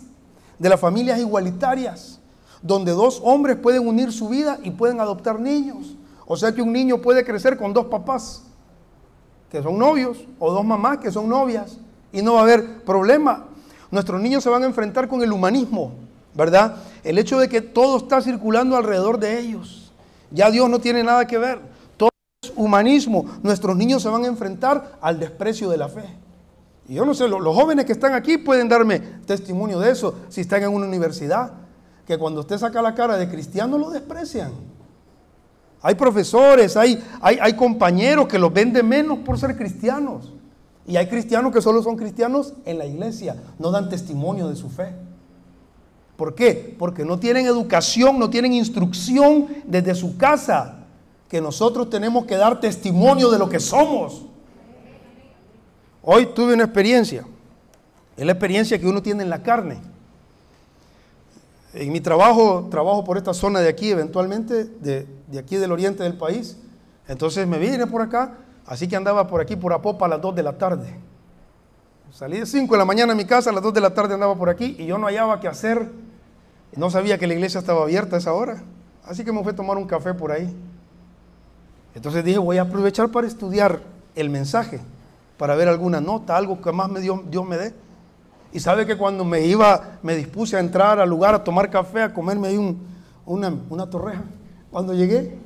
de 0.58 0.70
las 0.70 0.80
familias 0.80 1.20
igualitarias, 1.20 2.22
donde 2.62 2.94
dos 2.94 3.20
hombres 3.26 3.58
pueden 3.58 3.86
unir 3.86 4.14
su 4.14 4.30
vida 4.30 4.58
y 4.64 4.72
pueden 4.72 5.02
adoptar 5.02 5.38
niños. 5.38 5.98
O 6.26 6.38
sea 6.38 6.54
que 6.54 6.62
un 6.62 6.72
niño 6.72 7.02
puede 7.02 7.26
crecer 7.26 7.58
con 7.58 7.74
dos 7.74 7.88
papás 7.88 8.44
que 9.52 9.64
son 9.64 9.78
novios 9.78 10.26
o 10.40 10.52
dos 10.52 10.66
mamás 10.66 11.00
que 11.00 11.12
son 11.12 11.28
novias 11.30 11.78
y 12.12 12.22
no 12.22 12.34
va 12.34 12.42
a 12.42 12.44
haber 12.44 12.84
problema. 12.84 13.46
Nuestros 13.92 14.22
niños 14.22 14.44
se 14.44 14.50
van 14.50 14.64
a 14.64 14.68
enfrentar 14.68 15.08
con 15.08 15.22
el 15.24 15.32
humanismo, 15.32 15.94
¿verdad? 16.34 16.78
El 17.04 17.18
hecho 17.18 17.40
de 17.40 17.50
que 17.50 17.62
todo 17.62 17.98
está 17.98 18.22
circulando 18.22 18.78
alrededor 18.78 19.20
de 19.20 19.40
ellos. 19.40 19.92
Ya 20.32 20.52
Dios 20.52 20.70
no 20.70 20.80
tiene 20.80 21.04
nada 21.04 21.26
que 21.26 21.38
ver 21.38 21.60
humanismo, 22.56 23.26
nuestros 23.42 23.76
niños 23.76 24.04
se 24.04 24.10
van 24.10 24.24
a 24.24 24.28
enfrentar 24.28 24.98
al 25.02 25.20
desprecio 25.20 25.70
de 25.70 25.78
la 25.78 25.90
fe. 25.90 26.04
Y 26.88 26.96
yo 26.96 27.06
no 27.06 27.14
sé, 27.14 27.28
los 27.28 27.56
jóvenes 27.56 27.86
que 27.86 27.92
están 27.94 28.14
aquí 28.14 28.38
pueden 28.38 28.68
darme 28.68 29.00
testimonio 29.00 29.80
de 29.80 29.92
eso, 29.92 30.16
si 30.30 30.42
están 30.42 30.64
en 30.64 30.74
una 30.74 30.88
universidad, 30.88 31.52
que 32.06 32.18
cuando 32.18 32.42
usted 32.42 32.58
saca 32.58 32.82
la 32.82 32.96
cara 32.96 33.18
de 33.18 33.30
cristiano 33.30 33.78
lo 33.78 33.90
desprecian. 33.92 34.52
Hay 35.82 35.96
profesores, 35.96 36.76
hay, 36.76 37.02
hay, 37.22 37.38
hay 37.42 37.54
compañeros 37.54 38.28
que 38.28 38.38
los 38.38 38.52
venden 38.52 38.88
menos 38.88 39.20
por 39.20 39.40
ser 39.40 39.56
cristianos. 39.56 40.34
Y 40.86 40.98
hay 40.98 41.08
cristianos 41.08 41.54
que 41.54 41.62
solo 41.62 41.84
son 41.84 41.96
cristianos 41.96 42.54
en 42.66 42.78
la 42.78 42.86
iglesia, 42.86 43.36
no 43.60 43.72
dan 43.72 43.90
testimonio 43.90 44.50
de 44.50 44.56
su 44.56 44.70
fe. 44.70 44.94
¿Por 46.18 46.36
qué? 46.36 46.76
Porque 46.78 47.06
no 47.06 47.18
tienen 47.18 47.46
educación, 47.46 48.20
no 48.20 48.30
tienen 48.30 48.54
instrucción 48.54 49.48
desde 49.66 49.96
su 49.96 50.18
casa 50.18 50.80
que 51.30 51.40
nosotros 51.40 51.90
tenemos 51.90 52.26
que 52.26 52.36
dar 52.36 52.60
testimonio 52.60 53.30
de 53.30 53.40
lo 53.40 53.48
que 53.48 53.60
somos. 53.60 54.26
Hoy 56.02 56.26
tuve 56.34 56.56
una 56.56 56.64
experiencia, 56.64 57.24
es 58.18 58.26
la 58.26 58.32
experiencia 58.32 58.80
que 58.80 58.88
uno 58.88 59.02
tiene 59.02 59.24
en 59.24 59.30
la 59.30 59.44
carne. 59.44 59.78
En 61.74 61.92
mi 61.92 62.02
trabajo, 62.02 62.68
trabajo 62.72 63.04
por 63.04 63.18
esta 63.18 63.34
zona 63.34 63.60
de 63.60 63.70
aquí, 63.70 63.92
eventualmente, 63.92 64.66
de, 64.66 65.08
aquí 65.38 65.58
del 65.58 65.72
oriente 65.72 66.04
del 66.04 66.18
país. 66.18 66.58
Entonces 67.08 67.48
me 67.48 67.60
vine 67.60 67.86
por 67.86 68.02
acá, 68.02 68.38
así 68.66 68.88
que 68.88 68.96
andaba 68.96 69.28
por 69.28 69.42
aquí, 69.42 69.56
por 69.56 69.74
Apopa, 69.74 70.06
a 70.06 70.10
las 70.10 70.22
2 70.22 70.36
de 70.36 70.44
la 70.44 70.58
tarde. 70.58 70.96
Salí 72.12 72.40
de 72.40 72.46
5 72.48 72.74
de 72.74 72.78
la 72.78 72.86
mañana 72.86 73.14
a 73.14 73.16
mi 73.16 73.26
casa, 73.26 73.52
a 73.52 73.54
las 73.54 73.62
2 73.62 73.74
de 73.74 73.82
la 73.82 73.94
tarde 73.94 74.16
andaba 74.16 74.36
por 74.36 74.50
aquí 74.50 74.76
y 74.80 74.88
yo 74.88 74.98
no 74.98 75.06
hallaba 75.06 75.40
qué 75.40 75.48
hacer. 75.48 75.92
No 76.76 76.90
sabía 76.90 77.20
que 77.20 77.28
la 77.28 77.34
iglesia 77.34 77.60
estaba 77.60 77.84
abierta 77.84 78.16
a 78.16 78.20
esa 78.20 78.34
hora. 78.34 78.64
Así 79.04 79.24
que 79.24 79.32
me 79.32 79.44
fui 79.44 79.52
a 79.52 79.56
tomar 79.56 79.78
un 79.78 79.86
café 79.86 80.14
por 80.14 80.32
ahí. 80.32 80.52
Entonces 81.94 82.24
dije, 82.24 82.40
voy 82.40 82.58
a 82.58 82.64
aprovechar 82.64 83.10
para 83.10 83.28
estudiar 83.28 83.82
el 84.16 84.30
mensaje, 84.30 84.80
para 85.38 85.56
ver 85.56 85.68
alguna 85.68 86.02
nota, 86.02 86.36
algo 86.36 86.62
que 86.62 86.72
más 86.72 86.90
me 86.90 87.00
dio, 87.00 87.24
Dios 87.30 87.46
me 87.46 87.58
dé. 87.58 87.74
Y 88.52 88.60
sabe 88.60 88.86
que 88.86 88.98
cuando 88.98 89.24
me 89.24 89.42
iba, 89.42 90.00
me 90.02 90.16
dispuse 90.16 90.58
a 90.58 90.60
entrar 90.60 91.00
al 91.00 91.10
lugar 91.10 91.36
a 91.36 91.44
tomar 91.44 91.70
café, 91.70 92.02
a 92.02 92.14
comerme 92.14 92.48
ahí 92.48 92.58
un, 92.58 92.80
una, 93.26 93.54
una 93.70 93.90
torreja. 93.90 94.24
Cuando 94.72 94.94
llegué, 94.94 95.38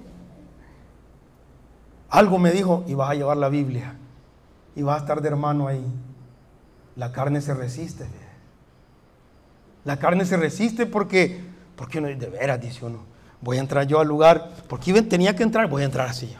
algo 2.09 2.37
me 2.37 2.51
dijo, 2.51 2.83
y 2.87 2.93
vas 2.93 3.09
a 3.09 3.15
llevar 3.15 3.37
la 3.37 3.49
Biblia, 3.49 3.95
y 4.75 4.83
vas 4.83 4.97
a 4.97 4.99
estar 4.99 5.21
de 5.21 5.27
hermano 5.27 5.67
ahí. 5.67 5.85
La 6.95 7.11
carne 7.11 7.41
se 7.41 7.53
resiste. 7.53 8.05
La 9.83 9.97
carne 9.97 10.25
se 10.25 10.37
resiste 10.37 10.85
porque, 10.85 11.41
porque 11.75 11.99
uno, 11.99 12.07
de 12.07 12.29
veras, 12.29 12.61
dice 12.61 12.85
uno, 12.85 12.99
voy 13.41 13.57
a 13.57 13.59
entrar 13.59 13.85
yo 13.85 13.99
al 13.99 14.07
lugar, 14.07 14.51
porque 14.69 15.01
tenía 15.01 15.35
que 15.35 15.43
entrar, 15.43 15.67
voy 15.67 15.81
a 15.81 15.85
entrar 15.85 16.07
así. 16.07 16.33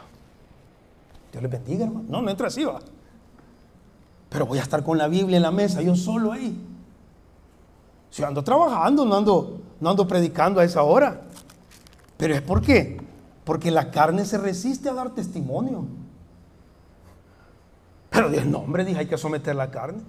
Dios 1.30 1.42
le 1.42 1.48
bendiga, 1.48 1.84
hermano. 1.84 2.06
No, 2.08 2.22
no 2.22 2.30
entra 2.30 2.46
así, 2.46 2.64
va. 2.64 2.80
Pero 4.34 4.46
voy 4.46 4.58
a 4.58 4.62
estar 4.62 4.82
con 4.82 4.98
la 4.98 5.06
Biblia 5.06 5.36
en 5.36 5.44
la 5.44 5.52
mesa, 5.52 5.80
yo 5.80 5.94
solo 5.94 6.32
ahí. 6.32 6.60
Si 8.10 8.20
ando 8.24 8.42
trabajando, 8.42 9.04
no 9.04 9.14
ando, 9.14 9.60
no 9.78 9.90
ando 9.90 10.08
predicando 10.08 10.58
a 10.58 10.64
esa 10.64 10.82
hora. 10.82 11.20
Pero 12.16 12.34
es 12.34 12.42
por 12.42 12.60
qué? 12.60 13.00
Porque 13.44 13.70
la 13.70 13.92
carne 13.92 14.24
se 14.24 14.36
resiste 14.36 14.88
a 14.88 14.92
dar 14.92 15.10
testimonio. 15.10 15.86
Pero 18.10 18.28
Dios, 18.28 18.44
no, 18.44 18.58
hombre, 18.58 18.84
dije, 18.84 18.98
hay 18.98 19.06
que 19.06 19.16
someter 19.16 19.54
la 19.54 19.70
carne. 19.70 20.02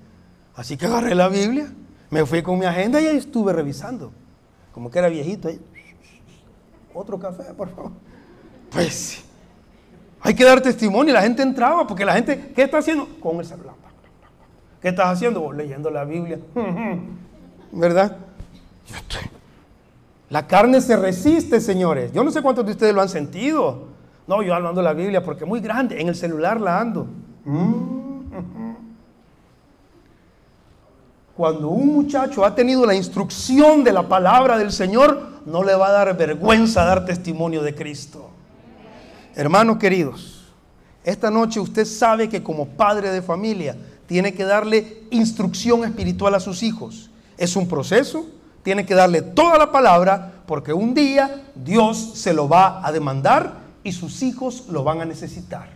Así 0.55 0.75
que 0.75 0.87
agarré 0.87 1.13
la 1.13 1.27
Biblia, 1.27 1.71
me 2.09 2.25
fui 2.25 2.41
con 2.41 2.57
mi 2.57 2.65
agenda 2.65 2.99
y 2.99 3.05
ahí 3.05 3.17
estuve 3.17 3.53
revisando. 3.53 4.11
Como 4.73 4.89
que 4.89 4.97
era 4.97 5.07
viejito 5.07 5.49
ahí. 5.49 5.61
Otro 6.95 7.19
café, 7.19 7.53
por 7.53 7.69
favor. 7.69 7.91
Pues 8.71 9.23
hay 10.19 10.33
que 10.33 10.43
dar 10.43 10.61
testimonio 10.61 11.13
la 11.13 11.21
gente 11.21 11.43
entraba 11.43 11.85
porque 11.85 12.03
la 12.03 12.13
gente, 12.13 12.53
¿qué 12.55 12.63
está 12.63 12.79
haciendo? 12.79 13.07
Con 13.19 13.37
el 13.37 13.45
celular. 13.45 13.74
¿Qué 14.85 14.89
estás 14.89 15.07
haciendo? 15.07 15.51
leyendo 15.51 15.89
la 15.89 16.05
Biblia. 16.05 16.37
¿Verdad? 17.71 18.17
La 20.29 20.45
carne 20.45 20.79
se 20.79 20.95
resiste, 20.95 21.59
señores. 21.59 22.13
Yo 22.13 22.23
no 22.23 22.29
sé 22.29 22.39
cuántos 22.43 22.63
de 22.67 22.73
ustedes 22.73 22.93
lo 22.93 23.01
han 23.01 23.09
sentido. 23.09 23.87
No, 24.27 24.43
yo 24.43 24.53
ando 24.53 24.83
la 24.83 24.93
Biblia 24.93 25.23
porque 25.23 25.43
es 25.43 25.47
muy 25.49 25.59
grande. 25.59 25.99
En 25.99 26.07
el 26.07 26.13
celular 26.13 26.61
la 26.61 26.79
ando. 26.79 27.07
Cuando 31.35 31.69
un 31.69 31.87
muchacho 31.87 32.45
ha 32.45 32.53
tenido 32.53 32.85
la 32.85 32.93
instrucción 32.93 33.83
de 33.83 33.91
la 33.91 34.07
palabra 34.07 34.55
del 34.55 34.71
Señor, 34.71 35.19
no 35.47 35.63
le 35.63 35.73
va 35.73 35.87
a 35.87 35.93
dar 35.93 36.15
vergüenza 36.15 36.85
dar 36.85 37.05
testimonio 37.05 37.63
de 37.63 37.73
Cristo. 37.73 38.29
Hermanos 39.33 39.77
queridos, 39.77 40.53
esta 41.03 41.31
noche 41.31 41.59
usted 41.59 41.85
sabe 41.85 42.29
que 42.29 42.43
como 42.43 42.67
padre 42.67 43.09
de 43.09 43.23
familia 43.23 43.75
tiene 44.07 44.33
que 44.33 44.43
darle 44.43 45.03
instrucción 45.11 45.83
espiritual 45.83 46.35
a 46.35 46.39
sus 46.39 46.63
hijos. 46.63 47.09
Es 47.37 47.55
un 47.55 47.67
proceso, 47.67 48.25
tiene 48.63 48.85
que 48.85 48.95
darle 48.95 49.21
toda 49.21 49.57
la 49.57 49.71
palabra 49.71 50.43
porque 50.45 50.73
un 50.73 50.93
día 50.93 51.43
Dios 51.55 52.11
se 52.15 52.33
lo 52.33 52.47
va 52.47 52.85
a 52.85 52.91
demandar 52.91 53.65
y 53.83 53.91
sus 53.91 54.21
hijos 54.23 54.65
lo 54.69 54.83
van 54.83 55.01
a 55.01 55.05
necesitar. 55.05 55.69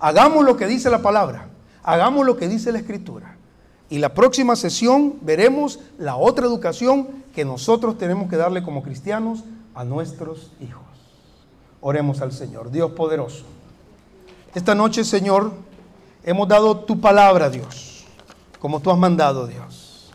Hagamos 0.00 0.44
lo 0.44 0.56
que 0.56 0.66
dice 0.66 0.90
la 0.90 1.02
palabra, 1.02 1.48
hagamos 1.82 2.24
lo 2.24 2.36
que 2.36 2.48
dice 2.48 2.72
la 2.72 2.78
escritura. 2.78 3.36
Y 3.90 3.98
la 3.98 4.12
próxima 4.12 4.54
sesión 4.54 5.14
veremos 5.22 5.80
la 5.98 6.16
otra 6.16 6.46
educación 6.46 7.08
que 7.34 7.44
nosotros 7.44 7.96
tenemos 7.96 8.28
que 8.28 8.36
darle 8.36 8.62
como 8.62 8.82
cristianos 8.82 9.44
a 9.74 9.84
nuestros 9.84 10.52
hijos. 10.60 10.82
Oremos 11.80 12.20
al 12.20 12.32
Señor, 12.32 12.70
Dios 12.70 12.90
poderoso. 12.92 13.44
Esta 14.54 14.74
noche, 14.74 15.04
Señor, 15.04 15.52
hemos 16.28 16.46
dado 16.46 16.80
tu 16.80 17.00
palabra, 17.00 17.48
Dios, 17.48 18.04
como 18.60 18.80
tú 18.80 18.90
has 18.90 18.98
mandado, 18.98 19.46
Dios. 19.46 20.12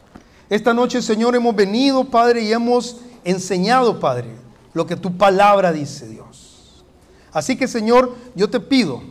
Esta 0.47 0.72
noche, 0.72 1.01
Señor, 1.01 1.36
hemos 1.36 1.55
venido, 1.55 2.03
Padre, 2.03 2.43
y 2.43 2.53
hemos 2.53 2.97
enseñado, 3.24 3.99
Padre, 3.99 4.28
lo 4.76 4.86
que 4.86 4.95
tu 4.95 5.18
palabra 5.18 5.72
dice, 5.72 6.07
Dios. 6.07 6.84
Así 7.32 7.57
que, 7.57 7.68
Señor, 7.68 8.14
yo 8.36 8.47
te 8.47 8.59
pido 8.59 9.01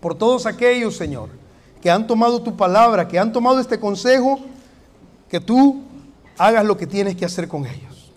por 0.00 0.14
todos 0.14 0.46
aquellos, 0.46 0.96
Señor, 0.96 1.28
que 1.82 1.90
han 1.90 2.06
tomado 2.06 2.40
tu 2.40 2.56
palabra, 2.56 3.06
que 3.06 3.18
han 3.18 3.30
tomado 3.30 3.60
este 3.60 3.78
consejo, 3.78 4.40
que 5.28 5.40
tú 5.40 5.82
hagas 6.38 6.64
lo 6.64 6.78
que 6.78 6.86
tienes 6.86 7.16
que 7.16 7.26
hacer 7.26 7.48
con 7.48 7.66
ellos. 7.66 8.12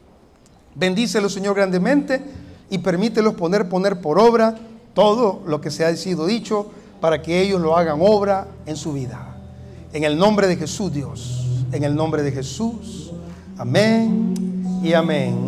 Bendícelos, 0.76 1.34
Señor, 1.34 1.56
grandemente 1.56 2.24
y 2.70 2.78
permítelos 2.78 3.34
poner, 3.34 3.68
poner 3.68 4.00
por 4.00 4.18
obra 4.18 4.56
todo 4.94 5.42
lo 5.46 5.60
que 5.60 5.72
se 5.72 5.84
ha 5.84 5.94
sido 5.98 6.26
dicho 6.26 6.72
para 7.00 7.22
que 7.22 7.42
ellos 7.42 7.62
lo 7.62 7.78
hagan 7.78 8.00
obra 8.02 8.48
en 8.66 8.76
su 8.76 8.94
vida. 8.94 9.36
En 9.94 10.04
el 10.04 10.18
nombre 10.18 10.48
de 10.48 10.56
Jesús, 10.56 10.92
Dios. 10.92 11.46
En 11.72 11.84
el 11.84 11.96
nombre 11.96 12.24
de 12.24 12.32
Jesús. 12.32 13.12
Amén 13.58 14.34
y 14.84 14.94
amén. 14.94 15.38